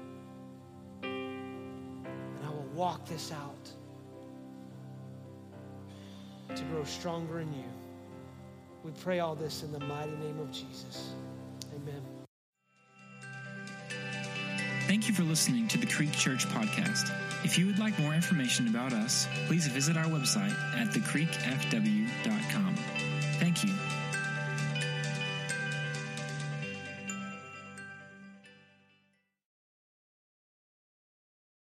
and 1.03 2.45
I 2.45 2.49
will 2.49 2.69
walk 2.73 3.05
this 3.07 3.31
out 3.31 3.71
to 6.55 6.63
grow 6.65 6.83
stronger 6.83 7.39
in 7.39 7.53
you. 7.53 7.63
We 8.83 8.91
pray 8.91 9.19
all 9.19 9.35
this 9.35 9.63
in 9.63 9.71
the 9.71 9.79
mighty 9.79 10.15
name 10.17 10.39
of 10.39 10.51
Jesus. 10.51 11.11
Amen. 11.75 12.16
Thank 14.87 15.09
you 15.09 15.13
for 15.13 15.23
listening 15.23 15.67
to 15.67 15.77
the 15.77 15.85
Creek 15.85 16.13
Church 16.13 16.47
Podcast. 16.47 17.11
If 17.43 17.57
you 17.57 17.65
would 17.67 17.77
like 17.77 17.99
more 17.99 18.13
information 18.13 18.69
about 18.69 18.93
us, 18.93 19.27
please 19.45 19.67
visit 19.67 19.97
our 19.97 20.05
website 20.05 20.55
at 20.77 20.87
thecreekfw.com. 20.87 22.75